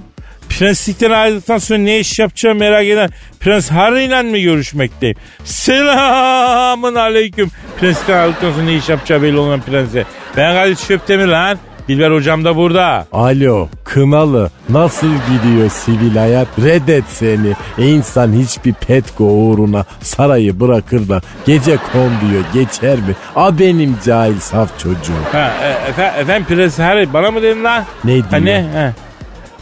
Prenslikten 0.58 1.10
ayrıldıktan 1.10 1.58
sonra 1.58 1.78
ne 1.78 1.98
iş 2.00 2.18
yapacağı 2.18 2.54
merak 2.54 2.84
eden 2.86 3.10
Prens 3.40 3.70
Harry 3.70 4.04
ile 4.04 4.22
mi 4.22 4.42
görüşmekteyim? 4.42 5.16
Selamın 5.44 6.94
aleyküm. 6.94 7.50
Prenslikten 7.80 8.18
ayrıldıktan 8.18 8.52
sonra 8.52 8.62
ne 8.64 8.74
iş 8.74 8.88
yapacağı 8.88 9.22
belli 9.22 9.38
olmayan 9.38 9.60
prense. 9.60 10.04
Ben 10.36 10.54
Kadir 10.54 10.76
Şöptemir 10.76 11.26
lan. 11.26 11.58
Dilber 11.88 12.10
hocam 12.10 12.44
da 12.44 12.56
burada. 12.56 13.06
Alo 13.12 13.68
Kınalı 13.84 14.50
nasıl 14.68 15.06
gidiyor 15.06 15.70
sivil 15.70 16.16
hayat 16.16 16.48
reddet 16.58 17.04
seni 17.08 17.52
İnsan 17.78 18.32
hiçbir 18.32 18.72
petko 18.72 19.24
uğruna 19.24 19.84
sarayı 20.00 20.60
bırakır 20.60 21.08
da 21.08 21.20
gece 21.46 21.76
konduyor 21.76 22.42
geçer 22.54 22.96
mi 22.96 23.14
A 23.36 23.58
benim 23.58 23.96
cahil 24.04 24.40
saf 24.40 24.78
çocuğum 24.78 25.12
Ha, 25.32 25.52
e, 25.62 25.90
efe- 25.90 26.20
efendim 26.20 26.46
Prens 26.48 26.78
Harry 26.78 27.12
bana 27.12 27.30
mı 27.30 27.42
dedin 27.42 27.64
lan? 27.64 27.84
Ne 28.04 28.12
diyor? 28.12 28.24
Ha, 28.30 28.36
ne? 28.36 28.66
Ha. 28.74 28.92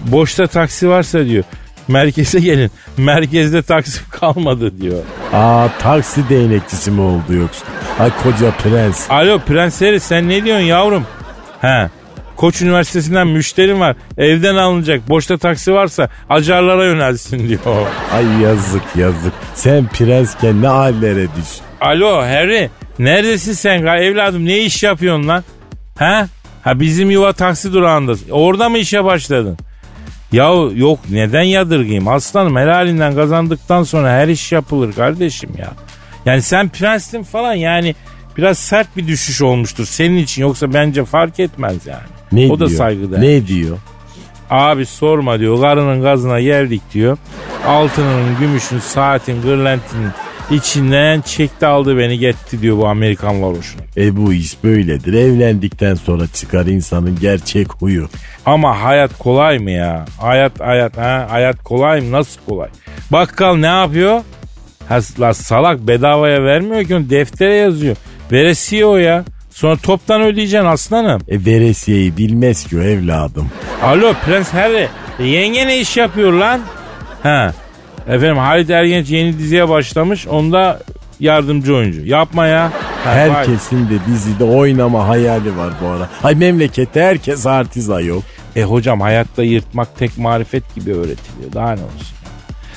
Boşta 0.06 0.46
taksi 0.46 0.88
varsa 0.88 1.26
diyor. 1.26 1.44
Merkeze 1.88 2.40
gelin. 2.40 2.70
Merkezde 2.96 3.62
taksi 3.62 4.00
kalmadı 4.10 4.80
diyor. 4.80 4.98
Aa 5.32 5.68
taksi 5.78 6.28
değnekçisi 6.28 6.90
mi 6.90 7.00
oldu 7.00 7.32
yoksa 7.34 7.64
Ay 8.00 8.10
koca 8.22 8.50
prens 8.50 9.10
Alo 9.10 9.38
Prens 9.38 9.80
Harry 9.80 10.00
sen 10.00 10.28
ne 10.28 10.44
diyorsun 10.44 10.64
yavrum? 10.64 11.06
Ha. 11.60 11.90
Koç 12.36 12.62
Üniversitesi'nden 12.62 13.26
müşterim 13.26 13.80
var. 13.80 13.96
Evden 14.18 14.54
alınacak. 14.56 15.08
Boşta 15.08 15.38
taksi 15.38 15.72
varsa 15.72 16.08
acarlara 16.30 16.84
yönelsin 16.84 17.38
diyor. 17.48 17.60
Ay 18.14 18.42
yazık 18.42 18.82
yazık 18.96 19.32
sen 19.54 19.86
prensken 19.86 20.62
ne 20.62 20.66
hallere 20.68 21.22
düş 21.22 21.48
Alo 21.80 22.16
Harry. 22.22 22.70
Neredesin 22.98 23.52
sen 23.52 23.86
evladım? 23.86 24.46
Ne 24.46 24.58
iş 24.58 24.82
yapıyorsun 24.82 25.28
lan? 25.28 25.44
Ha? 25.98 26.26
Ha 26.64 26.80
bizim 26.80 27.10
yuva 27.10 27.32
taksi 27.32 27.72
durağında. 27.72 28.12
Orada 28.30 28.68
mı 28.68 28.78
işe 28.78 29.04
başladın? 29.04 29.56
Ya 30.32 30.52
yok 30.74 30.98
neden 31.10 31.42
yadırgayım? 31.42 32.08
Aslanım 32.08 32.56
helalinden 32.56 33.14
kazandıktan 33.14 33.82
sonra 33.82 34.10
her 34.10 34.28
iş 34.28 34.52
yapılır 34.52 34.92
kardeşim 34.92 35.50
ya. 35.58 35.70
Yani 36.26 36.42
sen 36.42 36.68
prenstin 36.68 37.22
falan 37.22 37.54
yani 37.54 37.94
biraz 38.36 38.58
sert 38.58 38.96
bir 38.96 39.06
düşüş 39.06 39.42
olmuştur 39.42 39.84
senin 39.84 40.16
için 40.16 40.42
yoksa 40.42 40.74
bence 40.74 41.04
fark 41.04 41.40
etmez 41.40 41.86
yani. 41.86 42.02
Ne 42.32 42.52
o 42.52 42.60
da 42.60 42.66
diyor? 42.68 42.78
saygıdeğer. 42.78 43.22
Ne 43.22 43.46
diyor? 43.46 43.78
Abi 44.50 44.86
sorma 44.86 45.38
diyor 45.38 45.60
karının 45.60 46.02
gazına 46.02 46.40
geldik 46.40 46.82
diyor. 46.94 47.18
Altının, 47.66 48.38
gümüşün, 48.40 48.78
saatin, 48.78 49.42
gırlentinin 49.42 50.10
içinden 50.52 51.20
çekti 51.20 51.66
aldı 51.66 51.98
beni 51.98 52.18
gitti 52.18 52.62
diyor 52.62 52.76
bu 52.78 52.88
Amerikan 52.88 53.42
varoşuna. 53.42 53.82
E 53.96 54.16
bu 54.16 54.32
iş 54.32 54.64
böyledir. 54.64 55.12
Evlendikten 55.12 55.94
sonra 55.94 56.26
çıkar 56.34 56.66
insanın 56.66 57.18
gerçek 57.20 57.72
huyu. 57.72 58.08
Ama 58.46 58.82
hayat 58.82 59.18
kolay 59.18 59.58
mı 59.58 59.70
ya? 59.70 60.04
Hayat 60.20 60.60
hayat 60.60 60.96
ha? 60.98 61.26
Hayat 61.30 61.62
kolay 61.62 62.00
mı? 62.00 62.12
Nasıl 62.12 62.40
kolay? 62.48 62.68
Bakkal 63.12 63.56
ne 63.56 63.66
yapıyor? 63.66 64.20
Ha, 64.88 64.98
la 65.20 65.34
salak 65.34 65.78
bedavaya 65.88 66.44
vermiyor 66.44 66.84
ki 66.84 66.96
onu 66.96 67.10
deftere 67.10 67.54
yazıyor. 67.54 67.96
Veresiye 68.32 68.86
o 68.86 68.96
ya. 68.96 69.24
Sonra 69.50 69.76
toptan 69.76 70.22
ödeyeceksin 70.22 70.66
aslanım. 70.66 71.20
E 71.28 71.44
veresiyeyi 71.44 72.16
bilmez 72.16 72.66
ki 72.66 72.78
o 72.78 72.82
evladım. 72.82 73.48
Alo 73.82 74.14
Prens 74.26 74.52
Harry. 74.52 74.88
E, 75.18 75.24
yenge 75.24 75.66
ne 75.66 75.78
iş 75.80 75.96
yapıyor 75.96 76.32
lan? 76.32 76.60
Ha. 77.22 77.54
Efendim 78.08 78.36
Halit 78.36 78.70
Ergenç 78.70 79.10
yeni 79.10 79.38
diziye 79.38 79.68
başlamış. 79.68 80.26
Onda 80.26 80.80
yardımcı 81.20 81.76
oyuncu. 81.76 82.06
Yapma 82.06 82.46
ya. 82.46 82.72
Herkesin 83.04 83.90
de 83.90 83.94
dizide 84.06 84.44
oynama 84.44 85.08
hayali 85.08 85.56
var 85.56 85.72
bu 85.82 85.86
ara. 85.86 86.08
Ay 86.22 86.34
memlekette 86.34 87.02
herkes 87.02 87.46
artist 87.46 87.90
ayol. 87.90 88.22
E 88.56 88.62
hocam 88.62 89.00
hayatta 89.00 89.42
yırtmak 89.42 89.98
tek 89.98 90.18
marifet 90.18 90.74
gibi 90.74 90.92
öğretiliyor. 90.92 91.52
Daha 91.54 91.68
ne 91.68 91.82
olsun? 91.82 92.16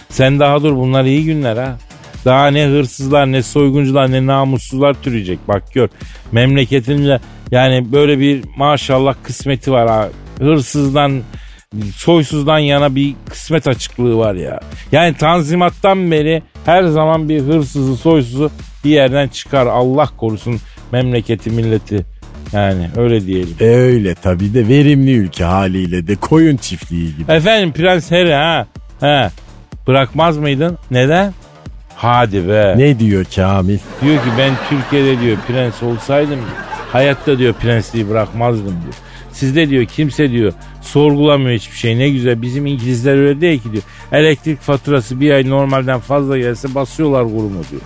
Sen 0.09 0.39
daha 0.39 0.63
dur 0.63 0.75
bunlar 0.75 1.03
iyi 1.05 1.25
günler 1.25 1.57
ha. 1.57 1.77
Daha 2.25 2.47
ne 2.47 2.65
hırsızlar 2.65 3.31
ne 3.31 3.43
soyguncular 3.43 4.11
ne 4.11 4.25
namussuzlar 4.25 4.93
türeyecek. 4.93 5.39
Bak 5.47 5.73
gör 5.73 5.89
memleketinle 6.31 7.19
yani 7.51 7.91
böyle 7.91 8.19
bir 8.19 8.43
maşallah 8.57 9.15
kısmeti 9.23 9.71
var 9.71 9.89
ha. 9.89 10.09
Hırsızdan 10.39 11.21
soysuzdan 11.95 12.59
yana 12.59 12.95
bir 12.95 13.15
kısmet 13.29 13.67
açıklığı 13.67 14.17
var 14.17 14.35
ya. 14.35 14.59
Yani 14.91 15.13
tanzimattan 15.13 16.11
beri 16.11 16.43
her 16.65 16.83
zaman 16.83 17.29
bir 17.29 17.41
hırsızı 17.41 17.97
soysuzu 17.97 18.51
bir 18.83 18.89
yerden 18.89 19.27
çıkar 19.27 19.67
Allah 19.67 20.09
korusun 20.17 20.59
memleketi 20.91 21.49
milleti. 21.49 22.05
Yani 22.53 22.89
öyle 22.97 23.25
diyelim. 23.25 23.55
E 23.59 23.65
öyle 23.65 24.15
tabii 24.15 24.53
de 24.53 24.67
verimli 24.67 25.11
ülke 25.17 25.43
haliyle 25.43 26.07
de 26.07 26.15
koyun 26.15 26.57
çiftliği 26.57 27.17
gibi. 27.17 27.31
Efendim 27.31 27.71
Prens 27.73 28.11
Harry 28.11 28.31
ha? 28.33 28.67
He. 28.99 29.29
Bırakmaz 29.87 30.37
mıydın? 30.37 30.77
Neden? 30.91 31.33
Hadi 31.95 32.47
be. 32.47 32.73
Ne 32.77 32.99
diyor 32.99 33.25
Kamil? 33.35 33.77
Diyor 34.01 34.15
ki 34.15 34.29
ben 34.37 34.51
Türkiye'de 34.69 35.21
diyor 35.21 35.37
prens 35.47 35.83
olsaydım 35.83 36.39
hayatta 36.91 37.37
diyor 37.37 37.53
prensliği 37.53 38.09
bırakmazdım 38.09 38.81
diyor. 38.83 38.93
Sizde 39.35 39.69
diyor 39.69 39.85
kimse 39.85 40.31
diyor 40.31 40.53
sorgulamıyor 40.81 41.59
hiçbir 41.59 41.75
şey 41.77 41.99
ne 41.99 42.09
güzel 42.09 42.41
bizim 42.41 42.65
İngilizler 42.65 43.17
öyle 43.17 43.41
değil 43.41 43.61
ki 43.61 43.71
diyor. 43.71 43.83
Elektrik 44.11 44.61
faturası 44.61 45.19
bir 45.19 45.31
ay 45.31 45.49
normalden 45.49 45.99
fazla 45.99 46.37
gelse 46.37 46.75
basıyorlar 46.75 47.23
kurumu 47.23 47.61
diyor. 47.71 47.81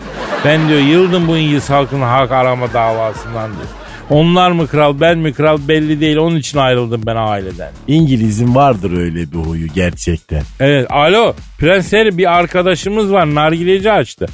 Ben 0.46 0.70
diyor 0.70 0.80
yıldım 0.80 1.28
bu 1.28 1.38
İngiliz 1.38 1.70
halkının 1.70 2.02
hak 2.02 2.32
arama 2.32 2.74
davasından 2.74 3.52
diyor. 3.52 3.68
Onlar 4.10 4.52
mı 4.52 4.68
kral 4.68 5.00
ben 5.00 5.18
mi 5.18 5.34
kral 5.34 5.58
belli 5.68 6.02
değil 6.02 6.18
onun 6.18 6.36
için 6.36 6.58
ayrıldım 6.58 7.02
ben 7.06 7.16
aileden. 7.16 7.72
İngiliz'in 7.88 8.56
vardır 8.56 8.98
öyle 8.98 9.32
bir 9.32 9.38
huyu 9.38 9.68
gerçekten. 9.68 10.42
Evet 10.60 10.92
alo 10.92 11.34
Prens 11.58 11.94
Harry 11.94 12.18
bir 12.18 12.38
arkadaşımız 12.38 13.12
var 13.12 13.36
nargileci 13.36 13.92
açtı. 13.92 14.26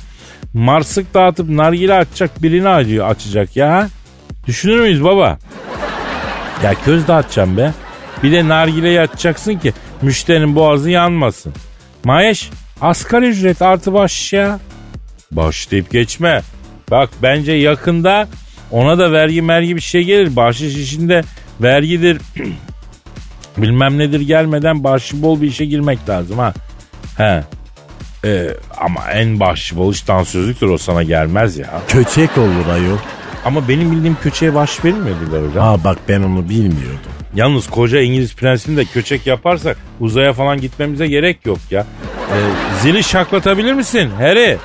Marsık 0.53 1.13
dağıtıp 1.13 1.49
nargile 1.49 1.93
açacak 1.93 2.43
birini 2.43 2.69
acıyor 2.69 3.09
açacak 3.09 3.55
ya. 3.55 3.89
Düşünür 4.47 4.79
müyüz 4.79 5.03
baba? 5.03 5.37
Ya 6.63 6.73
köz 6.85 7.07
dağıtacağım 7.07 7.57
be. 7.57 7.73
Bir 8.23 8.31
de 8.31 8.47
nargile 8.47 9.01
açacaksın 9.01 9.55
ki 9.55 9.73
müşterinin 10.01 10.55
boğazı 10.55 10.89
yanmasın. 10.89 11.53
Mayeş 12.03 12.49
asgari 12.81 13.27
ücret 13.27 13.61
artı 13.61 13.93
baş 13.93 14.33
ya. 14.33 14.59
Baş 15.31 15.71
deyip 15.71 15.91
geçme. 15.91 16.41
Bak 16.91 17.09
bence 17.21 17.51
yakında 17.51 18.27
ona 18.71 18.97
da 18.97 19.11
vergi 19.11 19.41
mergi 19.41 19.75
bir 19.75 19.81
şey 19.81 20.03
gelir. 20.03 20.35
Bahşiş 20.35 20.75
işinde 20.75 21.21
vergidir 21.61 22.21
bilmem 23.57 23.97
nedir 23.97 24.21
gelmeden 24.21 24.83
bahşişi 24.83 25.21
bol 25.21 25.41
bir 25.41 25.47
işe 25.47 25.65
girmek 25.65 26.09
lazım 26.09 26.37
ha. 26.37 26.53
He. 27.17 27.43
Ee, 28.25 28.47
ama 28.77 29.11
en 29.11 29.39
bahşişi 29.39 29.77
bol 29.77 29.93
iş 29.93 30.07
dansözlüktür 30.07 30.67
o 30.69 30.77
sana 30.77 31.03
gelmez 31.03 31.57
ya. 31.57 31.81
Köçek 31.87 32.37
olur 32.37 32.67
ayol. 32.73 32.97
Ama 33.45 33.67
benim 33.67 33.91
bildiğim 33.91 34.17
köçeğe 34.23 34.55
bahşiş 34.55 34.85
verilmiyordular 34.85 35.49
hocam. 35.49 35.63
Ha 35.63 35.83
bak 35.83 35.97
ben 36.09 36.21
onu 36.21 36.49
bilmiyordum. 36.49 37.11
Yalnız 37.35 37.67
koca 37.69 37.99
İngiliz 38.01 38.35
prensini 38.35 38.77
de 38.77 38.85
köçek 38.85 39.27
yaparsak 39.27 39.77
uzaya 39.99 40.33
falan 40.33 40.61
gitmemize 40.61 41.07
gerek 41.07 41.45
yok 41.45 41.59
ya. 41.71 41.85
Ee, 42.31 42.35
zili 42.81 43.03
şaklatabilir 43.03 43.73
misin 43.73 44.09
Harry? 44.19 44.57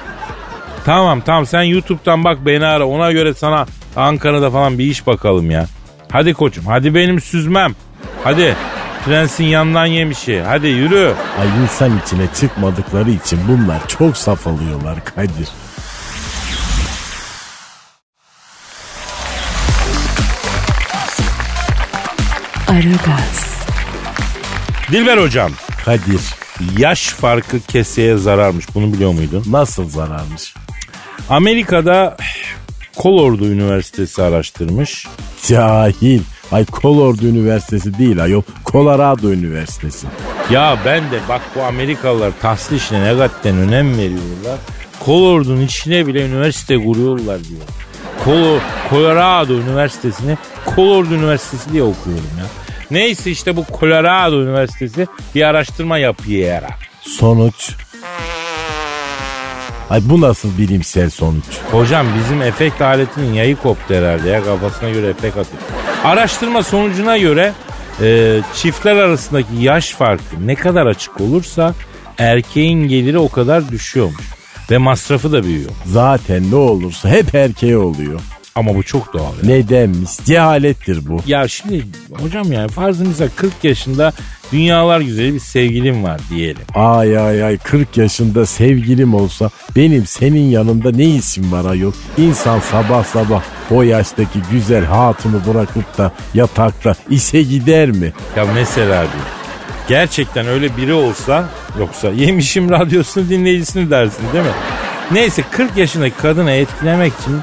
Tamam 0.84 1.20
tamam 1.20 1.46
sen 1.46 1.62
YouTube'dan 1.62 2.24
bak 2.24 2.38
beni 2.46 2.66
ara 2.66 2.86
ona 2.86 3.12
göre 3.12 3.34
sana 3.34 3.66
Ankara'da 3.96 4.50
falan 4.50 4.78
bir 4.78 4.84
iş 4.84 5.06
bakalım 5.06 5.50
ya. 5.50 5.66
Hadi 6.10 6.34
koçum 6.34 6.66
hadi 6.66 6.94
benim 6.94 7.20
süzmem. 7.20 7.74
Hadi 8.24 8.56
prensin 9.04 9.44
yandan 9.44 9.86
yemişi 9.86 10.42
hadi 10.42 10.66
yürü. 10.66 11.12
Ay 11.40 11.62
insan 11.62 12.00
içine 12.04 12.26
çıkmadıkları 12.40 13.10
için 13.10 13.38
bunlar 13.48 13.88
çok 13.88 14.16
saf 14.16 14.46
alıyorlar 14.46 15.04
Kadir. 15.04 15.48
Aragaz, 22.70 23.64
Dilber 24.92 25.18
hocam 25.18 25.50
Kadir 25.84 26.20
yaş 26.78 27.08
farkı 27.08 27.60
keseye 27.60 28.16
zararmış 28.16 28.74
bunu 28.74 28.92
biliyor 28.92 29.12
muydun? 29.12 29.44
nasıl 29.46 29.88
zararmış? 29.88 30.54
Amerika'da 31.28 32.16
Colorado 33.02 33.44
Üniversitesi 33.44 34.22
araştırmış. 34.22 35.06
Cahil. 35.48 36.20
Ay 36.52 36.66
Colorado 36.66 37.26
Üniversitesi 37.26 37.98
değil 37.98 38.22
ayol. 38.22 38.42
Colorado 38.66 39.32
Üniversitesi. 39.32 40.06
Ya 40.50 40.78
ben 40.84 41.10
de 41.10 41.20
bak 41.28 41.42
bu 41.56 41.62
Amerikalılar 41.62 42.32
tahsil 42.42 42.76
işine 42.76 43.04
ne 43.04 43.12
kadar 43.12 43.30
önem 43.44 43.98
veriyorlar. 43.98 44.58
Colorado'nun 45.04 45.60
içine 45.60 46.06
bile 46.06 46.26
üniversite 46.26 46.84
kuruyorlar 46.84 47.44
diyor. 47.44 47.62
Colo, 48.24 48.58
Colorado 48.90 49.52
Üniversitesi'ni 49.52 50.38
Colorado 50.74 51.14
Üniversitesi 51.14 51.72
diye 51.72 51.82
okuyorum 51.82 52.30
ya. 52.38 52.44
Neyse 52.90 53.30
işte 53.30 53.56
bu 53.56 53.64
Colorado 53.80 54.42
Üniversitesi 54.42 55.06
bir 55.34 55.42
araştırma 55.42 55.98
yapıyor 55.98 56.48
yara. 56.48 56.68
Sonuç. 57.00 57.70
Ay 59.90 60.00
bu 60.04 60.20
nasıl 60.20 60.58
bilimsel 60.58 61.10
sonuç? 61.10 61.44
Hocam 61.72 62.06
bizim 62.18 62.42
efekt 62.42 62.82
aletinin 62.82 63.32
yayı 63.34 63.56
koptu 63.56 63.94
herhalde 63.94 64.28
ya 64.28 64.44
kafasına 64.44 64.90
göre 64.90 65.08
efekt 65.08 65.36
atıyor. 65.36 65.62
Araştırma 66.04 66.62
sonucuna 66.62 67.18
göre 67.18 67.52
e, 68.02 68.40
çiftler 68.54 68.96
arasındaki 68.96 69.54
yaş 69.60 69.90
farkı 69.90 70.46
ne 70.46 70.54
kadar 70.54 70.86
açık 70.86 71.20
olursa 71.20 71.74
erkeğin 72.18 72.88
geliri 72.88 73.18
o 73.18 73.28
kadar 73.28 73.68
düşüyormuş. 73.68 74.24
Ve 74.70 74.78
masrafı 74.78 75.32
da 75.32 75.44
büyüyor. 75.44 75.70
Zaten 75.86 76.50
ne 76.50 76.56
olursa 76.56 77.08
hep 77.08 77.34
erkeğe 77.34 77.76
oluyor. 77.76 78.20
Ama 78.54 78.74
bu 78.74 78.82
çok 78.82 79.12
doğal. 79.12 79.22
ya. 79.42 79.56
Nedenmiş? 79.56 80.10
Cehalettir 80.24 81.08
bu. 81.08 81.20
Ya 81.26 81.48
şimdi 81.48 81.84
hocam 82.22 82.52
yani 82.52 82.68
farzı 82.68 83.04
misal 83.04 83.28
40 83.36 83.52
yaşında 83.62 84.12
dünyalar 84.52 85.00
güzeli 85.00 85.34
bir 85.34 85.40
sevgilim 85.40 86.04
var 86.04 86.20
diyelim. 86.30 86.62
Ay 86.74 87.18
ay 87.18 87.44
ay 87.44 87.58
40 87.58 87.96
yaşında 87.96 88.46
sevgilim 88.46 89.14
olsa 89.14 89.50
benim 89.76 90.06
senin 90.06 90.50
yanında 90.50 90.90
ne 90.90 91.04
işim 91.04 91.52
var 91.52 91.64
ayol? 91.64 91.92
İnsan 92.18 92.60
sabah 92.60 93.04
sabah 93.04 93.42
o 93.70 93.82
yaştaki 93.82 94.38
güzel 94.50 94.84
hatunu 94.84 95.40
bırakıp 95.46 95.98
da 95.98 96.12
yatakta 96.34 96.94
işe 97.10 97.42
gider 97.42 97.90
mi? 97.90 98.12
Ya 98.36 98.44
mesela 98.54 99.02
diyor. 99.02 99.39
Gerçekten 99.88 100.46
öyle 100.46 100.76
biri 100.76 100.92
olsa 100.92 101.48
yoksa 101.78 102.08
yemişim 102.08 102.70
radyosunu 102.70 103.28
dinleyicisini 103.28 103.90
dersin 103.90 104.22
değil 104.32 104.44
mi? 104.44 104.50
Neyse 105.12 105.44
40 105.50 105.76
yaşındaki 105.76 106.16
kadını 106.16 106.50
etkilemek 106.50 107.12
için 107.20 107.40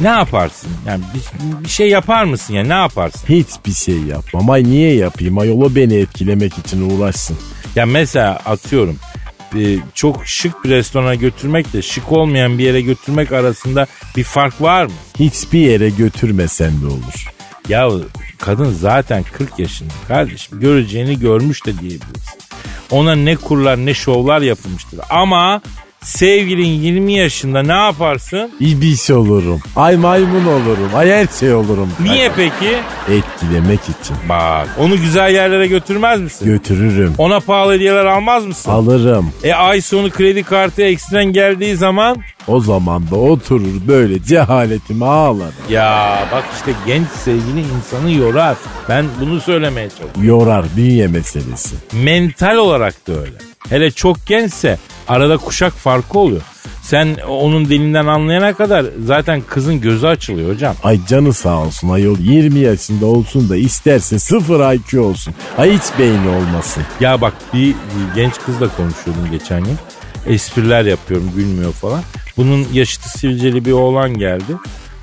ne 0.00 0.08
yaparsın? 0.08 0.70
Yani 0.86 1.04
bir, 1.14 1.64
bir 1.64 1.68
şey 1.68 1.88
yapar 1.88 2.24
mısın 2.24 2.54
ya 2.54 2.64
ne 2.64 2.72
yaparsın? 2.72 3.28
Hiçbir 3.28 3.72
şey 3.72 3.98
yapmam. 3.98 4.50
Ay 4.50 4.64
niye 4.64 4.94
yapayım? 4.94 5.38
Ayol 5.38 5.60
o 5.60 5.74
beni 5.74 5.94
etkilemek 5.94 6.58
için 6.58 6.90
uğraşsın. 6.90 7.38
Ya 7.76 7.86
mesela 7.86 8.40
atıyorum 8.46 8.96
e, 9.54 9.76
çok 9.94 10.26
şık 10.26 10.64
bir 10.64 10.70
restorana 10.70 11.14
götürmekle 11.14 11.82
şık 11.82 12.12
olmayan 12.12 12.58
bir 12.58 12.64
yere 12.64 12.80
götürmek 12.80 13.32
arasında 13.32 13.86
bir 14.16 14.24
fark 14.24 14.62
var 14.62 14.84
mı? 14.86 14.92
Hiçbir 15.18 15.58
yere 15.58 15.90
götürmesen 15.90 16.82
de 16.82 16.86
olur. 16.86 17.35
Ya 17.68 17.90
kadın 18.38 18.70
zaten 18.72 19.24
40 19.32 19.58
yaşında 19.58 19.92
kardeşim 20.08 20.60
göreceğini 20.60 21.18
görmüş 21.18 21.66
de 21.66 21.78
diyebilirsin. 21.78 22.40
Ona 22.90 23.14
ne 23.14 23.36
kurlar 23.36 23.76
ne 23.76 23.94
şovlar 23.94 24.40
yapılmıştır 24.40 25.00
ama 25.10 25.62
sevgilin 26.06 26.66
20 26.82 27.12
yaşında 27.12 27.62
ne 27.62 27.72
yaparsın? 27.72 28.50
İbis 28.60 29.10
olurum. 29.10 29.60
Ay 29.76 29.96
maymun 29.96 30.44
olurum. 30.46 30.90
Ay 30.94 31.10
her 31.10 31.26
şey 31.40 31.54
olurum. 31.54 31.88
Niye 32.02 32.30
peki? 32.36 32.76
Etkilemek 33.10 33.80
için. 33.80 34.16
Bak 34.28 34.68
onu 34.80 34.96
güzel 34.96 35.34
yerlere 35.34 35.66
götürmez 35.66 36.20
misin? 36.20 36.46
Götürürüm. 36.46 37.14
Ona 37.18 37.40
pahalı 37.40 37.72
hediyeler 37.72 38.04
almaz 38.04 38.46
mısın? 38.46 38.70
Alırım. 38.70 39.30
E 39.44 39.52
ay 39.54 39.80
sonu 39.80 40.10
kredi 40.10 40.42
kartı 40.42 40.82
ekstren 40.82 41.24
geldiği 41.32 41.76
zaman 41.76 42.16
O 42.48 42.60
zaman 42.60 43.10
da 43.10 43.16
oturur 43.16 43.88
böyle 43.88 44.22
cehaletimi 44.22 45.04
ağlarım. 45.04 45.52
ya 45.70 46.28
bak 46.32 46.44
işte 46.56 46.72
genç 46.86 47.08
sevgili 47.08 47.60
insanı 47.76 48.10
yorar. 48.12 48.56
Ben 48.88 49.04
bunu 49.20 49.40
söylemeye 49.40 49.88
çalışıyorum. 49.88 50.24
Yorar 50.24 50.64
bünye 50.76 51.06
meselesi. 51.06 51.74
Mental 52.04 52.56
olarak 52.56 53.06
da 53.08 53.12
öyle. 53.12 53.32
Hele 53.68 53.90
çok 53.90 54.26
gençse 54.26 54.78
arada 55.08 55.36
kuşak 55.36 55.72
farkı 55.72 56.18
oluyor. 56.18 56.42
Sen 56.82 57.16
onun 57.28 57.64
dilinden 57.64 58.06
anlayana 58.06 58.52
kadar 58.54 58.86
zaten 59.04 59.42
kızın 59.46 59.80
gözü 59.80 60.06
açılıyor 60.06 60.54
hocam. 60.54 60.74
Ay 60.84 61.00
canı 61.08 61.32
sağ 61.32 61.58
olsun 61.58 61.88
ayol 61.88 62.18
20 62.18 62.58
yaşında 62.58 63.06
olsun 63.06 63.48
da 63.48 63.56
isterse 63.56 64.18
sıfır 64.18 64.74
IQ 64.74 65.00
olsun. 65.00 65.34
Ay 65.58 65.72
hiç 65.72 65.98
beyni 65.98 66.28
olmasın. 66.28 66.82
Ya 67.00 67.20
bak 67.20 67.34
bir, 67.54 67.68
bir 67.68 68.14
genç 68.14 68.34
kızla 68.38 68.68
konuşuyordum 68.76 69.28
geçen 69.30 69.64
gün. 69.64 69.76
Espriler 70.26 70.84
yapıyorum 70.84 71.30
gülmüyor 71.36 71.72
falan. 71.72 72.02
Bunun 72.36 72.66
yaşıtı 72.72 73.18
sivilceli 73.18 73.64
bir 73.64 73.72
oğlan 73.72 74.18
geldi. 74.18 74.52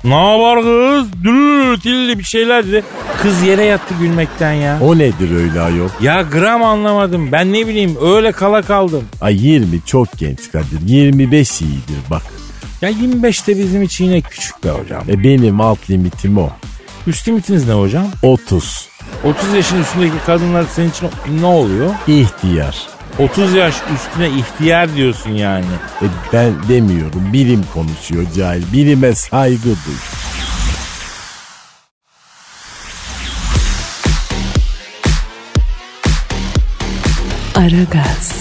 Ne 0.04 0.14
var 0.14 0.62
kız? 0.62 1.22
Dülülü 1.24 1.80
tilli 1.80 2.18
bir 2.18 2.24
şeyler 2.24 2.66
dedi. 2.66 2.84
Kız 3.22 3.42
yere 3.42 3.64
yattı 3.64 3.94
gülmekten 4.00 4.52
ya. 4.52 4.78
O 4.82 4.98
nedir 4.98 5.36
öyle 5.36 5.60
ayol? 5.60 5.88
Ya 6.00 6.22
gram 6.22 6.62
anlamadım. 6.62 7.32
Ben 7.32 7.52
ne 7.52 7.66
bileyim 7.66 7.96
öyle 8.02 8.32
kala 8.32 8.62
kaldım. 8.62 9.04
Ay 9.20 9.46
20 9.46 9.84
çok 9.86 10.18
genç 10.18 10.52
Kadir. 10.52 10.80
25 10.86 11.60
iyidir 11.62 11.96
bak. 12.10 12.22
Ya 12.82 12.90
25'te 12.90 13.58
bizim 13.58 13.82
için 13.82 14.04
yine 14.04 14.20
küçük 14.20 14.64
be 14.64 14.70
hocam. 14.70 15.02
E 15.08 15.24
benim 15.24 15.60
alt 15.60 15.90
limitim 15.90 16.38
o. 16.38 16.50
Üst 17.06 17.28
limitiniz 17.28 17.68
ne 17.68 17.74
hocam? 17.74 18.06
30. 18.22 18.88
30 19.24 19.54
yaşın 19.54 19.80
üstündeki 19.80 20.14
kadınlar 20.26 20.64
senin 20.74 20.90
için 20.90 21.08
ne 21.40 21.46
oluyor? 21.46 21.90
İhtiyar. 22.06 22.93
30 23.18 23.54
yaş 23.54 23.74
üstüne 23.94 24.28
ihtiyar 24.28 24.94
diyorsun 24.96 25.30
yani. 25.30 25.64
E 26.02 26.06
ben 26.32 26.52
demiyorum 26.68 27.32
bilim 27.32 27.64
konuşuyor 27.74 28.24
cahil. 28.36 28.62
Bilime 28.72 29.14
saygı 29.14 29.64
duy. 29.64 29.94
Aragaz, 37.54 38.32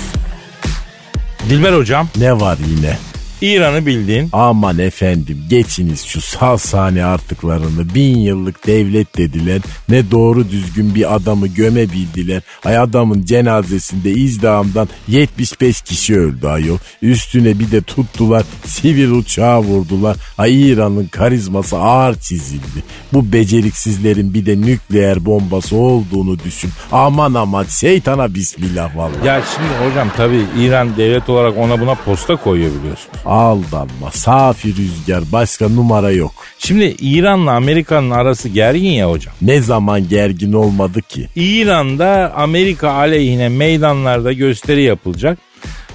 Dilber 1.49 1.73
hocam 1.73 2.07
Ne 2.17 2.39
var 2.39 2.57
yine? 2.67 2.97
İran'ı 3.41 3.85
bildin. 3.85 4.29
Aman 4.33 4.79
efendim 4.79 5.37
geçiniz 5.49 6.03
şu 6.05 6.21
salsane 6.21 7.05
artıklarını 7.05 7.95
bin 7.95 8.17
yıllık 8.17 8.67
devlet 8.67 9.17
dediler 9.17 9.61
ne 9.89 10.11
doğru 10.11 10.49
düzgün 10.49 10.95
bir 10.95 11.15
adamı 11.15 11.47
gömebildiler. 11.47 12.41
Ay 12.65 12.77
adamın 12.77 13.25
cenazesinde 13.25 14.11
izdihamdan 14.11 14.87
75 15.07 15.81
kişi 15.81 16.19
öldü 16.19 16.47
ayol. 16.47 16.77
Üstüne 17.01 17.59
bir 17.59 17.71
de 17.71 17.81
tuttular 17.81 18.43
sivil 18.65 19.11
uçağa 19.11 19.61
vurdular. 19.61 20.17
Ay 20.37 20.69
İran'ın 20.71 21.05
karizması 21.05 21.77
ağır 21.77 22.15
çizildi. 22.15 22.83
Bu 23.13 23.33
beceriksizlerin 23.33 24.33
bir 24.33 24.45
de 24.45 24.61
nükleer 24.61 25.25
bombası 25.25 25.75
olduğunu 25.75 26.39
düşün. 26.39 26.69
Aman 26.91 27.33
aman 27.33 27.63
şeytana 27.63 28.33
bismillah 28.35 28.97
vallahi. 28.97 29.27
Ya 29.27 29.41
şimdi 29.55 29.89
hocam 29.89 30.07
tabii 30.17 30.45
İran 30.59 30.97
devlet 30.97 31.29
olarak 31.29 31.57
ona 31.57 31.79
buna 31.79 31.95
posta 31.95 32.35
koyuyor 32.35 32.71
biliyorsun. 32.79 33.07
Aldanma 33.33 34.11
safi 34.11 34.75
rüzgar 34.75 35.23
başka 35.31 35.69
numara 35.69 36.11
yok. 36.11 36.31
Şimdi 36.59 36.95
İran'la 36.99 37.51
Amerika'nın 37.51 38.11
arası 38.11 38.49
gergin 38.49 38.89
ya 38.89 39.11
hocam. 39.11 39.33
Ne 39.41 39.61
zaman 39.61 40.09
gergin 40.09 40.53
olmadı 40.53 41.01
ki? 41.01 41.27
İran'da 41.35 42.33
Amerika 42.35 42.89
aleyhine 42.91 43.49
meydanlarda 43.49 44.33
gösteri 44.33 44.83
yapılacak. 44.83 45.37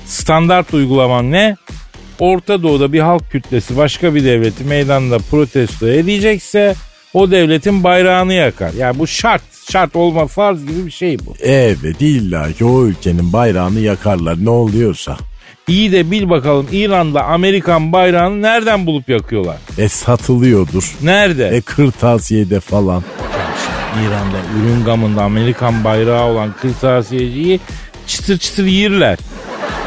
Standart 0.07 0.75
uygulama 0.75 1.23
ne? 1.23 1.57
Orta 2.19 2.63
Doğu'da 2.63 2.93
bir 2.93 3.01
halk 3.01 3.31
kütlesi 3.31 3.77
başka 3.77 4.15
bir 4.15 4.25
devleti 4.25 4.65
meydanda 4.65 5.19
protesto 5.19 5.89
edecekse 5.89 6.75
o 7.15 7.31
devletin 7.31 7.85
bayrağını 7.85 8.33
yakar. 8.33 8.73
Yani 8.73 8.99
bu 8.99 9.07
şart. 9.07 9.43
Şart 9.71 9.97
olma 9.97 10.27
farz 10.27 10.67
gibi 10.67 10.87
bir 10.87 10.91
şey 10.91 11.19
bu. 11.27 11.35
Evet 11.41 12.01
illa 12.01 12.53
ki 12.53 12.65
o 12.65 12.85
ülkenin 12.85 13.33
bayrağını 13.33 13.81
yakarlar 13.81 14.45
ne 14.45 14.51
oluyorsa. 14.51 15.17
İyi 15.69 15.93
de 15.93 16.11
bil 16.11 16.31
bakalım 16.31 16.67
İran'da 16.73 17.25
Amerikan 17.25 17.93
bayrağını 17.93 18.43
nereden 18.43 18.87
bulup 18.87 19.09
yakıyorlar? 19.09 19.57
E 19.79 19.89
satılıyordur. 19.89 20.97
Nerede? 21.03 21.49
E 21.49 21.61
kırtasiyede 21.61 22.61
falan. 22.61 23.03
İran'da 24.07 24.37
ürün 24.61 24.85
gamında 24.85 25.23
Amerikan 25.23 25.85
bayrağı 25.85 26.25
olan 26.25 26.55
kırtasiyeciyi 26.63 27.61
çıtır 28.07 28.39
çıtır 28.39 28.65
yirler. 28.67 29.19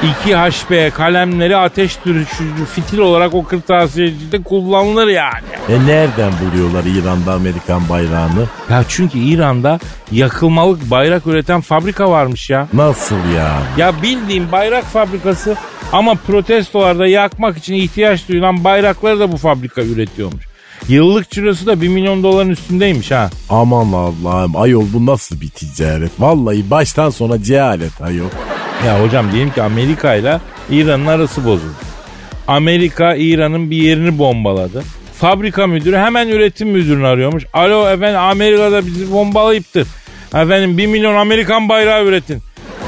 İki 0.04 0.36
HP 0.36 0.96
kalemleri 0.96 1.58
ateş 1.58 1.98
düşürücü 2.06 2.66
fitil 2.76 2.98
olarak 2.98 3.34
o 3.34 3.44
kırtasiyecide 3.44 4.44
kullanılır 4.44 5.08
yani. 5.08 5.44
E 5.70 5.86
nereden 5.88 6.32
buluyorlar 6.42 6.84
İran'da 6.84 7.34
Amerikan 7.34 7.90
bayrağını? 7.90 8.46
Ya 8.70 8.84
çünkü 8.88 9.20
İran'da 9.20 9.80
yakılmalık 10.12 10.92
bayrak 10.92 11.28
üreten 11.28 11.62
fabrika 11.62 12.12
varmış 12.12 12.50
ya. 12.50 12.68
Nasıl 12.74 13.16
yani? 13.16 13.64
Ya 13.78 14.02
bildiğim 14.02 14.52
bayrak 14.52 14.84
fabrikası 14.84 15.56
ama 15.92 16.16
protestolarda 16.16 17.08
yakmak 17.08 17.58
için 17.58 17.74
ihtiyaç 17.74 18.28
duyulan 18.30 18.64
bayrakları 18.64 19.20
da 19.20 19.32
bu 19.32 19.38
fabrika 19.38 19.82
üretiyormuş. 19.82 20.46
Yıllık 20.88 21.32
cirosu 21.32 21.66
da 21.66 21.82
1 21.82 21.88
milyon 21.88 22.24
doların 22.24 22.50
üstündeymiş 22.50 23.12
ha. 23.12 23.30
Aman 23.50 23.92
Allah'ım 23.94 24.56
ayol 24.56 24.86
bu 24.94 25.06
nasıl 25.06 25.42
bir 25.42 25.50
ticaret? 25.50 26.12
Vallahi 26.20 26.70
baştan 26.70 27.10
sona 27.10 27.44
cehalet 27.44 28.02
ayol. 28.02 28.30
Ya 28.86 29.04
hocam 29.04 29.32
diyelim 29.32 29.54
ki 29.54 29.62
Amerika 29.62 30.16
ile 30.16 30.40
İran'ın 30.70 31.06
arası 31.08 31.46
bozuldu. 31.46 31.74
Amerika 32.48 33.16
İran'ın 33.16 33.72
bir 33.72 33.78
yerini 33.78 34.18
bombaladı. 34.18 34.84
Fabrika 35.18 35.68
müdürü 35.68 35.98
hemen 35.98 36.28
üretim 36.28 36.70
müdürünü 36.70 37.08
arıyormuş. 37.08 37.46
Alo 37.54 37.90
efendim 37.90 38.20
Amerika'da 38.20 38.86
bizi 38.86 39.12
bombalayıptır. 39.12 39.88
Efendim 40.36 40.78
1 40.78 40.88
milyon 40.88 41.16
Amerikan 41.16 41.70
bayrağı 41.70 42.06
üretin. 42.06 42.42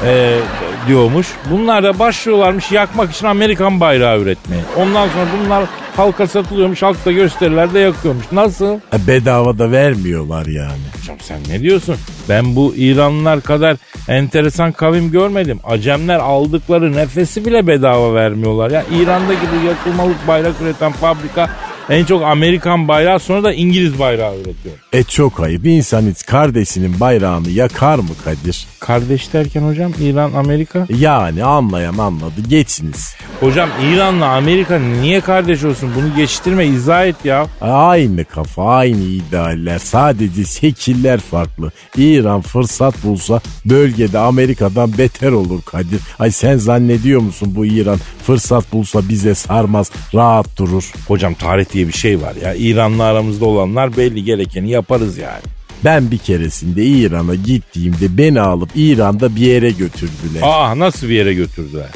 Ee, 0.06 0.38
diyormuş. 0.86 1.26
Bunlar 1.50 1.82
da 1.82 1.98
başlıyorlarmış 1.98 2.72
yakmak 2.72 3.10
için 3.10 3.26
Amerikan 3.26 3.80
bayrağı 3.80 4.20
üretmeye. 4.20 4.62
Ondan 4.76 5.08
sonra 5.08 5.26
bunlar 5.44 5.64
halka 5.96 6.26
satılıyormuş. 6.26 6.82
Halk 6.82 7.04
da 7.04 7.12
gösterilerde 7.12 7.78
yakıyormuş. 7.78 8.24
Nasıl? 8.32 8.74
E 8.74 9.06
bedava 9.06 9.58
da 9.58 9.70
vermiyorlar 9.70 10.46
yani. 10.46 10.82
Hocam 11.00 11.16
sen 11.20 11.38
ne 11.48 11.60
diyorsun? 11.60 11.96
Ben 12.28 12.56
bu 12.56 12.74
İranlılar 12.76 13.40
kadar 13.40 13.76
enteresan 14.08 14.72
kavim 14.72 15.10
görmedim. 15.10 15.60
Acemler 15.64 16.18
aldıkları 16.18 16.92
nefesi 16.92 17.44
bile 17.46 17.66
bedava 17.66 18.14
vermiyorlar. 18.14 18.70
Ya 18.70 18.84
İran'da 18.92 19.34
gibi 19.34 19.66
yakılmalık 19.68 20.28
bayrak 20.28 20.52
üreten 20.62 20.92
fabrika 20.92 21.50
en 21.90 22.04
çok 22.04 22.22
Amerikan 22.22 22.88
bayrağı 22.88 23.20
sonra 23.20 23.44
da 23.44 23.52
İngiliz 23.52 23.98
bayrağı 23.98 24.34
üretiyor. 24.34 24.74
E 24.92 25.02
çok 25.02 25.40
ayıp. 25.40 25.66
İnsan 25.66 26.02
hiç 26.02 26.26
kardeşinin 26.26 27.00
bayrağını 27.00 27.50
yakar 27.50 27.98
mı 27.98 28.08
Kadir? 28.24 28.66
Kardeş 28.80 29.32
derken 29.32 29.62
hocam 29.62 29.92
İran, 30.00 30.32
Amerika. 30.32 30.86
Yani 30.98 31.44
anlayan 31.44 31.98
anladı. 31.98 32.32
Geçiniz. 32.48 33.16
Hocam 33.40 33.68
İran'la 33.82 34.26
Amerika 34.26 34.78
niye 34.78 35.20
kardeş 35.20 35.64
olsun? 35.64 35.90
Bunu 35.96 36.16
geçiştirme 36.16 36.66
izah 36.66 37.06
et 37.06 37.24
ya. 37.24 37.46
Aynı 37.60 38.24
kafa, 38.24 38.76
aynı 38.76 39.02
idealler. 39.02 39.78
Sadece 39.78 40.44
şekiller 40.44 41.20
farklı. 41.20 41.72
İran 41.96 42.40
fırsat 42.40 43.04
bulsa 43.04 43.40
bölgede 43.64 44.18
Amerika'dan 44.18 44.98
beter 44.98 45.32
olur 45.32 45.62
Kadir. 45.62 46.00
Ay 46.18 46.30
sen 46.30 46.56
zannediyor 46.56 47.20
musun 47.20 47.52
bu 47.56 47.66
İran 47.66 47.98
fırsat 48.26 48.72
bulsa 48.72 49.08
bize 49.08 49.34
sarmaz, 49.34 49.90
rahat 50.14 50.58
durur. 50.58 50.92
Hocam 51.08 51.34
tarih 51.34 51.73
diye 51.74 51.88
bir 51.88 51.92
şey 51.92 52.20
var 52.20 52.34
ya. 52.42 52.54
İran'la 52.54 53.04
aramızda 53.04 53.44
olanlar 53.44 53.96
belli 53.96 54.24
gerekeni 54.24 54.70
yaparız 54.70 55.18
yani. 55.18 55.42
Ben 55.84 56.10
bir 56.10 56.18
keresinde 56.18 56.84
İran'a 56.84 57.34
gittiğimde 57.34 58.18
beni 58.18 58.40
alıp 58.40 58.70
İran'da 58.74 59.36
bir 59.36 59.40
yere 59.40 59.70
götürdüler. 59.70 60.40
Aa 60.42 60.78
nasıl 60.78 61.08
bir 61.08 61.14
yere 61.14 61.34
götürdüler? 61.34 61.88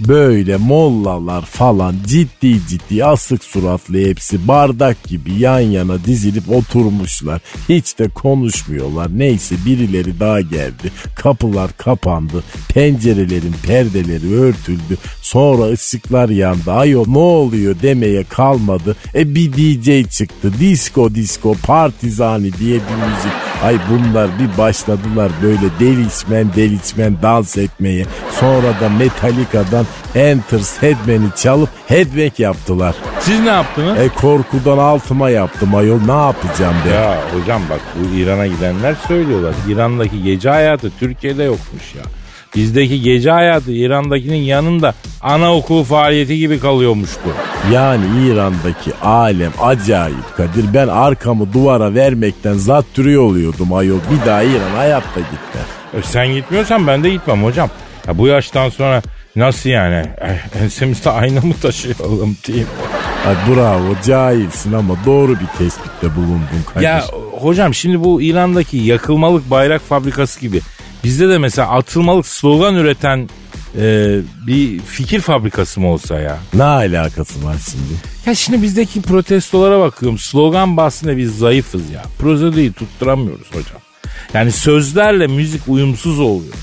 Böyle 0.00 0.56
mollalar 0.56 1.42
falan 1.42 1.96
ciddi 2.06 2.66
ciddi 2.68 3.04
asık 3.04 3.44
suratlı 3.44 3.98
hepsi 3.98 4.48
bardak 4.48 5.04
gibi 5.04 5.34
yan 5.34 5.60
yana 5.60 6.04
dizilip 6.04 6.50
oturmuşlar. 6.50 7.40
Hiç 7.68 7.98
de 7.98 8.08
konuşmuyorlar. 8.08 9.18
Neyse 9.18 9.54
birileri 9.66 10.20
daha 10.20 10.40
geldi. 10.40 10.92
Kapılar 11.16 11.70
kapandı. 11.76 12.44
Pencerelerin 12.68 13.54
perdeleri 13.66 14.34
örtüldü. 14.34 14.98
Sonra 15.22 15.72
ışıklar 15.72 16.28
yandı. 16.28 16.72
Ayo 16.72 17.04
ne 17.08 17.18
oluyor 17.18 17.76
demeye 17.82 18.24
kalmadı. 18.24 18.96
E 19.14 19.34
bir 19.34 19.52
DJ 19.52 20.10
çıktı. 20.10 20.52
Disco 20.60 21.14
disco 21.14 21.54
partizani 21.54 22.52
diye 22.52 22.74
bir 22.74 23.06
müzik. 23.06 23.32
Ay 23.64 23.78
bunlar 23.90 24.30
bir 24.38 24.58
başladılar 24.58 25.32
böyle 25.42 25.70
delişmen 25.80 26.54
delişmen 26.56 27.16
dans 27.22 27.56
etmeye. 27.56 28.06
Sonra 28.40 28.80
da 28.80 28.88
Metallica'dan 28.88 29.83
Enter 30.14 30.60
Headman'i 30.80 31.28
çalıp 31.36 31.68
headbang 31.86 32.40
yaptılar. 32.40 32.94
Siz 33.20 33.40
ne 33.40 33.48
yaptınız? 33.48 33.98
E 33.98 34.08
korkudan 34.08 34.78
altıma 34.78 35.30
yaptım 35.30 35.74
ayol 35.74 36.00
ne 36.06 36.12
yapacağım 36.12 36.74
be. 36.86 36.94
Ya 36.94 37.18
hocam 37.34 37.62
bak 37.70 37.80
bu 37.94 38.16
İran'a 38.16 38.46
gidenler 38.46 38.94
söylüyorlar. 39.08 39.54
İran'daki 39.68 40.22
gece 40.22 40.48
hayatı 40.50 40.90
Türkiye'de 40.98 41.42
yokmuş 41.42 41.94
ya. 41.94 42.02
Bizdeki 42.56 43.02
gece 43.02 43.30
hayatı 43.30 43.72
İran'dakinin 43.72 44.42
yanında 44.42 44.94
anaokulu 45.20 45.84
faaliyeti 45.84 46.38
gibi 46.38 46.60
kalıyormuştu. 46.60 47.20
Yani 47.72 48.04
İran'daki 48.26 48.94
alem 49.02 49.52
acayip 49.62 50.36
Kadir. 50.36 50.74
Ben 50.74 50.88
arkamı 50.88 51.52
duvara 51.52 51.94
vermekten 51.94 52.54
zattürüyor 52.54 53.22
oluyordum 53.22 53.72
ayol. 53.72 53.98
Bir 54.10 54.26
daha 54.26 54.42
İran 54.42 54.70
hayatta 54.76 55.20
gitti. 55.20 55.58
E 55.94 56.02
sen 56.02 56.28
gitmiyorsan 56.28 56.86
ben 56.86 57.04
de 57.04 57.10
gitmem 57.10 57.44
hocam. 57.44 57.70
Ya 58.08 58.18
bu 58.18 58.26
yaştan 58.26 58.68
sonra 58.68 59.02
nasıl 59.36 59.70
yani? 59.70 60.06
Ensemizde 60.62 61.10
ayna 61.10 61.40
mı 61.40 61.54
taşıyalım 61.62 62.36
diyeyim. 62.46 62.68
Ay 63.26 63.34
bravo 63.48 63.96
cahilsin 64.04 64.72
ama 64.72 64.96
doğru 65.06 65.32
bir 65.32 65.46
tespitte 65.58 66.16
bulundun 66.16 66.64
Kadir. 66.74 66.84
Ya 66.84 67.04
hocam 67.40 67.74
şimdi 67.74 68.04
bu 68.04 68.22
İran'daki 68.22 68.76
yakılmalık 68.76 69.50
bayrak 69.50 69.82
fabrikası 69.82 70.40
gibi 70.40 70.60
bizde 71.04 71.28
de 71.28 71.38
mesela 71.38 71.68
atılmalık 71.68 72.26
slogan 72.26 72.74
üreten 72.74 73.28
e, 73.78 74.16
bir 74.46 74.80
fikir 74.80 75.20
fabrikası 75.20 75.80
mı 75.80 75.88
olsa 75.88 76.20
ya? 76.20 76.38
Ne 76.54 76.62
alakası 76.62 77.44
var 77.44 77.56
şimdi? 77.70 78.00
Ya 78.26 78.34
şimdi 78.34 78.62
bizdeki 78.62 79.02
protestolara 79.02 79.80
bakıyorum. 79.80 80.18
Slogan 80.18 80.76
bahsinde 80.76 81.16
biz 81.16 81.38
zayıfız 81.38 81.90
ya. 81.90 82.02
Prozeduyu 82.18 82.72
tutturamıyoruz 82.72 83.48
hocam. 83.48 83.80
Yani 84.34 84.52
sözlerle 84.52 85.26
müzik 85.26 85.68
uyumsuz 85.68 86.20
oluyor. 86.20 86.54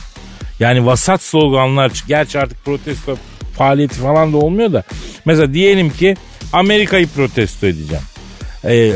Yani 0.61 0.85
vasat 0.85 1.21
sloganlar 1.23 1.91
gerçi 2.07 2.39
artık 2.39 2.65
protesto 2.65 3.17
faaliyeti 3.57 3.95
falan 3.95 4.33
da 4.33 4.37
olmuyor 4.37 4.73
da. 4.73 4.83
Mesela 5.25 5.53
diyelim 5.53 5.89
ki 5.89 6.15
Amerika'yı 6.53 7.07
protesto 7.07 7.67
edeceğim. 7.67 8.03
e, 8.65 8.93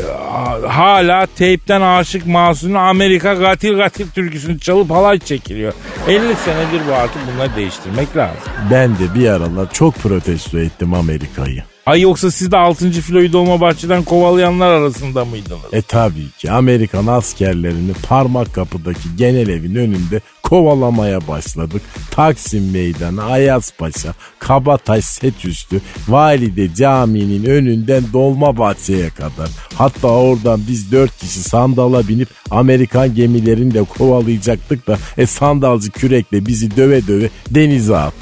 hala 0.68 1.26
teypten 1.26 1.80
aşık 1.80 2.26
Mahsun'un 2.26 2.74
Amerika 2.74 3.38
katil 3.38 3.78
katil 3.78 4.10
türküsünü 4.10 4.60
çalıp 4.60 4.90
halay 4.90 5.18
çekiliyor. 5.18 5.72
50 6.08 6.18
senedir 6.18 6.80
bu 6.88 6.94
artık 6.94 7.22
bunları 7.34 7.56
değiştirmek 7.56 8.16
lazım. 8.16 8.36
Ben 8.70 8.94
de 8.98 9.14
bir 9.14 9.28
aralar 9.28 9.72
çok 9.72 9.94
protesto 9.94 10.58
ettim 10.58 10.94
Amerika'yı. 10.94 11.62
Ay 11.86 12.00
yoksa 12.00 12.30
siz 12.30 12.52
de 12.52 12.56
6. 12.56 12.90
filoyu 12.90 13.32
Dolmabahçe'den 13.32 14.02
kovalayanlar 14.02 14.70
arasında 14.72 15.24
mıydınız? 15.24 15.60
E 15.72 15.82
tabii 15.82 16.30
ki 16.38 16.50
Amerikan 16.50 17.06
askerlerini 17.06 17.92
parmak 18.08 18.54
kapıdaki 18.54 19.16
genel 19.16 19.48
evin 19.48 19.74
önünde 19.74 20.20
kovalamaya 20.48 21.28
başladık. 21.28 21.82
Taksim 22.10 22.70
Meydanı, 22.70 23.22
Ayazpaşa, 23.22 24.14
Kabataş 24.38 25.04
set 25.04 25.44
üstü, 25.44 25.80
Valide 26.08 26.74
Camii'nin 26.74 27.44
önünden 27.44 28.02
Dolmabahçe'ye 28.12 29.10
kadar. 29.10 29.50
Hatta 29.74 30.08
oradan 30.08 30.60
biz 30.68 30.92
dört 30.92 31.18
kişi 31.18 31.40
sandala 31.40 32.08
binip 32.08 32.28
Amerikan 32.50 33.14
gemilerini 33.14 33.74
de 33.74 33.82
kovalayacaktık 33.82 34.86
da 34.86 34.98
e 35.18 35.26
sandalcı 35.26 35.90
kürekle 35.90 36.46
bizi 36.46 36.76
döve 36.76 37.06
döve 37.06 37.30
denize 37.50 37.96
attı. 37.96 38.16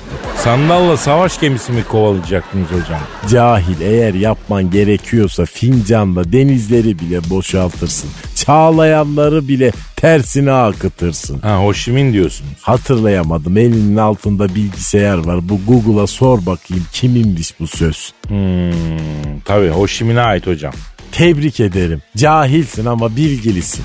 Sandalla 0.44 0.96
savaş 0.96 1.40
gemisi 1.40 1.72
mi 1.72 1.84
kovalayacaktınız 1.84 2.68
hocam? 2.68 3.00
Cahil 3.30 3.80
eğer 3.80 4.14
yapman 4.14 4.70
gerekiyorsa 4.70 5.44
fincanla 5.44 6.32
denizleri 6.32 6.98
bile 6.98 7.30
boşaltırsın. 7.30 8.10
Çağlayanları 8.46 9.48
bile 9.48 9.72
tersine 9.96 10.52
akıtırsın. 10.52 11.38
Ha 11.38 11.56
Hoşimin 11.58 12.12
diyorsunuz. 12.12 12.50
Hatırlayamadım 12.60 13.56
elinin 13.58 13.96
altında 13.96 14.54
bilgisayar 14.54 15.18
var. 15.18 15.48
Bu 15.48 15.60
Google'a 15.66 16.06
sor 16.06 16.46
bakayım 16.46 16.84
kiminmiş 16.92 17.60
bu 17.60 17.66
söz. 17.66 18.12
Hmm, 18.28 19.40
tabii 19.44 19.68
Hoşimin'e 19.68 20.20
ait 20.20 20.46
hocam. 20.46 20.72
Tebrik 21.12 21.60
ederim. 21.60 22.02
Cahilsin 22.16 22.86
ama 22.86 23.16
bilgilisin. 23.16 23.84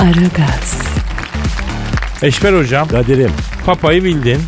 Aragaz, 0.00 0.78
Eşber 2.22 2.52
hocam 2.52 2.88
Kadir'im 2.88 3.30
papayı 3.66 4.04
bildin. 4.04 4.40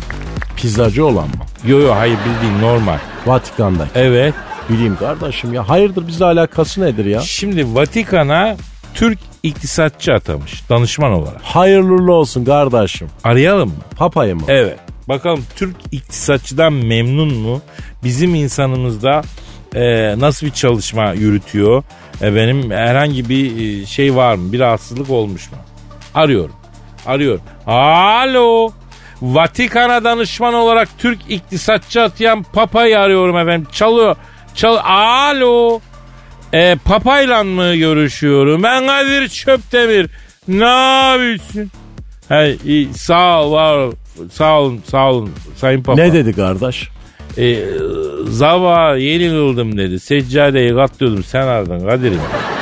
pizzacı 0.57 1.05
olan 1.05 1.27
mı? 1.27 1.33
Yo 1.65 1.79
yo 1.79 1.95
hayır 1.95 2.17
bildiğin 2.25 2.61
normal. 2.61 2.97
Vatikan'da. 3.25 3.87
Evet. 3.95 4.33
Bileyim 4.69 4.95
kardeşim 4.95 5.53
ya. 5.53 5.69
Hayırdır 5.69 6.07
bizle 6.07 6.25
alakası 6.25 6.81
nedir 6.81 7.05
ya? 7.05 7.19
Şimdi 7.21 7.75
Vatikan'a 7.75 8.55
Türk 8.93 9.19
iktisatçı 9.43 10.13
atamış 10.13 10.69
danışman 10.69 11.11
olarak. 11.11 11.41
Hayırlı 11.41 12.13
olsun 12.13 12.45
kardeşim. 12.45 13.07
Arayalım 13.23 13.69
mı? 13.69 13.75
Papayı 13.97 14.35
mı? 14.35 14.41
Evet. 14.47 14.79
Bakalım 15.09 15.45
Türk 15.55 15.75
iktisatçıdan 15.91 16.73
memnun 16.73 17.33
mu? 17.33 17.61
Bizim 18.03 18.35
insanımızda 18.35 19.21
e, 19.75 20.15
nasıl 20.19 20.47
bir 20.47 20.51
çalışma 20.51 21.13
yürütüyor? 21.13 21.83
E, 22.21 22.35
benim 22.35 22.71
herhangi 22.71 23.29
bir 23.29 23.81
e, 23.81 23.85
şey 23.85 24.15
var 24.15 24.35
mı? 24.35 24.51
Bir 24.51 24.59
rahatsızlık 24.59 25.09
olmuş 25.09 25.51
mu? 25.51 25.57
Arıyorum. 26.15 26.55
Arıyorum. 27.05 27.41
Alo. 27.67 28.71
Vatikan'a 29.21 30.03
danışman 30.03 30.53
olarak 30.53 30.89
Türk 30.97 31.19
iktisatçı 31.29 32.01
atayan 32.01 32.43
Papa'yı 32.43 32.99
arıyorum 32.99 33.37
efendim. 33.37 33.67
Çalıyor. 33.71 34.15
Çal 34.55 34.77
Alo. 34.83 35.79
E, 36.53 36.75
Papa'yla 36.85 37.43
mı 37.43 37.75
görüşüyorum? 37.75 38.63
Ben 38.63 38.87
Kadir 38.87 39.29
Çöptemir. 39.29 40.07
Ne 40.47 40.65
yapıyorsun? 41.09 41.71
He, 42.29 42.57
iyi, 42.65 42.93
sağ 42.93 43.43
ol, 43.43 43.51
var 43.51 43.77
ol. 43.77 43.91
Sağ 44.31 44.59
olun, 44.59 44.81
sağ 44.87 45.11
olun 45.11 45.33
Sayın 45.57 45.83
Papa. 45.83 46.01
Ne 46.01 46.13
dedi 46.13 46.33
kardeş? 46.33 46.89
E, 47.37 47.59
zava 48.29 48.95
yeni 48.95 49.29
kıldım 49.29 49.77
dedi. 49.77 49.99
Seccadeyi 49.99 50.75
katlıyordum 50.75 51.23
sen 51.23 51.47
aradın 51.47 51.87
Kadir'im. 51.87 52.19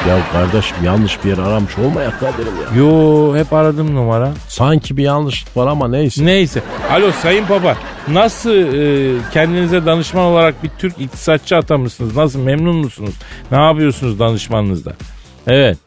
Ya 0.10 0.18
kardeşim 0.32 0.78
yanlış 0.86 1.24
bir 1.24 1.30
yer 1.30 1.38
aramış 1.38 1.78
olmayak 1.78 2.20
Kadir'im 2.20 2.54
ya. 2.62 2.82
Yo 2.84 3.36
hep 3.36 3.54
aradım 3.54 3.96
numara. 3.96 4.32
Sanki 4.48 4.98
bir 4.98 5.04
yanlışlık 5.04 5.58
var 5.58 5.68
ama 5.68 5.88
neyse. 5.88 6.26
Neyse. 6.26 6.62
Alo 6.92 7.12
Sayın 7.12 7.46
Papa. 7.46 7.78
Nasıl 8.08 8.52
e, 8.52 9.16
kendinize 9.34 9.86
danışman 9.86 10.24
olarak 10.24 10.64
bir 10.64 10.70
Türk 10.78 11.02
iktisatçı 11.02 11.56
atamışsınız? 11.58 12.16
Nasıl 12.16 12.40
memnun 12.40 12.76
musunuz? 12.76 13.16
Ne 13.52 13.58
yapıyorsunuz 13.58 14.20
danışmanınızda? 14.20 14.94
Evet. 15.48 15.78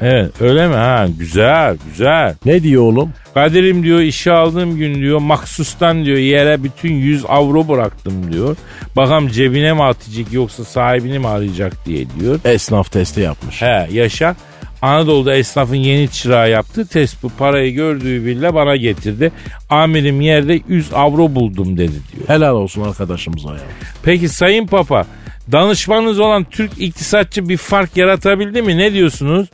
Evet 0.00 0.32
öyle 0.40 0.68
mi? 0.68 0.74
Ha 0.74 1.06
güzel 1.18 1.76
güzel. 1.90 2.34
Ne 2.44 2.62
diyor 2.62 2.82
oğlum? 2.82 3.12
Kadir'im 3.34 3.82
diyor 3.82 4.00
işe 4.00 4.32
aldığım 4.32 4.76
gün 4.76 4.94
diyor 4.94 5.18
maksustan 5.18 6.04
diyor 6.04 6.18
yere 6.18 6.62
bütün 6.64 6.92
100 6.92 7.24
avro 7.28 7.68
bıraktım 7.68 8.32
diyor. 8.32 8.56
Bakalım 8.96 9.28
cebine 9.28 9.72
mi 9.72 9.82
atacak 9.82 10.32
yoksa 10.32 10.64
sahibini 10.64 11.18
mi 11.18 11.28
arayacak 11.28 11.86
diye 11.86 12.06
diyor. 12.20 12.40
Esnaf 12.44 12.92
testi 12.92 13.20
yapmış. 13.20 13.62
He 13.62 13.88
yaşa. 13.92 14.36
Anadolu'da 14.82 15.34
esnafın 15.34 15.74
yeni 15.74 16.10
çırağı 16.10 16.50
yaptı. 16.50 16.86
Test 16.86 17.22
bu 17.22 17.28
parayı 17.28 17.74
gördüğü 17.74 18.26
bile 18.26 18.54
bana 18.54 18.76
getirdi. 18.76 19.32
Amirim 19.70 20.20
yerde 20.20 20.60
100 20.68 20.92
avro 20.92 21.34
buldum 21.34 21.76
dedi 21.76 21.92
diyor. 22.12 22.28
Helal 22.28 22.54
olsun 22.54 22.82
arkadaşımıza 22.82 23.48
ya. 23.48 23.60
Peki 24.02 24.28
Sayın 24.28 24.66
Papa 24.66 25.04
danışmanınız 25.52 26.20
olan 26.20 26.44
Türk 26.44 26.72
iktisatçı 26.78 27.48
bir 27.48 27.56
fark 27.56 27.96
yaratabildi 27.96 28.62
mi? 28.62 28.78
Ne 28.78 28.92
diyorsunuz? 28.92 29.48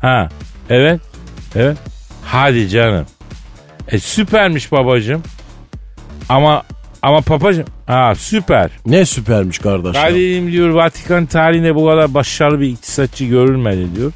Ha 0.00 0.28
evet 0.70 1.00
evet. 1.54 1.76
Hadi 2.26 2.68
canım. 2.68 3.06
E 3.88 3.98
süpermiş 3.98 4.72
babacım. 4.72 5.22
Ama 6.28 6.62
ama 7.02 7.20
papacım 7.20 7.64
ha 7.86 8.14
süper. 8.14 8.70
Ne 8.86 9.04
süpermiş 9.04 9.58
kardeş. 9.58 9.92
Kadir'im 9.92 10.52
diyor 10.52 10.68
Vatikan 10.68 11.26
tarihinde 11.26 11.74
bu 11.74 11.86
kadar 11.86 12.14
başarılı 12.14 12.60
bir 12.60 12.68
iktisatçı 12.68 13.24
görülmedi 13.24 13.96
diyor. 13.96 14.12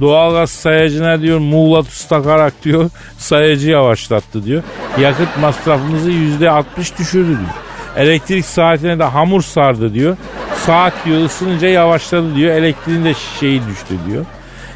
Doğalgaz 0.00 0.50
sayacına 0.50 1.20
diyor 1.20 1.38
muğlat 1.38 2.06
takarak 2.08 2.64
diyor 2.64 2.90
sayacı 3.18 3.70
yavaşlattı 3.70 4.44
diyor. 4.44 4.62
Yakıt 5.00 5.38
masrafımızı 5.40 6.10
yüzde 6.10 6.50
altmış 6.50 6.98
düşürdü 6.98 7.28
diyor. 7.28 7.54
Elektrik 7.96 8.44
saatine 8.44 8.98
de 8.98 9.04
hamur 9.04 9.42
sardı 9.42 9.94
diyor. 9.94 10.16
Saat 10.66 10.92
diyor 11.04 11.24
ısınınca 11.24 11.68
yavaşladı 11.68 12.36
diyor. 12.36 12.54
Elektriğin 12.54 13.04
de 13.04 13.14
şeyi 13.40 13.60
düştü 13.66 13.94
diyor. 14.08 14.24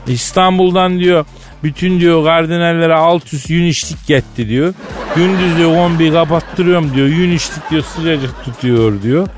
İstanbul'dan 0.07 0.99
diyor 0.99 1.25
bütün 1.63 2.01
diyor 2.01 2.25
kardinallere 2.25 2.95
alt 2.95 3.33
üst 3.35 3.51
yün 3.51 3.67
içtik 3.67 4.07
gitti 4.07 4.49
diyor. 4.49 4.75
Gündüz 5.17 5.57
diyor 5.57 5.75
kombiyi 5.75 6.13
kapattırıyorum 6.13 6.95
diyor. 6.95 7.07
Yün 7.07 7.33
içtik 7.33 7.71
diyor 7.71 7.83
sıcacık 7.83 8.45
tutuyor 8.45 9.03
diyor. 9.03 9.29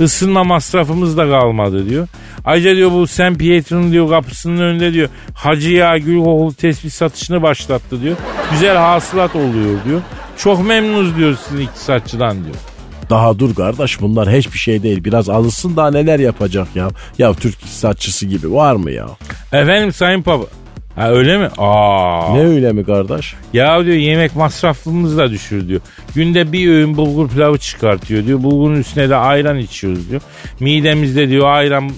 Isınma 0.00 0.44
masrafımız 0.44 1.16
da 1.16 1.28
kalmadı 1.30 1.88
diyor. 1.88 2.08
Ayrıca 2.44 2.76
diyor 2.76 2.90
bu 2.92 3.06
St. 3.06 3.38
Pietro'nun 3.38 3.92
diyor 3.92 4.08
kapısının 4.08 4.60
önünde 4.60 4.92
diyor 4.92 5.08
hacı 5.34 5.70
yağ 5.70 5.98
gül 5.98 6.18
kokulu 6.18 6.54
tespih 6.54 6.90
satışını 6.90 7.42
başlattı 7.42 8.02
diyor. 8.02 8.16
Güzel 8.52 8.76
hasılat 8.76 9.36
oluyor 9.36 9.84
diyor. 9.84 10.00
Çok 10.36 10.66
memnunuz 10.66 11.16
diyor 11.16 11.36
sizin 11.48 11.62
iktisatçıdan 11.62 12.44
diyor. 12.44 12.56
Daha 13.10 13.38
dur 13.38 13.54
kardeş 13.54 14.00
bunlar 14.00 14.32
hiçbir 14.32 14.58
şey 14.58 14.82
değil. 14.82 15.04
Biraz 15.04 15.28
alışsın 15.28 15.76
daha 15.76 15.90
neler 15.90 16.18
yapacak 16.18 16.68
ya. 16.74 16.88
Ya 17.18 17.34
Türk 17.34 17.54
iktisatçısı 17.54 18.26
gibi 18.26 18.52
var 18.52 18.74
mı 18.74 18.90
ya? 18.90 19.06
Efendim 19.52 19.92
Sayın 19.92 20.22
Papa. 20.22 20.44
Ha 20.96 21.10
öyle 21.10 21.38
mi? 21.38 21.48
Aa. 21.58 22.32
Ne 22.34 22.46
öyle 22.46 22.72
mi 22.72 22.84
kardeş? 22.84 23.34
Ya 23.52 23.84
diyor 23.84 23.96
yemek 23.96 24.36
masrafımızı 24.36 25.18
da 25.18 25.30
düşür 25.30 25.68
diyor. 25.68 25.80
Günde 26.14 26.52
bir 26.52 26.68
öğün 26.70 26.96
bulgur 26.96 27.28
pilavı 27.28 27.58
çıkartıyor 27.58 28.26
diyor. 28.26 28.42
Bulgurun 28.42 28.76
üstüne 28.80 29.10
de 29.10 29.16
ayran 29.16 29.58
içiyoruz 29.58 30.10
diyor. 30.10 30.20
Midemizde 30.60 31.28
diyor 31.28 31.48
ayran 31.48 31.90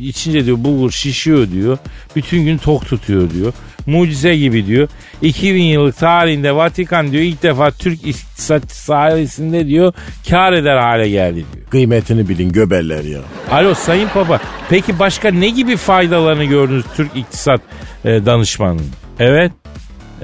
içince 0.00 0.46
diyor 0.46 0.56
bulgur 0.64 0.90
şişiyor 0.90 1.50
diyor. 1.50 1.78
Bütün 2.16 2.44
gün 2.44 2.58
tok 2.58 2.86
tutuyor 2.86 3.30
diyor. 3.30 3.52
Mucize 3.86 4.36
gibi 4.36 4.66
diyor. 4.66 4.88
2000 5.22 5.62
yıllık 5.62 5.98
tarihinde 5.98 6.56
Vatikan 6.56 7.12
diyor 7.12 7.22
ilk 7.22 7.42
defa 7.42 7.70
Türk 7.70 8.06
iktisatçı 8.06 8.82
sayesinde 8.82 9.66
diyor 9.66 9.92
kar 10.30 10.52
eder 10.52 10.76
hale 10.76 11.08
geldi 11.08 11.44
diyor. 11.54 11.66
Kıymetini 11.70 12.28
bilin 12.28 12.52
göbeller 12.52 13.04
ya. 13.04 13.20
Alo 13.50 13.74
Sayın 13.74 14.08
Papa 14.08 14.40
peki 14.70 14.98
başka 14.98 15.30
ne 15.30 15.48
gibi 15.48 15.76
faydalarını 15.76 16.44
gördünüz 16.44 16.84
Türk 16.96 17.16
iktisat 17.16 17.60
e, 18.04 18.26
danışmanının? 18.26 18.90
Evet. 19.20 19.52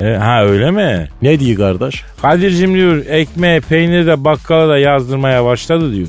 E, 0.01 0.05
ha 0.05 0.45
öyle 0.45 0.71
mi? 0.71 1.09
Ne 1.23 1.41
diyor 1.41 1.59
kardeş? 1.59 2.05
Kadir'cim 2.23 2.75
diyor 2.75 3.07
ekmeğe 3.07 3.61
peyniri 3.61 4.07
de 4.07 4.25
bakkala 4.25 4.69
da 4.69 4.79
yazdırmaya 4.79 5.45
başladı 5.45 5.95
diyor. 5.95 6.09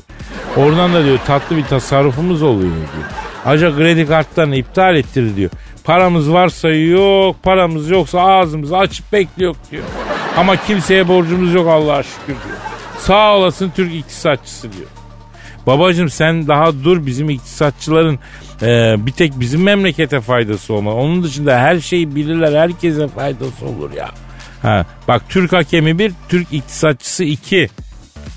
Oradan 0.57 0.93
da 0.93 1.05
diyor 1.05 1.19
tatlı 1.27 1.57
bir 1.57 1.63
tasarrufumuz 1.63 2.41
oluyor 2.41 2.71
diyor. 2.71 3.05
Ancak 3.45 3.77
kredi 3.77 4.07
kartlarını 4.07 4.55
iptal 4.55 4.95
ettir 4.95 5.35
diyor. 5.35 5.49
Paramız 5.83 6.33
varsa 6.33 6.69
yok, 6.69 7.35
paramız 7.43 7.89
yoksa 7.89 8.21
ağzımızı 8.21 8.77
açıp 8.77 9.13
bekliyor 9.13 9.55
diyor. 9.71 9.83
Ama 10.37 10.55
kimseye 10.55 11.07
borcumuz 11.07 11.53
yok 11.53 11.67
Allah'a 11.67 12.03
şükür 12.03 12.27
diyor. 12.27 12.57
Sağ 12.99 13.37
olasın 13.37 13.71
Türk 13.75 13.95
iktisatçısı 13.95 14.73
diyor. 14.73 14.87
Babacım 15.67 16.09
sen 16.09 16.47
daha 16.47 16.83
dur 16.83 17.05
bizim 17.05 17.29
iktisatçıların 17.29 18.19
e, 18.61 18.95
bir 18.97 19.11
tek 19.11 19.39
bizim 19.39 19.63
memlekete 19.63 20.21
faydası 20.21 20.73
olmaz. 20.73 20.93
Onun 20.97 21.23
dışında 21.23 21.59
her 21.59 21.79
şeyi 21.79 22.15
bilirler 22.15 22.61
herkese 22.61 23.07
faydası 23.07 23.65
olur 23.65 23.91
ya. 23.93 24.09
Ha, 24.61 24.85
bak 25.07 25.21
Türk 25.29 25.53
hakemi 25.53 25.99
bir, 25.99 26.11
Türk 26.29 26.53
iktisatçısı 26.53 27.23
iki. 27.23 27.69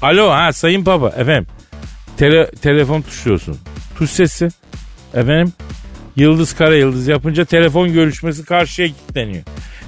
Alo 0.02 0.30
ha 0.30 0.52
sayın 0.52 0.84
papa 0.84 1.08
efendim. 1.08 1.46
Tele, 2.16 2.50
telefon 2.50 3.02
tuşluyorsun. 3.02 3.58
Tuş 3.98 4.10
sesi. 4.10 4.48
Efendim 5.14 5.52
yıldız 6.16 6.54
kara 6.54 6.74
yıldız 6.76 7.08
yapınca 7.08 7.44
telefon 7.44 7.92
görüşmesi 7.92 8.44
karşıya 8.44 8.88
kilitleniyor. 8.88 9.42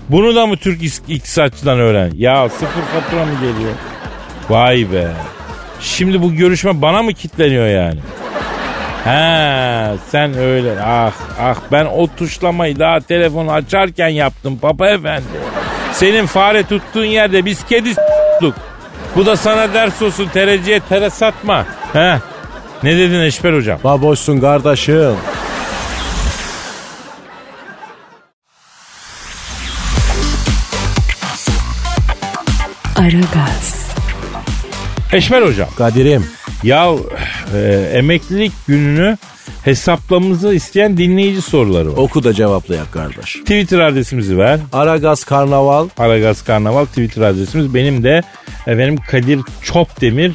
Bunu 0.09 0.35
da 0.35 0.47
mı 0.47 0.57
Türk 0.57 0.83
is- 0.83 1.01
iktisatçıdan 1.09 1.79
öğren? 1.79 2.12
Ya 2.16 2.49
sıfır 2.49 2.83
fatura 2.83 3.24
mı 3.24 3.33
geliyor? 3.41 3.72
Vay 4.49 4.87
be. 4.93 5.09
Şimdi 5.81 6.22
bu 6.22 6.35
görüşme 6.35 6.83
bana 6.83 7.03
mı 7.03 7.12
kilitleniyor 7.12 7.66
yani? 7.66 8.01
He 9.05 9.97
sen 10.11 10.35
öyle 10.39 10.81
ah 10.83 11.12
ah 11.41 11.57
ben 11.72 11.85
o 11.85 12.07
tuşlamayı 12.16 12.79
daha 12.79 13.01
telefonu 13.01 13.53
açarken 13.53 14.09
yaptım 14.09 14.59
papa 14.59 14.89
efendi. 14.89 15.24
Senin 15.93 16.27
fare 16.27 16.62
tuttuğun 16.62 17.05
yerde 17.05 17.45
biz 17.45 17.64
kedi 17.64 17.95
s**tuk. 17.95 18.55
Bu 19.16 19.27
da 19.27 19.37
sana 19.37 19.74
ders 19.74 20.03
olsun 20.03 20.29
tereciye 20.33 20.81
tere 20.81 21.11
satma. 21.11 21.66
He 21.93 22.18
ne 22.83 22.97
dedin 22.99 23.20
Eşber 23.20 23.53
hocam? 23.53 23.79
Baboşsun 23.85 24.41
kardeşim. 24.41 25.14
Aragaz, 32.97 33.86
Eşber 35.12 35.42
hocam 35.42 35.68
Kadir'im. 35.78 36.26
ya 36.62 36.92
e, 37.55 37.90
emeklilik 37.94 38.53
gününü 38.68 39.16
hesaplamamızı 39.64 40.55
isteyen 40.55 40.97
dinleyici 40.97 41.42
soruları 41.42 41.92
var. 41.92 41.97
Oku 41.97 42.24
da 42.24 42.32
cevaplayak 42.34 42.92
kardeş. 42.92 43.34
Twitter 43.34 43.78
adresimizi 43.78 44.38
ver. 44.38 44.61
Aragaz 44.72 45.24
Karnaval. 45.24 45.88
Aragaz 45.99 46.44
Karnaval 46.44 46.84
Twitter 46.84 47.22
adresimiz. 47.22 47.74
Benim 47.74 48.03
de 48.05 48.22
efendim 48.66 48.97
Kadir 49.11 49.40
Çopdemir 49.62 50.32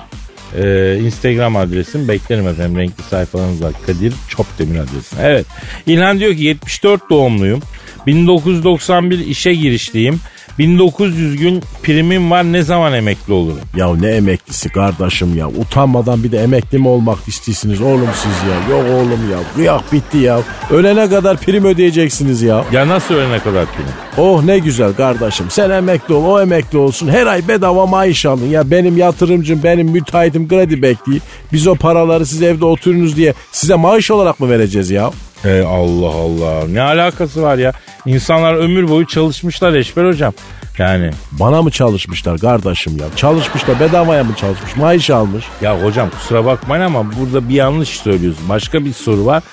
e, 0.57 0.97
Instagram 0.99 1.55
adresim. 1.55 2.07
Beklerim 2.07 2.47
efendim 2.47 2.77
renkli 2.77 3.03
sayfalarınızda 3.03 3.71
Kadir 3.85 4.13
Çopdemir 4.29 4.79
adresim. 4.79 5.17
Evet. 5.21 5.45
İlhan 5.85 6.19
diyor 6.19 6.35
ki 6.35 6.43
74 6.43 7.09
doğumluyum. 7.09 7.61
1991 8.07 9.19
işe 9.19 9.53
girişliyim. 9.53 10.19
1900 10.59 11.37
gün 11.37 11.63
primim 11.83 12.31
var 12.31 12.43
ne 12.43 12.61
zaman 12.63 12.93
emekli 12.93 13.33
olurum? 13.33 13.59
Ya 13.75 13.95
ne 13.95 14.07
emeklisi 14.07 14.69
kardeşim 14.69 15.37
ya. 15.37 15.47
Utanmadan 15.47 16.23
bir 16.23 16.31
de 16.31 16.39
emekli 16.43 16.77
mi 16.77 16.87
olmak 16.87 17.27
istiyorsunuz 17.27 17.81
oğlum 17.81 18.09
siz 18.15 18.31
ya. 18.49 18.75
Yok 18.77 18.85
oğlum 18.89 19.31
ya. 19.31 19.37
Kıyak 19.55 19.93
bitti 19.93 20.17
ya. 20.17 20.39
Ölene 20.71 21.09
kadar 21.09 21.37
prim 21.37 21.65
ödeyeceksiniz 21.65 22.41
ya. 22.41 22.65
Ya 22.71 22.87
nasıl 22.87 23.13
ölene 23.15 23.39
kadar 23.39 23.65
prim? 23.65 23.85
Oh 24.17 24.43
ne 24.43 24.59
güzel 24.59 24.93
kardeşim. 24.93 25.45
Sen 25.49 25.69
emekli 25.69 26.13
ol 26.13 26.25
o 26.25 26.41
emekli 26.41 26.77
olsun. 26.77 27.07
Her 27.07 27.25
ay 27.27 27.47
bedava 27.47 27.85
maaş 27.85 28.25
alın. 28.25 28.49
Ya 28.49 28.71
benim 28.71 28.97
yatırımcım 28.97 29.63
benim 29.63 29.87
müteahhitim 29.89 30.47
kredi 30.47 30.81
bekliyor. 30.81 31.21
Biz 31.53 31.67
o 31.67 31.75
paraları 31.75 32.25
siz 32.25 32.41
evde 32.41 32.65
oturunuz 32.65 33.17
diye 33.17 33.33
size 33.51 33.75
maaş 33.75 34.11
olarak 34.11 34.39
mı 34.39 34.49
vereceğiz 34.49 34.91
ya? 34.91 35.11
Ey 35.45 35.61
Allah 35.61 36.07
Allah 36.09 36.67
ne 36.67 36.81
alakası 36.81 37.41
var 37.41 37.57
ya? 37.57 37.71
İnsanlar 38.05 38.53
ömür 38.53 38.89
boyu 38.89 39.07
çalışmışlar 39.07 39.73
Eşber 39.73 40.05
hocam. 40.05 40.33
Yani 40.77 41.11
Bana 41.31 41.61
mı 41.61 41.71
çalışmışlar 41.71 42.37
kardeşim 42.37 42.97
ya? 42.97 43.05
Çalışmış 43.15 43.67
da 43.67 43.79
bedavaya 43.79 44.23
mı 44.23 44.35
çalışmış? 44.35 44.75
Maaş 44.75 45.09
almış. 45.09 45.45
Ya 45.61 45.83
hocam 45.83 46.09
kusura 46.09 46.45
bakmayın 46.45 46.83
ama 46.83 47.05
burada 47.19 47.49
bir 47.49 47.53
yanlış 47.53 47.89
söylüyorsun. 47.89 48.49
Başka 48.49 48.85
bir 48.85 48.93
soru 48.93 49.25
var. 49.25 49.43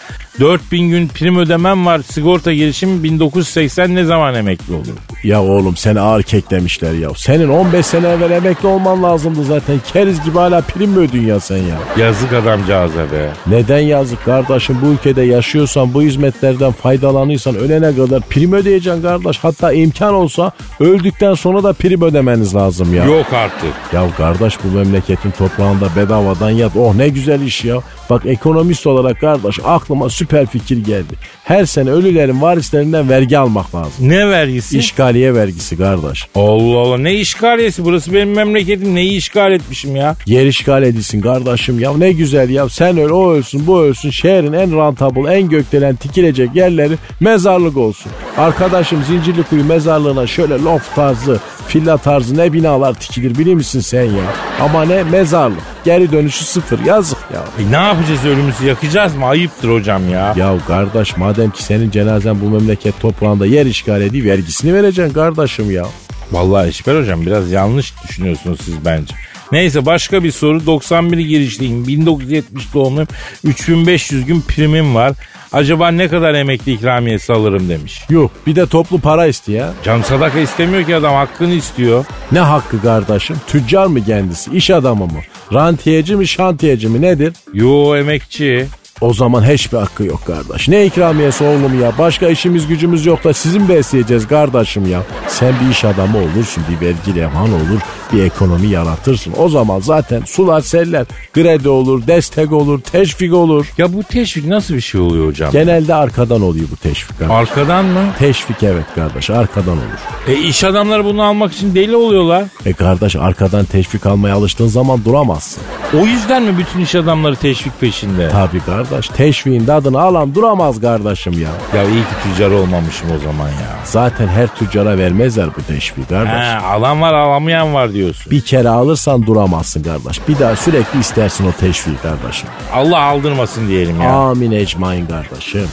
4000 0.41 0.89
gün 0.89 1.09
prim 1.09 1.39
ödemem 1.39 1.87
var. 1.87 2.01
Sigorta 2.11 2.53
girişim 2.53 3.03
1980 3.05 3.95
ne 3.95 4.05
zaman 4.05 4.35
emekli 4.35 4.75
oluyor? 4.75 4.97
Ya 5.25 5.43
oğlum 5.43 5.77
seni 5.77 6.01
ağır 6.01 6.23
keklemişler 6.23 6.93
ya. 6.93 7.11
Senin 7.17 7.49
15 7.49 7.87
sene 7.87 8.09
evvel 8.09 8.31
emekli 8.31 8.69
olman 8.69 9.03
lazımdı 9.03 9.45
zaten. 9.45 9.81
Keriz 9.93 10.25
gibi 10.25 10.39
hala 10.39 10.61
prim 10.61 10.91
mi 10.91 10.99
ödün 10.99 11.27
ya 11.27 11.41
sen 11.41 11.57
ya? 11.57 11.79
Yazık 11.99 12.33
adamcağıza 12.33 13.13
be. 13.13 13.31
Neden 13.47 13.79
yazık 13.79 14.25
kardeşim 14.25 14.79
bu 14.83 14.87
ülkede 14.87 15.23
yaşıyorsan 15.23 15.95
bu 15.95 16.03
hizmetlerden 16.03 16.73
faydalanıyorsan 16.73 17.55
ölene 17.57 17.97
kadar 17.97 18.21
prim 18.21 18.53
ödeyeceksin 18.53 19.03
kardeş. 19.03 19.39
Hatta 19.39 19.73
imkan 19.73 20.15
olsa 20.15 20.53
öldükten 20.81 21.35
sonra 21.35 21.63
da 21.63 21.73
prim 21.73 22.03
ödemeniz 22.03 22.55
lazım 22.55 22.95
ya. 22.95 23.05
Yok 23.05 23.33
artık. 23.33 23.75
Ya 23.93 24.05
kardeş 24.17 24.55
bu 24.65 24.77
memleketin 24.77 25.31
toprağında 25.31 25.89
bedavadan 25.97 26.51
yat. 26.51 26.73
Oh 26.77 26.95
ne 26.95 27.09
güzel 27.09 27.41
iş 27.41 27.65
ya. 27.65 27.77
Bak 28.11 28.27
ekonomist 28.27 28.87
olarak 28.87 29.21
kardeş 29.21 29.59
aklıma 29.65 30.11
süper 30.11 30.28
fikir 30.47 30.85
geldi. 30.85 31.15
Her 31.45 31.65
sene 31.65 31.91
ölülerin 31.91 32.43
varislerinden 32.43 33.09
vergi 33.09 33.39
almak 33.39 33.75
lazım. 33.75 34.09
Ne 34.09 34.29
vergisi? 34.29 34.79
İşgaliye 34.79 35.35
vergisi 35.35 35.77
kardeş. 35.77 36.27
Allah 36.35 36.79
Allah 36.79 36.99
ne 36.99 37.15
işgaliyesi 37.15 37.85
burası 37.85 38.15
benim 38.15 38.35
memleketim 38.35 38.95
neyi 38.95 39.13
işgal 39.13 39.53
etmişim 39.53 39.97
ya? 39.97 40.17
Yer 40.27 40.47
işgal 40.47 40.83
edilsin 40.83 41.21
kardeşim 41.21 41.81
ya 41.81 41.97
ne 41.97 42.13
güzel 42.13 42.51
ya 42.51 42.69
sen 42.69 42.99
öl 42.99 43.11
o 43.11 43.33
ölsün 43.33 43.67
bu 43.67 43.81
ölsün 43.81 44.11
şehrin 44.11 44.53
en 44.53 44.77
rentable 44.77 45.35
en 45.35 45.49
gökdelen 45.49 45.99
dikilecek 46.05 46.55
yerleri 46.55 46.95
mezarlık 47.21 47.77
olsun. 47.77 48.13
Arkadaşım 48.37 49.05
Zincirlikuyu 49.05 49.65
mezarlığına 49.65 50.27
şöyle 50.27 50.55
loft 50.59 50.95
tarzı 50.95 51.41
villa 51.77 51.97
tarzı 51.97 52.37
ne 52.37 52.53
binalar 52.53 53.01
dikilir 53.01 53.39
bilir 53.39 53.55
misin 53.55 53.81
sen 53.81 54.03
ya? 54.05 54.23
Ama 54.61 54.85
ne 54.85 55.03
mezarlık 55.03 55.59
geri 55.85 56.13
dönüşü 56.13 56.45
sıfır 56.45 56.85
yazık 56.85 57.19
ya. 57.35 57.41
E 57.65 57.73
ne 57.73 57.77
yapacağız 57.87 58.25
ölümümüzü 58.25 58.67
yakacağız 58.67 59.15
mı? 59.17 59.27
Ayıptır 59.27 59.71
hocam 59.71 60.11
ya. 60.11 60.35
Ya 60.37 60.55
kardeş 60.67 61.17
madem 61.17 61.51
ki 61.51 61.63
senin 61.63 61.91
cenazen 61.91 62.41
bu 62.41 62.51
memleket 62.51 63.01
toprağında 63.01 63.47
yer 63.47 63.67
işgal 63.67 64.03
ediyor 64.03 64.27
vergisini 64.27 64.75
vereceksin 64.75 65.15
kardeşim 65.15 65.71
ya. 65.71 65.87
Vallahi 66.33 66.69
Eşber 66.69 67.01
hocam 67.01 67.27
biraz 67.27 67.51
yanlış 67.51 67.95
düşünüyorsunuz 68.09 68.59
siz 68.65 68.75
bence. 68.85 69.15
Neyse 69.53 69.87
başka 69.87 70.25
bir 70.25 70.31
soru. 70.31 70.67
91 70.67 71.19
girişliyim. 71.19 71.87
1970 71.87 72.75
doğumluyum. 72.75 73.09
3500 73.45 74.25
gün 74.25 74.41
primim 74.41 74.95
var. 74.95 75.13
Acaba 75.53 75.91
ne 75.91 76.09
kadar 76.09 76.35
emekli 76.35 76.73
ikramiyesi 76.73 77.33
alırım 77.33 77.69
demiş. 77.69 78.03
Yok 78.11 78.31
bir 78.47 78.57
de 78.57 78.67
toplu 78.67 79.01
para 79.01 79.27
istiyor. 79.27 79.69
Can 79.85 80.03
sadaka 80.03 80.39
istemiyor 80.39 80.85
ki 80.87 80.97
adam 80.97 81.15
hakkını 81.15 81.53
istiyor. 81.55 82.05
Ne 82.33 82.39
hakkı 82.41 82.83
kardeşim? 82.83 83.37
Tüccar 83.47 83.87
mı 83.87 84.05
kendisi? 84.05 84.51
İş 84.51 84.71
adamı 84.71 85.07
mı? 85.07 85.21
Rantiyeci 85.53 86.17
mi 86.17 86.27
şantiyeci 86.29 86.89
mi 86.89 87.03
nedir? 87.03 87.33
Yo 87.55 87.97
emekçi. 87.97 88.67
O 89.01 89.15
zaman 89.15 89.43
hiçbir 89.53 89.79
hakkı 89.79 90.05
yok 90.05 90.21
kardeş. 90.27 90.69
Ne 90.69 90.87
ikramiyesi 90.87 91.45
oğlum 91.45 91.81
ya? 91.83 91.93
Başka 91.99 92.29
işimiz 92.29 92.67
gücümüz 92.67 93.07
yok 93.07 93.25
da 93.25 93.33
sizin 93.35 93.69
besleyeceğiz 93.69 94.29
kardeşim 94.29 94.91
ya. 94.91 95.03
Sen 95.29 95.55
bir 95.65 95.71
iş 95.71 95.85
adamı 95.85 96.19
olursun, 96.19 96.65
bir 96.71 96.87
vergi 96.87 97.17
levhan 97.21 97.49
olur, 97.53 97.81
bir 98.13 98.23
ekonomi 98.23 98.67
yaratırsın. 98.67 99.35
O 99.39 99.49
zaman 99.49 99.81
zaten 99.81 100.23
sular 100.27 100.61
seller, 100.61 101.07
kredi 101.33 101.69
olur, 101.69 102.07
destek 102.07 102.53
olur, 102.53 102.81
teşvik 102.81 103.35
olur. 103.35 103.67
Ya 103.79 103.93
bu 103.93 104.03
teşvik 104.03 104.47
nasıl 104.47 104.75
bir 104.75 104.81
şey 104.81 105.01
oluyor 105.01 105.27
hocam? 105.27 105.53
Genelde 105.53 105.95
arkadan 105.95 106.43
oluyor 106.43 106.67
bu 106.73 106.77
teşvik 106.77 107.19
kardeş. 107.19 107.37
Arkadan 107.37 107.85
mı? 107.85 108.01
Teşvik 108.19 108.63
evet 108.63 108.85
kardeş 108.95 109.31
arkadan 109.31 109.73
olur. 109.73 110.29
E 110.29 110.35
iş 110.35 110.65
adamları 110.65 111.05
bunu 111.05 111.23
almak 111.23 111.53
için 111.53 111.75
deli 111.75 111.97
oluyorlar. 111.97 112.45
E 112.67 112.73
kardeş 112.73 113.17
arkadan 113.17 113.65
teşvik 113.65 114.07
almaya 114.07 114.35
alıştığın 114.35 114.67
zaman 114.69 115.05
duramazsın. 115.05 115.63
O 116.01 116.07
yüzden 116.07 116.43
mi 116.43 116.59
bütün 116.59 116.81
iş 116.81 116.95
adamları 116.95 117.37
teşvik 117.37 117.81
peşinde? 117.81 118.29
Tabii 118.33 118.61
kardeş 118.61 118.88
teşviğin 119.17 119.67
tadını 119.67 120.01
alan 120.01 120.35
duramaz 120.35 120.81
kardeşim 120.81 121.33
ya. 121.33 121.79
Ya 121.81 121.89
iyi 121.89 122.01
ki 122.01 122.15
tüccar 122.25 122.51
olmamışım 122.51 123.09
o 123.17 123.19
zaman 123.19 123.49
ya. 123.49 123.77
Zaten 123.85 124.29
her 124.29 124.47
tüccara 124.55 124.99
vermezler 124.99 125.49
bu 125.57 125.63
teşvik 125.63 126.09
kardeş. 126.09 126.33
He, 126.33 126.57
alan 126.67 127.01
var 127.01 127.15
alamayan 127.15 127.75
var 127.75 127.93
diyorsun. 127.93 128.31
Bir 128.31 128.41
kere 128.41 128.69
alırsan 128.69 129.27
duramazsın 129.27 129.83
kardeş. 129.83 130.29
Bir 130.29 130.39
daha 130.39 130.57
sürekli 130.57 131.01
istersin 131.01 131.47
o 131.47 131.53
teşviği 131.53 131.97
kardeşim. 131.97 132.49
Allah 132.75 133.01
aldırmasın 133.01 133.69
diyelim 133.69 134.03
ya. 134.03 134.11
Amin 134.11 134.51
ecmain 134.53 135.07
kardeşim. 135.07 135.69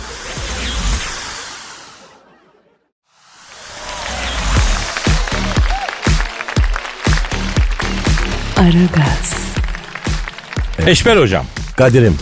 Aragaz, 8.58 9.34
Eşber 10.88 11.18
hocam. 11.18 11.46
Kadir'im 11.78 12.18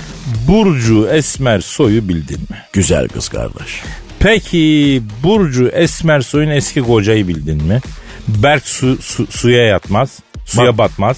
Burcu 0.47 1.07
Esmer 1.11 1.59
Soy'u 1.61 2.07
bildin 2.09 2.39
mi? 2.49 2.57
güzel 2.73 3.07
kız 3.07 3.29
kardeş. 3.29 3.81
Peki 4.19 5.01
Burcu 5.23 5.67
Esmer 5.67 6.21
Soy'un 6.21 6.49
eski 6.49 6.81
kocayı 6.81 7.27
bildin 7.27 7.63
mi? 7.63 7.79
Berk 8.27 8.67
su, 8.67 8.97
su- 9.01 9.27
suya 9.27 9.63
yatmaz. 9.65 10.19
Suya 10.45 10.67
Bak- 10.71 10.77
batmaz. 10.77 11.17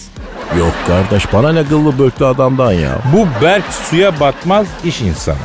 Yok 0.59 0.73
kardeş 0.87 1.33
bana 1.33 1.51
ne 1.53 1.63
kıllı 1.65 1.99
böklü 1.99 2.25
adamdan 2.25 2.71
ya. 2.71 3.01
Bu 3.13 3.27
Berk 3.41 3.65
suya 3.89 4.19
batmaz 4.19 4.67
iş 4.85 5.01
insanı. 5.01 5.37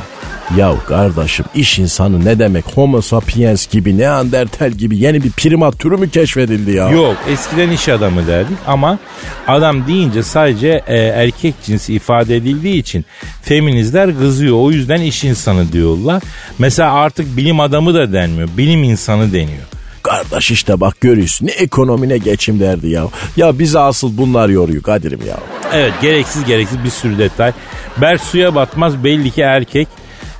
Ya 0.57 0.73
kardeşim 0.87 1.45
iş 1.55 1.79
insanı 1.79 2.25
ne 2.25 2.39
demek 2.39 2.65
homo 2.77 3.01
sapiens 3.01 3.67
gibi 3.67 3.97
neandertal 3.97 4.71
gibi 4.71 4.97
yeni 4.97 5.23
bir 5.23 5.31
primat 5.31 5.79
türü 5.79 5.97
mü 5.97 6.09
keşfedildi 6.09 6.71
ya? 6.71 6.89
Yok 6.89 7.15
eskiden 7.29 7.69
iş 7.71 7.89
adamı 7.89 8.27
derdik 8.27 8.57
ama 8.67 8.99
adam 9.47 9.87
deyince 9.87 10.23
sadece 10.23 10.83
e, 10.87 10.97
erkek 10.97 11.55
cinsi 11.65 11.93
ifade 11.93 12.35
edildiği 12.35 12.75
için 12.79 13.05
feministler 13.41 14.17
kızıyor. 14.17 14.57
O 14.59 14.71
yüzden 14.71 15.01
iş 15.01 15.23
insanı 15.23 15.71
diyorlar. 15.71 16.23
Mesela 16.59 16.93
artık 16.93 17.37
bilim 17.37 17.59
adamı 17.59 17.93
da 17.93 18.13
denmiyor. 18.13 18.49
Bilim 18.57 18.83
insanı 18.83 19.33
deniyor. 19.33 19.63
kardeş 20.03 20.51
işte 20.51 20.79
bak 20.79 21.01
görüyorsun 21.01 21.47
ne 21.47 21.51
ekonomi 21.51 22.09
ne 22.09 22.17
geçim 22.17 22.59
derdi 22.59 22.87
ya. 22.89 23.07
Ya 23.37 23.59
bizi 23.59 23.79
asıl 23.79 24.17
bunlar 24.17 24.49
yoruyor 24.49 24.83
Kadir'im 24.83 25.21
ya. 25.27 25.37
Evet 25.73 25.93
gereksiz 26.01 26.45
gereksiz 26.45 26.83
bir 26.83 26.89
sürü 26.89 27.17
detay. 27.17 27.51
Berk 27.97 28.21
suya 28.21 28.55
batmaz 28.55 29.03
belli 29.03 29.31
ki 29.31 29.41
erkek 29.41 29.87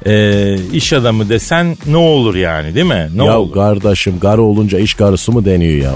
e, 0.06 0.56
iş 0.74 0.94
adamı 0.94 1.30
desen 1.30 1.78
ne 1.86 1.98
olur 1.98 2.36
yani 2.36 2.76
değil 2.76 2.86
mi? 2.86 3.10
Ne 3.16 3.26
ya 3.26 3.40
olur? 3.40 3.54
kardeşim 3.54 4.20
karı 4.20 4.42
olunca 4.42 4.80
iş 4.80 4.94
karısı 4.94 5.32
mı 5.32 5.46
deniyor 5.46 5.84
ya? 5.84 5.92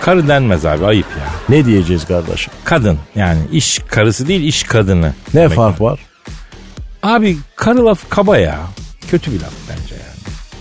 Karı 0.00 0.28
denmez 0.28 0.66
abi 0.66 0.86
ayıp 0.86 1.06
ya. 1.18 1.24
Ne 1.48 1.64
diyeceğiz 1.64 2.04
kardeşim? 2.04 2.52
Kadın 2.64 2.98
yani 3.16 3.38
iş 3.52 3.78
karısı 3.78 4.28
değil 4.28 4.40
iş 4.42 4.62
kadını. 4.62 5.12
Ne 5.34 5.48
fark 5.48 5.80
var? 5.80 5.98
Abi 7.02 7.36
karı 7.56 7.86
laf 7.86 8.00
kaba 8.08 8.38
ya. 8.38 8.58
Kötü 9.10 9.32
bir 9.32 9.40
laf 9.40 9.52
bence 9.70 9.94
yani. 9.94 10.16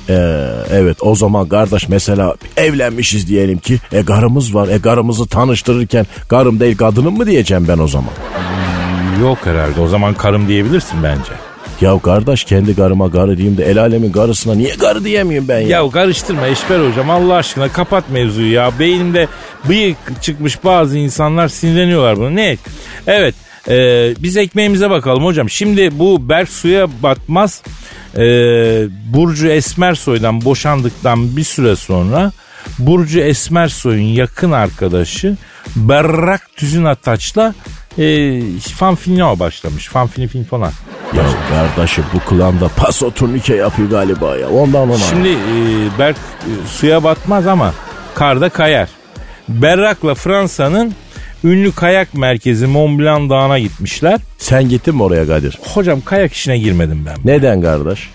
Ee, 0.10 0.48
evet 0.72 0.98
o 1.02 1.16
zaman 1.16 1.50
kardeş 1.50 1.90
mesela 1.90 2.36
evlenmişiz 2.58 3.28
diyelim 3.28 3.58
ki 3.60 3.80
e 3.92 4.06
karımız 4.06 4.56
var 4.56 4.68
e 4.68 4.82
karımızı 4.82 5.28
tanıştırırken 5.28 6.06
karım 6.30 6.60
değil 6.60 6.78
kadınım 6.78 7.18
mı 7.18 7.26
diyeceğim 7.26 7.66
ben 7.68 7.78
o 7.78 7.88
zaman. 7.88 8.14
Yok 9.22 9.38
herhalde 9.44 9.82
o 9.82 9.88
zaman 9.88 10.14
karım 10.14 10.48
diyebilirsin 10.48 11.04
bence. 11.04 11.32
Ya 11.82 12.00
kardeş 12.00 12.44
kendi 12.44 12.76
karıma 12.76 13.12
karı 13.12 13.38
diyeyim 13.38 13.58
de 13.58 13.66
el 13.66 13.80
alemin 13.80 14.12
karısına 14.12 14.56
niye 14.56 14.76
karı 14.76 15.06
diyemiyorum 15.06 15.48
ben 15.48 15.60
ya? 15.60 15.68
Ya 15.68 15.90
karıştırma 15.90 16.48
Eşber 16.48 16.90
hocam 16.90 17.10
Allah 17.10 17.36
aşkına 17.36 17.72
kapat 17.72 18.10
mevzuyu 18.10 18.54
ya. 18.54 18.72
Beynimde 18.80 19.28
bıyık 19.70 19.98
çıkmış 20.22 20.64
bazı 20.64 20.98
insanlar 20.98 21.48
sinirleniyorlar 21.48 22.18
bunu. 22.18 22.36
Ne? 22.36 22.58
Evet 23.08 23.36
e, 23.70 24.14
biz 24.20 24.38
ekmeğimize 24.38 24.90
bakalım 24.90 25.26
hocam. 25.26 25.50
Şimdi 25.50 26.00
bu 26.00 26.30
Berk 26.30 26.50
suya 26.50 26.88
batmaz. 27.04 27.62
E, 28.18 28.22
Burcu 29.14 29.48
Esmersoy'dan 29.48 30.46
boşandıktan 30.46 31.38
bir 31.38 31.44
süre 31.44 31.76
sonra 31.76 32.32
Burcu 32.80 33.20
Esmersoy'un 33.20 34.14
yakın 34.14 34.52
arkadaşı 34.52 35.38
Berrak 35.76 36.56
Tüzün 36.56 36.86
Ataç'la 36.86 37.54
e, 37.98 38.42
fanfinliğe 38.60 39.40
başlamış. 39.40 39.88
Fanfini 39.88 40.28
fin 40.28 40.44
falan. 40.44 40.72
Ya 41.14 41.24
kardeşim 41.50 42.04
bu 42.14 42.20
klanda 42.20 42.68
paso 42.68 43.12
turnike 43.12 43.56
yapıyor 43.56 43.90
galiba 43.90 44.38
ya 44.38 44.50
ondan 44.50 44.90
ona. 44.90 44.98
Şimdi 44.98 45.30
e, 45.30 45.56
Berk 46.00 46.16
e, 46.16 46.68
suya 46.68 47.04
batmaz 47.04 47.48
ama 47.48 47.74
karda 48.16 48.50
kayar. 48.50 48.90
Berrak'la 49.50 50.16
Fransa'nın 50.16 50.94
ünlü 51.44 51.72
kayak 51.72 52.14
merkezi 52.14 52.68
Mont 52.68 53.00
Blanc 53.00 53.30
Dağı'na 53.30 53.60
gitmişler. 53.60 54.20
Sen 54.38 54.70
gittin 54.70 54.96
mi 54.96 55.04
oraya 55.04 55.28
Kadir? 55.28 55.60
Hocam 55.74 56.02
kayak 56.02 56.34
işine 56.34 56.58
girmedim 56.58 57.06
ben. 57.06 57.16
Neden 57.34 57.62
kardeş? 57.62 58.10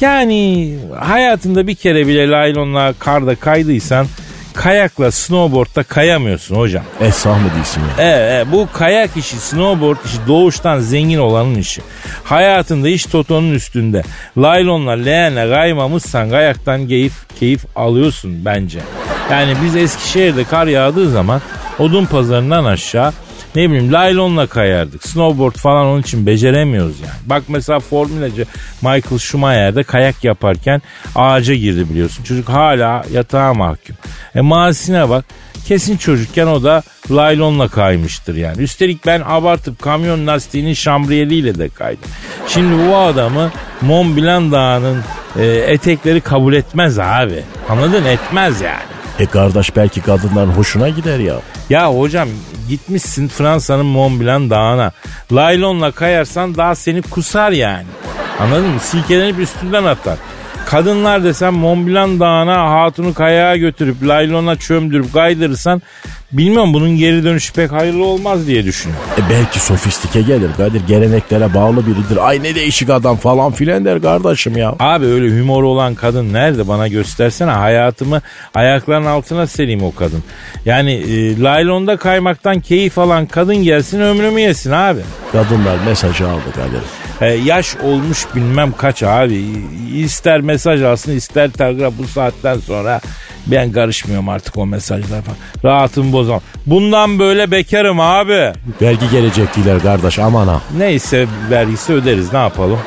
Yani 0.00 0.74
hayatında 1.00 1.66
bir 1.66 1.74
kere 1.74 2.06
bile 2.06 2.28
laylonla 2.28 2.94
karda 2.98 3.34
kaydıysan 3.34 4.06
kayakla 4.54 5.10
snowboardda 5.10 5.82
kayamıyorsun 5.82 6.56
hocam. 6.56 6.84
Esah 7.00 7.42
mı 7.42 7.48
değilsin 7.56 7.80
ya? 7.80 7.86
Evet, 7.98 8.30
evet, 8.32 8.46
bu 8.52 8.68
kayak 8.72 9.16
işi, 9.16 9.36
snowboard 9.36 9.96
işi 10.04 10.16
doğuştan 10.28 10.78
zengin 10.78 11.18
olanın 11.18 11.54
işi. 11.54 11.82
Hayatında 12.24 12.88
iş 12.88 13.06
totonun 13.06 13.54
üstünde. 13.54 14.02
Laylonla, 14.38 14.92
leğenle 14.92 15.54
kaymamışsan 15.54 16.30
kayaktan 16.30 16.88
keyif, 16.88 17.38
keyif 17.40 17.64
alıyorsun 17.76 18.44
bence. 18.44 18.78
Yani 19.30 19.54
biz 19.64 19.76
Eskişehir'de 19.76 20.44
kar 20.44 20.66
yağdığı 20.66 21.10
zaman 21.10 21.40
odun 21.78 22.04
pazarından 22.04 22.64
aşağı 22.64 23.12
ne 23.54 23.70
bileyim 23.70 23.92
laylonla 23.92 24.46
kayardık. 24.46 25.08
Snowboard 25.08 25.54
falan 25.54 25.86
onun 25.86 26.00
için 26.00 26.26
beceremiyoruz 26.26 27.00
yani. 27.00 27.12
Bak 27.26 27.42
mesela 27.48 27.80
formülacı 27.80 28.46
Michael 28.82 29.18
Schumacher'de 29.18 29.82
kayak 29.82 30.24
yaparken 30.24 30.82
ağaca 31.14 31.54
girdi 31.54 31.90
biliyorsun. 31.90 32.24
Çocuk 32.24 32.48
hala 32.48 33.04
yatağa 33.12 33.54
mahkum. 33.54 33.96
E 34.34 34.40
mazisine 34.40 35.08
bak. 35.08 35.24
Kesin 35.66 35.96
çocukken 35.96 36.46
o 36.46 36.62
da 36.62 36.82
laylonla 37.10 37.68
kaymıştır 37.68 38.34
yani. 38.34 38.62
Üstelik 38.62 39.06
ben 39.06 39.22
abartıp 39.26 39.82
kamyon 39.82 40.26
lastiğinin 40.26 40.74
şambriyeliyle 40.74 41.58
de 41.58 41.68
kaydım. 41.68 42.10
Şimdi 42.48 42.88
bu 42.88 42.96
adamı 42.96 43.50
Mont 43.80 44.16
Blanc 44.16 44.52
Dağı'nın 44.52 45.02
e, 45.38 45.46
etekleri 45.46 46.20
kabul 46.20 46.54
etmez 46.54 46.98
abi. 46.98 47.42
Anladın? 47.68 48.04
Etmez 48.04 48.60
yani. 48.60 48.82
E 49.18 49.26
kardeş 49.26 49.76
belki 49.76 50.00
kadınların 50.00 50.50
hoşuna 50.50 50.88
gider 50.88 51.18
ya. 51.18 51.34
Ya 51.70 51.92
hocam 51.92 52.28
gitmişsin 52.68 53.28
Fransa'nın 53.28 53.86
Mont 53.86 54.20
Blanc 54.20 54.50
dağına. 54.50 54.92
Laylonla 55.32 55.90
kayarsan 55.90 56.54
daha 56.54 56.74
seni 56.74 57.02
kusar 57.02 57.52
yani. 57.52 57.86
Anladın 58.40 58.68
mı? 58.68 58.80
Silkelenip 58.80 59.38
üstünden 59.38 59.84
atar. 59.84 60.18
Kadınlar 60.66 61.24
desem 61.24 61.54
Mont 61.54 61.88
Blanc 61.88 62.20
dağına 62.20 62.70
hatunu 62.70 63.14
kayağa 63.14 63.56
götürüp 63.56 63.96
laylona 64.02 64.56
çömdürüp 64.56 65.12
kaydırırsan 65.12 65.82
bilmiyorum 66.38 66.74
bunun 66.74 66.96
geri 66.96 67.24
dönüşü 67.24 67.52
pek 67.52 67.72
hayırlı 67.72 68.04
olmaz 68.04 68.46
diye 68.46 68.64
düşünüyorum. 68.64 69.06
E 69.18 69.30
belki 69.30 69.60
sofistike 69.60 70.22
gelir 70.22 70.50
Kadir 70.56 70.86
geleneklere 70.86 71.54
bağlı 71.54 71.86
biridir. 71.86 72.28
Ay 72.28 72.42
ne 72.42 72.54
değişik 72.54 72.90
adam 72.90 73.16
falan 73.16 73.52
filan 73.52 73.84
der 73.84 74.02
kardeşim 74.02 74.56
ya. 74.56 74.74
Abi 74.78 75.06
öyle 75.06 75.40
humor 75.40 75.62
olan 75.62 75.94
kadın 75.94 76.32
nerede 76.32 76.68
bana 76.68 76.88
göstersene 76.88 77.50
hayatımı 77.50 78.20
ayaklarının 78.54 79.06
altına 79.06 79.46
sereyim 79.46 79.82
o 79.82 79.94
kadın. 79.94 80.24
Yani 80.64 80.92
e, 80.92 81.40
laylonda 81.40 81.96
kaymaktan 81.96 82.60
keyif 82.60 82.98
alan 82.98 83.26
kadın 83.26 83.56
gelsin 83.56 84.00
ömrümü 84.00 84.40
yesin 84.40 84.70
abi. 84.70 85.00
Kadınlar 85.32 85.76
mesajı 85.86 86.28
aldı 86.28 86.52
Kadir. 86.54 86.82
E, 87.20 87.34
yaş 87.34 87.76
olmuş 87.76 88.26
bilmem 88.34 88.72
kaç 88.78 89.02
abi. 89.02 89.44
İster 89.94 90.40
mesaj 90.40 90.82
alsın 90.82 91.12
ister 91.12 91.50
telgraf 91.50 91.92
bu 91.98 92.08
saatten 92.08 92.58
sonra 92.58 93.00
ben 93.46 93.72
karışmıyorum 93.72 94.28
artık 94.28 94.58
o 94.58 94.66
mesajlara 94.66 95.22
falan. 95.22 95.38
Bozamam. 96.24 96.42
Bundan 96.66 97.18
böyle 97.18 97.50
bekarım 97.50 98.00
abi. 98.00 98.52
Vergi 98.82 99.10
gelecek 99.10 99.56
diler 99.56 99.82
kardeş 99.82 100.18
aman 100.18 100.48
ha. 100.48 100.60
Neyse 100.78 101.26
vergisi 101.50 101.92
öderiz 101.92 102.32
ne 102.32 102.38
yapalım. 102.38 102.78